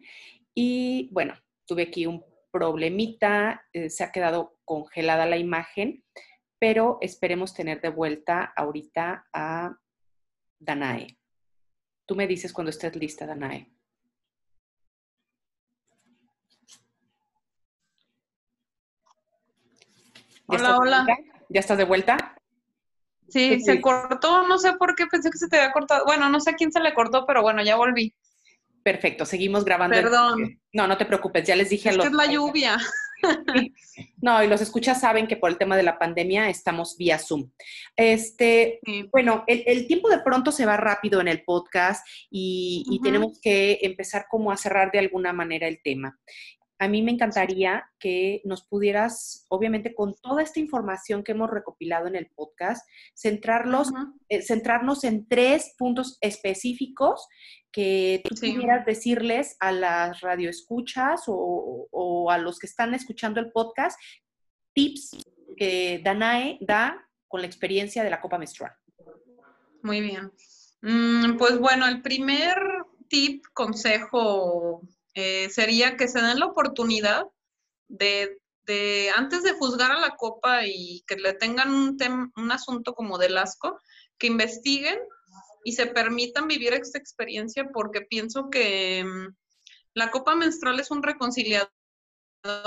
y 0.54 1.08
bueno, 1.12 1.34
tuve 1.66 1.84
aquí 1.84 2.04
un 2.04 2.22
problemita, 2.50 3.62
eh, 3.72 3.90
se 3.90 4.04
ha 4.04 4.12
quedado 4.12 4.58
congelada 4.64 5.26
la 5.26 5.36
imagen, 5.36 6.04
pero 6.58 6.98
esperemos 7.00 7.54
tener 7.54 7.80
de 7.80 7.90
vuelta 7.90 8.52
ahorita 8.56 9.26
a 9.32 9.76
Danae. 10.58 11.17
Tú 12.08 12.16
me 12.16 12.26
dices 12.26 12.54
cuando 12.54 12.70
estés 12.70 12.96
lista, 12.96 13.26
Danae. 13.26 13.68
Hola, 20.46 20.78
hola. 20.78 21.06
¿Ya 21.50 21.60
estás 21.60 21.76
de 21.76 21.84
vuelta? 21.84 22.34
Sí, 23.28 23.60
se 23.60 23.82
cortó, 23.82 24.48
no 24.48 24.58
sé 24.58 24.72
por 24.78 24.94
qué 24.94 25.06
pensé 25.06 25.30
que 25.30 25.36
se 25.36 25.48
te 25.48 25.58
había 25.58 25.70
cortado. 25.70 26.06
Bueno, 26.06 26.30
no 26.30 26.40
sé 26.40 26.48
a 26.48 26.54
quién 26.54 26.72
se 26.72 26.80
le 26.80 26.94
cortó, 26.94 27.26
pero 27.26 27.42
bueno, 27.42 27.62
ya 27.62 27.76
volví. 27.76 28.16
Perfecto, 28.82 29.26
seguimos 29.26 29.66
grabando. 29.66 29.94
Perdón. 29.94 30.62
No, 30.72 30.86
no 30.86 30.96
te 30.96 31.04
preocupes, 31.04 31.46
ya 31.46 31.56
les 31.56 31.68
dije 31.68 31.90
a 31.90 31.92
los. 31.92 32.06
Es 32.06 32.10
que 32.10 32.16
es 32.16 32.26
la 32.26 32.32
lluvia. 32.32 32.78
No, 34.20 34.42
y 34.42 34.46
los 34.46 34.60
escuchas 34.60 35.00
saben 35.00 35.26
que 35.26 35.36
por 35.36 35.50
el 35.50 35.58
tema 35.58 35.76
de 35.76 35.82
la 35.82 35.98
pandemia 35.98 36.48
estamos 36.48 36.96
vía 36.96 37.18
Zoom. 37.18 37.50
Este, 37.96 38.80
bueno, 39.10 39.44
el, 39.46 39.86
tiempo 39.86 40.08
de 40.08 40.20
pronto 40.20 40.52
se 40.52 40.66
va 40.66 40.76
rápido 40.76 41.20
en 41.20 41.28
el 41.28 41.42
podcast 41.44 42.06
y, 42.30 43.00
tenemos 43.02 43.38
que 43.40 43.78
empezar 43.82 44.26
como 44.28 44.50
a 44.50 44.56
cerrar 44.56 44.90
de 44.90 44.98
alguna 44.98 45.32
manera 45.32 45.68
el 45.68 45.80
tema 45.82 46.18
a 46.78 46.88
mí 46.88 47.02
me 47.02 47.12
encantaría 47.12 47.90
que 47.98 48.40
nos 48.44 48.62
pudieras, 48.62 49.44
obviamente 49.48 49.94
con 49.94 50.14
toda 50.14 50.42
esta 50.42 50.60
información 50.60 51.24
que 51.24 51.32
hemos 51.32 51.50
recopilado 51.50 52.06
en 52.06 52.16
el 52.16 52.30
podcast, 52.34 52.88
centrarlos, 53.14 53.90
eh, 54.28 54.42
centrarnos 54.42 55.04
en 55.04 55.26
tres 55.26 55.74
puntos 55.76 56.18
específicos 56.20 57.26
que 57.72 58.22
tú 58.24 58.34
pudieras 58.36 58.86
decirles 58.86 59.56
a 59.60 59.72
las 59.72 60.20
radioescuchas 60.20 61.24
o, 61.26 61.88
o 61.90 62.30
a 62.30 62.38
los 62.38 62.58
que 62.58 62.66
están 62.66 62.94
escuchando 62.94 63.40
el 63.40 63.50
podcast, 63.50 64.00
tips 64.72 65.18
que 65.56 66.00
Danae 66.02 66.58
da 66.60 67.08
con 67.26 67.40
la 67.40 67.46
experiencia 67.46 68.02
de 68.04 68.10
la 68.10 68.20
copa 68.20 68.38
menstrual. 68.38 68.72
Muy 69.82 70.00
bien. 70.00 70.32
Mm, 70.80 71.36
pues 71.36 71.58
bueno, 71.58 71.86
el 71.86 72.02
primer 72.02 72.56
tip, 73.08 73.44
consejo 73.52 74.82
eh, 75.14 75.48
sería 75.50 75.96
que 75.96 76.08
se 76.08 76.20
den 76.20 76.38
la 76.38 76.46
oportunidad 76.46 77.24
de, 77.88 78.38
antes 79.16 79.42
de 79.42 79.52
juzgar 79.52 79.90
a 79.90 80.00
la 80.00 80.16
copa 80.16 80.66
y 80.66 81.02
que 81.06 81.16
le 81.16 81.32
tengan 81.34 81.72
un, 81.72 81.96
un 82.36 82.52
asunto 82.52 82.94
como 82.94 83.18
del 83.18 83.38
asco, 83.38 83.78
que 84.18 84.26
investiguen 84.26 84.98
y 85.64 85.72
se 85.72 85.86
permitan 85.86 86.48
vivir 86.48 86.72
esta 86.72 86.98
experiencia 86.98 87.68
porque 87.72 88.02
pienso 88.02 88.50
que 88.50 89.04
mm, 89.04 89.34
la 89.94 90.10
copa 90.10 90.34
menstrual 90.34 90.80
es 90.80 90.90
un 90.90 91.02
reconciliador 91.02 91.70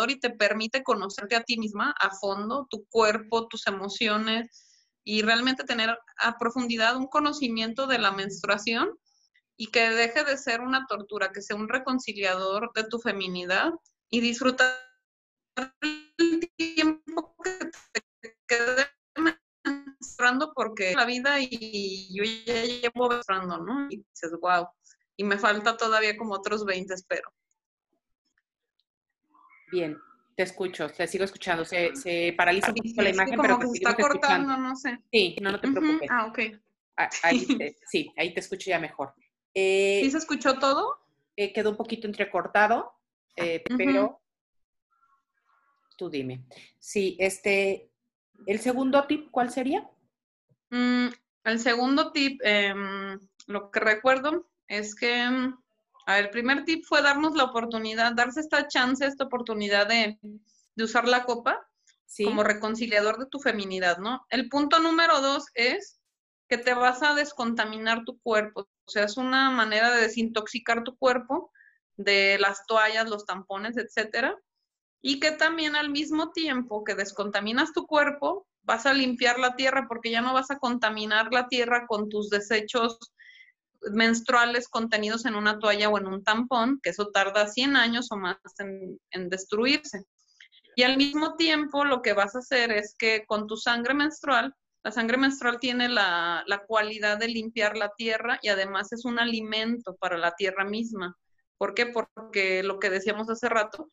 y 0.10 0.20
te 0.20 0.30
permite 0.30 0.84
conocerte 0.84 1.36
a 1.36 1.44
ti 1.44 1.58
misma 1.58 1.96
a 2.00 2.12
fondo, 2.16 2.68
tu 2.70 2.86
cuerpo, 2.90 3.48
tus 3.48 3.68
emociones 3.68 4.68
y 5.04 5.22
realmente 5.22 5.64
tener 5.64 5.98
a 6.18 6.38
profundidad 6.38 6.98
un 6.98 7.08
conocimiento 7.08 7.88
de 7.88 8.00
la 8.00 8.12
menstruación 8.12 8.92
y 9.62 9.68
que 9.68 9.92
deje 9.92 10.24
de 10.24 10.38
ser 10.38 10.62
una 10.62 10.88
tortura, 10.88 11.32
que 11.32 11.40
sea 11.40 11.56
un 11.56 11.70
reconciliador 11.70 12.72
de 12.74 12.84
tu 12.86 12.98
feminidad 12.98 13.72
y 14.10 14.20
disfrutar 14.20 14.74
el 15.82 16.52
tiempo 16.58 17.36
que 17.44 17.70
te 18.22 18.38
quede 18.48 18.88
menstruando 19.16 20.52
porque 20.56 20.96
la 20.96 21.06
vida 21.06 21.36
y 21.40 22.10
yo 22.12 22.24
ya 22.24 22.64
llevo 22.64 23.10
menstruando, 23.10 23.60
¿no? 23.60 23.86
Y 23.92 23.98
dices, 23.98 24.32
wow, 24.42 24.68
y 25.16 25.24
me 25.26 25.38
falta 25.38 25.78
todavía 25.78 26.18
como 26.18 26.34
otros 26.34 26.66
20, 26.66 26.96
espero. 26.96 27.32
Bien, 29.72 29.96
te 30.36 30.42
escucho, 30.42 30.90
te 30.90 31.06
sigo 31.06 31.24
escuchando. 31.24 31.66
Se, 31.66 31.96
se 31.96 32.34
paraliza 32.36 32.70
un 32.70 32.78
poquito 32.78 33.04
la 33.04 33.10
imagen, 33.12 33.40
pero 33.40 33.60
te 33.60 33.68
se 33.68 33.74
está 33.74 33.96
cortando, 33.96 34.58
no 34.58 34.76
sé. 34.76 34.98
Sí, 35.12 35.36
no, 35.40 35.52
no 35.52 35.62
te 35.62 35.70
preocupes. 35.70 36.10
Ah, 36.10 36.26
ok. 36.26 36.40
Ah, 36.98 37.10
ahí 37.22 37.46
sí, 37.86 38.12
ahí 38.18 38.34
te 38.34 38.40
escucho 38.40 38.72
ya 38.72 38.80
mejor. 38.80 39.14
Eh, 39.54 40.02
¿Sí 40.04 40.12
se 40.12 40.18
escuchó 40.18 40.60
todo? 40.60 40.98
Eh, 41.36 41.54
quedó 41.54 41.72
un 41.72 41.78
poquito 41.78 42.08
entrecortado, 42.08 42.94
eh, 43.36 43.64
pero 43.78 44.22
tú 45.98 46.10
dime. 46.10 46.44
Sí, 46.80 47.16
este, 47.20 47.90
el 48.46 48.60
segundo 48.60 49.06
tip, 49.08 49.30
¿cuál 49.32 49.52
sería? 49.52 49.90
Mm, 50.70 51.08
el 51.44 51.60
segundo 51.60 52.12
tip, 52.12 52.42
em, 52.44 53.20
lo 53.48 53.72
que 53.72 53.80
recuerdo 53.80 54.50
es 54.68 54.96
que, 54.96 55.30
mm, 55.30 55.58
a 56.06 56.16
ver, 56.16 56.26
el 56.26 56.32
primer 56.32 56.66
tip 56.66 56.86
fue 56.86 57.02
darnos 57.02 57.36
la 57.36 57.46
oportunidad, 57.46 58.14
darse 58.14 58.40
esta 58.40 58.68
chance, 58.68 59.06
esta 59.06 59.26
oportunidad 59.26 59.88
de, 59.88 60.18
de 60.76 60.84
usar 60.84 61.08
la 61.08 61.24
copa 61.24 61.68
como 62.26 62.44
reconciliador 62.44 63.18
de 63.18 63.28
tu 63.28 63.40
feminidad, 63.40 63.98
¿no? 63.98 64.26
El 64.30 64.50
punto 64.50 64.80
número 64.80 65.22
dos 65.22 65.46
es 65.54 66.02
que 66.50 66.58
te 66.58 66.74
vas 66.74 67.02
a 67.04 67.16
descontaminar 67.16 68.04
tu 68.04 68.20
cuerpo. 68.20 68.68
O 68.86 68.92
sea, 68.92 69.04
es 69.04 69.18
una 69.18 69.52
manera 69.52 69.92
de 69.92 70.02
desintoxicar 70.02 70.84
tu 70.84 70.98
cuerpo 70.98 71.52
de 71.98 72.38
las 72.40 72.66
toallas, 72.66 73.10
los 73.10 73.26
tampones, 73.26 73.78
etcétera. 73.78 74.36
Y 75.02 75.20
que 75.20 75.32
también 75.32 75.76
al 75.76 75.90
mismo 75.90 76.32
tiempo 76.32 76.84
que 76.84 76.96
descontaminas 76.96 77.74
tu 77.74 77.86
cuerpo, 77.86 78.48
vas 78.64 78.86
a 78.86 78.94
limpiar 78.94 79.40
la 79.40 79.56
tierra 79.56 79.88
porque 79.88 80.12
ya 80.12 80.22
no 80.22 80.34
vas 80.34 80.52
a 80.52 80.60
contaminar 80.60 81.30
la 81.32 81.48
tierra 81.48 81.86
con 81.88 82.10
tus 82.10 82.30
desechos 82.30 83.00
menstruales 83.92 84.68
contenidos 84.68 85.26
en 85.26 85.36
una 85.36 85.58
toalla 85.58 85.90
o 85.90 85.98
en 85.98 86.08
un 86.08 86.24
tampón, 86.24 86.80
que 86.84 86.92
eso 86.92 87.08
tarda 87.08 87.48
100 87.48 87.76
años 87.76 88.12
o 88.12 88.18
más 88.18 88.38
en, 88.60 89.00
en, 89.10 89.30
destruirse. 89.30 90.06
Y 90.76 90.84
al 90.84 90.98
mismo 90.98 91.36
tiempo 91.36 91.84
lo 91.84 92.02
que 92.02 92.14
vas 92.14 92.36
a 92.36 92.40
hacer 92.40 92.72
es 92.72 92.96
que 92.98 93.26
con 93.26 93.48
tu 93.48 93.58
sangre 93.58 93.94
menstrual 93.94 94.56
la 94.84 94.92
sangre 94.92 95.18
menstrual 95.18 95.60
tiene 95.60 95.90
la, 95.90 96.44
cualidad 96.68 97.18
de 97.18 97.28
limpiar 97.28 97.78
la 97.78 97.94
tierra 97.96 98.40
y 98.42 98.50
además 98.50 98.92
es 98.92 99.06
un 99.06 99.20
alimento 99.20 99.96
para 99.98 100.18
la 100.18 100.32
tierra 100.32 100.66
misma. 100.66 101.16
¿Por 101.58 101.74
qué? 101.74 101.86
Porque 101.86 102.64
lo 102.64 102.80
que 102.80 102.90
decíamos 102.90 103.30
hace 103.30 103.48
rato, 103.48 103.90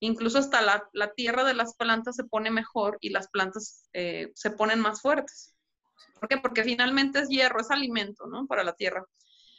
incluso 0.00 0.38
hasta 0.38 0.62
la, 0.62 1.12
tierra 1.14 1.44
de 1.44 1.54
las 1.54 1.76
plantas 1.76 2.16
se 2.16 2.24
pone 2.24 2.50
mejor 2.50 2.96
y 3.00 3.10
las 3.10 3.28
plantas 3.28 3.88
eh, 3.92 4.32
se 4.34 4.50
ponen 4.50 4.80
más 4.80 5.02
fuertes. 5.02 5.54
¿Por 6.18 6.28
qué? 6.28 6.38
Porque 6.38 6.64
finalmente 6.64 7.20
es 7.20 7.28
hierro, 7.28 7.60
es 7.60 7.70
alimento, 7.70 8.26
¿no? 8.26 8.46
Para 8.46 8.64
la 8.64 8.72
tierra. 8.74 9.04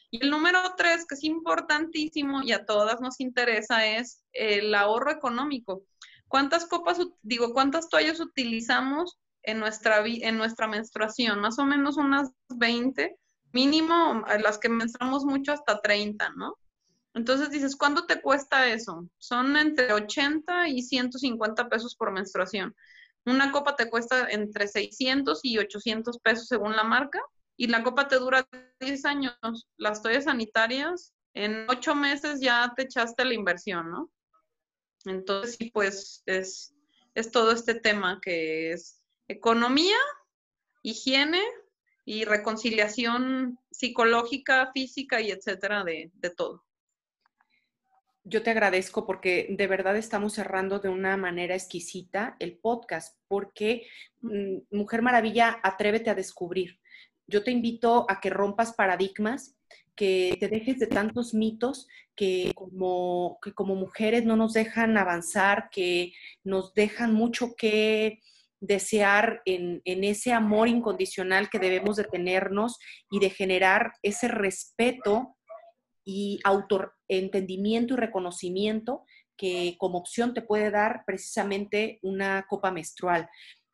Y 0.10 0.24
el 0.24 0.32
número 0.32 0.60
tres, 0.76 1.06
que 1.08 1.16
es 1.16 1.24
importantísimo 1.24 2.42
y 2.42 2.52
a 2.54 2.66
todas 2.66 3.00
nos 3.02 3.20
interesa, 3.20 3.86
es 3.86 4.24
el 4.34 4.74
ahorro 4.74 5.12
económico. 5.12 5.84
¿Cuántas 6.28 6.66
copas, 6.66 7.00
digo, 7.22 7.54
cuántas 7.54 7.88
toallas 7.88 8.20
utilizamos 8.20 9.21
en 9.44 9.60
nuestra, 9.60 10.04
en 10.06 10.38
nuestra 10.38 10.68
menstruación, 10.68 11.40
más 11.40 11.60
o 11.60 11.66
menos 11.66 11.98
unas 11.98 12.32
20, 12.50 13.18
mínimo 13.52 14.24
las 14.40 14.58
que 14.58 14.70
menstruamos 14.70 15.26
mucho 15.26 15.54
hasta 15.54 15.82
30, 15.82 16.30
¿no? 16.36 16.56
Entonces 17.14 17.50
dices, 17.50 17.76
¿cuánto 17.76 18.06
te 18.06 18.22
cuesta 18.22 18.68
eso? 18.68 19.08
Son 19.18 19.58
entre 19.58 19.92
80 19.92 20.70
y 20.70 20.82
150 20.82 21.68
pesos 21.68 21.96
por 21.96 22.12
menstruación. 22.12 22.74
Una 23.26 23.52
copa 23.52 23.76
te 23.76 23.90
cuesta 23.90 24.30
entre 24.30 24.68
600 24.68 25.42
y 25.44 25.58
800 25.58 26.20
pesos 26.20 26.48
según 26.48 26.76
la 26.76 26.84
marca 26.84 27.20
y 27.58 27.68
la 27.68 27.84
copa 27.84 28.08
te 28.08 28.18
dura 28.18 28.48
10 28.80 29.06
años. 29.06 29.36
Las 29.78 30.02
toallas 30.02 30.24
sanitarias, 30.24 31.14
en 31.34 31.66
8 31.70 31.96
meses 31.96 32.40
ya 32.40 32.72
te 32.76 32.84
echaste 32.84 33.26
la 33.26 33.34
inversión, 33.34 33.92
¿no? 33.92 34.10
Entonces, 35.06 35.58
sí, 35.60 35.70
pues 35.72 36.24
es, 36.26 36.74
es 37.14 37.32
todo 37.32 37.52
este 37.52 37.76
tema 37.76 38.20
que 38.22 38.72
es 38.72 39.01
economía, 39.32 39.98
higiene 40.82 41.42
y 42.06 42.26
reconciliación 42.26 43.60
psicológica, 43.72 44.72
física 44.74 45.22
y 45.22 45.32
etcétera 45.32 45.84
de, 45.84 46.12
de 46.14 46.30
todo 46.30 46.64
yo 48.24 48.44
te 48.44 48.52
agradezco 48.52 49.06
porque 49.06 49.48
de 49.50 49.68
verdad 49.68 49.98
estamos 49.98 50.34
cerrando 50.34 50.80
de 50.80 50.90
una 50.90 51.18
manera 51.18 51.56
exquisita 51.56 52.36
el 52.40 52.58
podcast, 52.58 53.18
porque 53.28 53.88
mm, 54.22 54.58
Mujer 54.72 55.02
Maravilla, 55.02 55.60
atrévete 55.64 56.10
a 56.10 56.16
descubrir. 56.16 56.80
Yo 57.28 57.44
te 57.44 57.52
invito 57.52 58.06
a 58.10 58.20
que 58.20 58.30
rompas 58.30 58.74
paradigmas, 58.74 59.56
que 59.96 60.38
te 60.40 60.48
dejes 60.48 60.80
de 60.80 60.88
tantos 60.88 61.34
mitos 61.34 61.88
que 62.16 62.52
como, 62.56 63.40
que 63.42 63.54
como 63.54 63.76
mujeres 63.76 64.26
no 64.26 64.36
nos 64.36 64.54
dejan 64.54 64.98
avanzar, 64.98 65.70
que 65.72 66.14
nos 66.44 66.74
dejan 66.74 67.14
mucho 67.14 67.56
que 67.56 68.20
desear 68.62 69.42
en, 69.46 69.82
ese 69.86 70.32
amor 70.32 70.68
incondicional 70.70 71.50
que 71.50 71.60
debemos 71.60 71.98
de 71.98 72.06
tenernos 72.06 72.78
y 73.10 73.20
de 73.20 73.32
generar 73.32 73.94
ese 74.04 74.28
respeto 74.28 75.36
y 76.06 76.40
autoentendimiento 76.44 77.96
y 77.96 77.98
reconocimiento 77.98 79.04
que 79.36 79.76
como 79.80 79.98
opción 79.98 80.34
te 80.34 80.44
puede 80.44 80.70
dar 80.70 81.04
precisamente 81.06 82.00
una 82.04 82.46
copa 82.48 82.72
menstrual. 82.72 83.28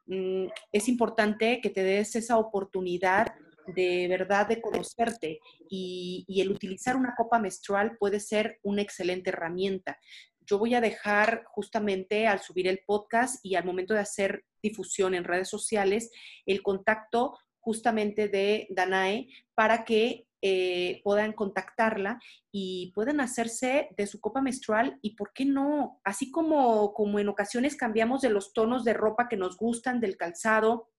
Mm, 0.06 0.48
es 0.72 0.88
importante 0.88 1.60
que 1.62 1.70
te 1.70 1.84
des 1.84 2.16
esa 2.16 2.38
oportunidad 2.38 3.28
de 3.76 4.08
verdad 4.08 4.48
de 4.48 4.62
conocerte 4.62 5.40
y, 5.70 6.24
y, 6.26 6.40
el 6.40 6.52
utilizar 6.52 6.96
una 6.96 7.14
copa 7.18 7.38
menstrual 7.38 7.98
puede 8.00 8.22
ser 8.22 8.60
una 8.64 8.82
excelente 8.82 9.32
herramienta. 9.32 10.00
Yo 10.48 10.58
voy 10.58 10.74
a 10.76 10.82
dejar 10.82 11.44
justamente 11.46 12.26
al 12.26 12.40
subir 12.40 12.68
el 12.68 12.80
podcast 12.86 13.46
y 13.46 13.56
al 13.56 13.66
momento 13.66 13.94
de 13.94 14.00
hacer 14.00 14.46
difusión 14.64 15.14
en 15.14 15.26
redes 15.26 15.50
sociales 15.50 16.10
el 16.46 16.64
contacto 16.64 17.38
justamente 17.60 18.30
de 18.30 18.66
Danae 18.70 19.28
para 19.56 19.84
que 19.84 20.26
eh, 20.42 21.02
puedan 21.04 21.34
contactarla 21.34 22.22
y 22.50 22.94
puedan 22.96 23.20
hacerse 23.20 23.90
de 23.98 24.08
su 24.08 24.22
copa 24.22 24.42
menstrual 24.42 24.98
y, 25.02 25.16
¿por 25.16 25.34
qué 25.34 25.44
no? 25.44 26.00
Así 26.06 26.32
como, 26.32 26.94
como 26.94 27.20
en 27.20 27.28
ocasiones 27.28 27.76
cambiamos 27.76 28.22
de 28.22 28.30
los 28.30 28.54
tonos 28.54 28.86
de 28.86 28.94
ropa 28.94 29.28
que 29.28 29.36
nos 29.36 29.58
gustan, 29.58 30.00
del 30.00 30.16
calzado 30.16 30.90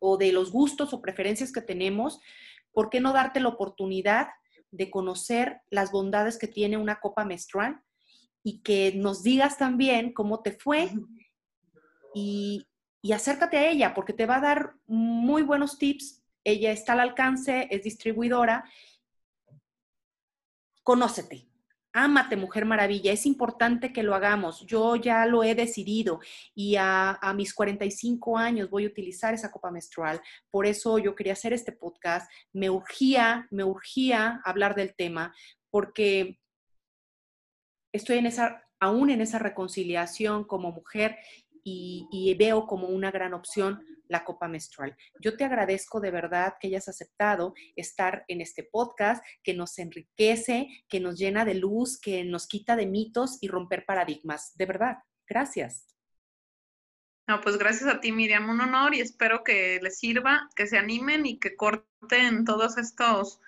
o 0.00 0.16
de 0.16 0.32
los 0.32 0.50
gustos 0.50 0.92
o 0.92 1.00
preferencias 1.00 1.52
que 1.52 1.60
tenemos, 1.60 2.18
¿por 2.72 2.90
qué 2.90 2.98
no 2.98 3.12
darte 3.12 3.38
la 3.38 3.50
oportunidad 3.50 4.28
de 4.72 4.90
conocer 4.90 5.60
las 5.70 5.92
bondades 5.92 6.38
que 6.38 6.48
tiene 6.48 6.76
una 6.76 6.98
copa 6.98 7.24
menstrual 7.24 7.80
y 8.44 8.60
que 8.60 8.92
nos 8.94 9.24
digas 9.24 9.58
también 9.58 10.12
cómo 10.12 10.40
te 10.42 10.52
fue 10.52 10.92
y, 12.14 12.68
y 13.02 13.12
acércate 13.12 13.56
a 13.56 13.68
ella 13.68 13.94
porque 13.94 14.12
te 14.12 14.26
va 14.26 14.36
a 14.36 14.40
dar 14.40 14.74
muy 14.86 15.42
buenos 15.42 15.78
tips 15.78 16.20
ella 16.44 16.72
está 16.72 16.92
al 16.92 17.00
alcance, 17.00 17.66
es 17.70 17.82
distribuidora. 17.82 18.64
Conócete, 20.82 21.48
ámate, 21.94 22.36
Mujer 22.36 22.66
Maravilla. 22.66 23.12
Es 23.12 23.24
importante 23.24 23.94
que 23.94 24.02
lo 24.02 24.14
hagamos. 24.14 24.66
Yo 24.66 24.94
ya 24.96 25.24
lo 25.24 25.42
he 25.42 25.54
decidido 25.54 26.20
y 26.54 26.76
a, 26.78 27.18
mis 27.34 27.54
45 27.54 28.36
años 28.36 28.68
voy 28.68 28.84
a 28.84 28.88
utilizar 28.88 29.32
esa 29.32 29.50
copa 29.50 29.70
menstrual. 29.70 30.20
Por 30.50 30.66
eso 30.66 30.98
yo 30.98 31.14
quería 31.14 31.32
hacer 31.32 31.54
este 31.54 31.72
podcast. 31.72 32.30
Me 32.52 32.68
urgía, 32.68 33.48
me 33.50 33.64
urgía 33.64 34.42
hablar 34.44 34.74
del 34.74 34.94
tema 34.94 35.34
porque 35.70 36.38
estoy 37.94 38.18
en 38.18 38.26
esa, 38.26 38.66
aún 38.80 39.08
en 39.08 39.20
esa 39.20 39.38
reconciliación 39.38 40.44
como 40.44 40.72
mujer 40.72 41.16
y, 41.66 42.36
veo 42.38 42.66
como 42.66 42.88
una 42.88 43.10
gran 43.10 43.32
opción 43.32 43.82
la 44.08 44.24
copa 44.24 44.48
menstrual. 44.48 44.94
Yo 45.18 45.34
te 45.36 45.44
agradezco 45.44 45.98
de 45.98 46.10
verdad 46.10 46.56
que 46.60 46.66
hayas 46.66 46.88
aceptado 46.88 47.54
estar 47.74 48.24
en 48.28 48.42
este 48.42 48.64
podcast 48.64 49.24
que 49.42 49.54
nos 49.54 49.78
enriquece, 49.78 50.68
que 50.88 51.00
nos 51.00 51.18
llena 51.18 51.46
de 51.46 51.54
luz, 51.54 51.98
que 51.98 52.22
nos 52.22 52.46
quita 52.46 52.76
de 52.76 52.84
mitos 52.84 53.38
y 53.40 53.48
romper 53.48 53.86
paradigmas. 53.86 54.54
De 54.56 54.66
verdad, 54.66 54.98
gracias. 55.26 55.96
No, 57.26 57.40
pues 57.40 57.56
gracias 57.56 57.88
a 57.88 58.00
ti, 58.00 58.12
Miriam, 58.12 58.50
un 58.50 58.60
honor 58.60 58.94
y 58.94 59.00
espero 59.00 59.42
que 59.42 59.80
les 59.80 59.98
sirva, 59.98 60.50
que 60.54 60.66
se 60.66 60.76
animen 60.76 61.24
y 61.24 61.38
que 61.38 61.56
corten 61.56 62.44
todos 62.44 62.76
estos, 62.76 63.40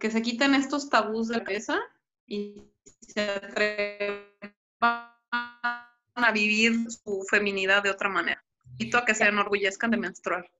que 0.00 0.10
se 0.10 0.22
quiten 0.22 0.54
estos 0.54 0.90
tabús 0.90 1.28
de 1.28 1.36
la 1.36 1.44
cabeza 1.44 1.78
y 2.26 2.64
se 3.00 3.30
atrevan 3.30 5.10
a 6.14 6.32
vivir 6.32 6.90
su 6.90 7.24
feminidad 7.30 7.82
de 7.82 7.90
otra 7.90 8.08
manera 8.08 8.46
invito 8.78 8.98
a 8.98 9.04
que 9.04 9.14
se 9.14 9.24
enorgullezcan 9.24 9.90
de 9.90 9.96
menstruar. 9.96 10.50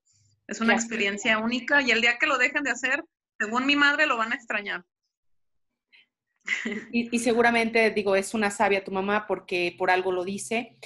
Es 0.47 0.61
una 0.61 0.75
experiencia 0.75 1.39
única 1.39 1.83
y 1.83 1.91
el 1.91 2.01
día 2.01 2.19
que 2.19 2.27
lo 2.27 2.39
dejen 2.39 2.63
de 2.63 2.71
hacer, 2.71 3.05
según 3.39 3.67
mi 3.67 3.77
madre, 3.77 4.07
lo 4.07 4.17
van 4.17 4.33
a 4.33 4.37
extrañar. 4.37 4.85
Y, 6.93 7.19
seguramente, 7.19 7.91
digo, 7.91 8.15
es 8.15 8.33
una 8.33 8.51
sabia 8.51 8.85
tu 8.85 8.93
mamá 8.93 9.27
porque 9.27 9.75
por 9.77 9.91
algo 9.91 10.13
lo 10.13 10.25
dice. 10.25 10.79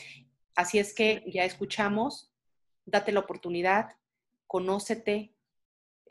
Así 0.56 0.78
es 0.78 0.94
que 0.94 1.22
ya 1.26 1.44
escuchamos, 1.44 2.32
date 2.84 3.12
la 3.12 3.20
oportunidad, 3.20 3.96
conócete, 4.46 5.34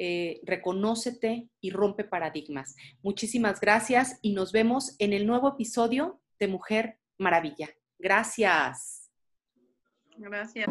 eh, 0.01 0.39
reconócete 0.43 1.49
y 1.59 1.71
rompe 1.71 2.05
paradigmas. 2.05 2.75
Muchísimas 3.03 3.59
gracias 3.59 4.17
y 4.21 4.31
nos 4.31 4.53
vemos 4.53 4.95
en 4.97 5.11
el 5.11 5.27
nuevo 5.27 5.49
episodio 5.49 6.21
de 6.39 6.47
Mujer 6.47 6.97
Maravilla. 7.17 7.69
Gracias. 7.99 9.11
Gracias. 10.17 10.67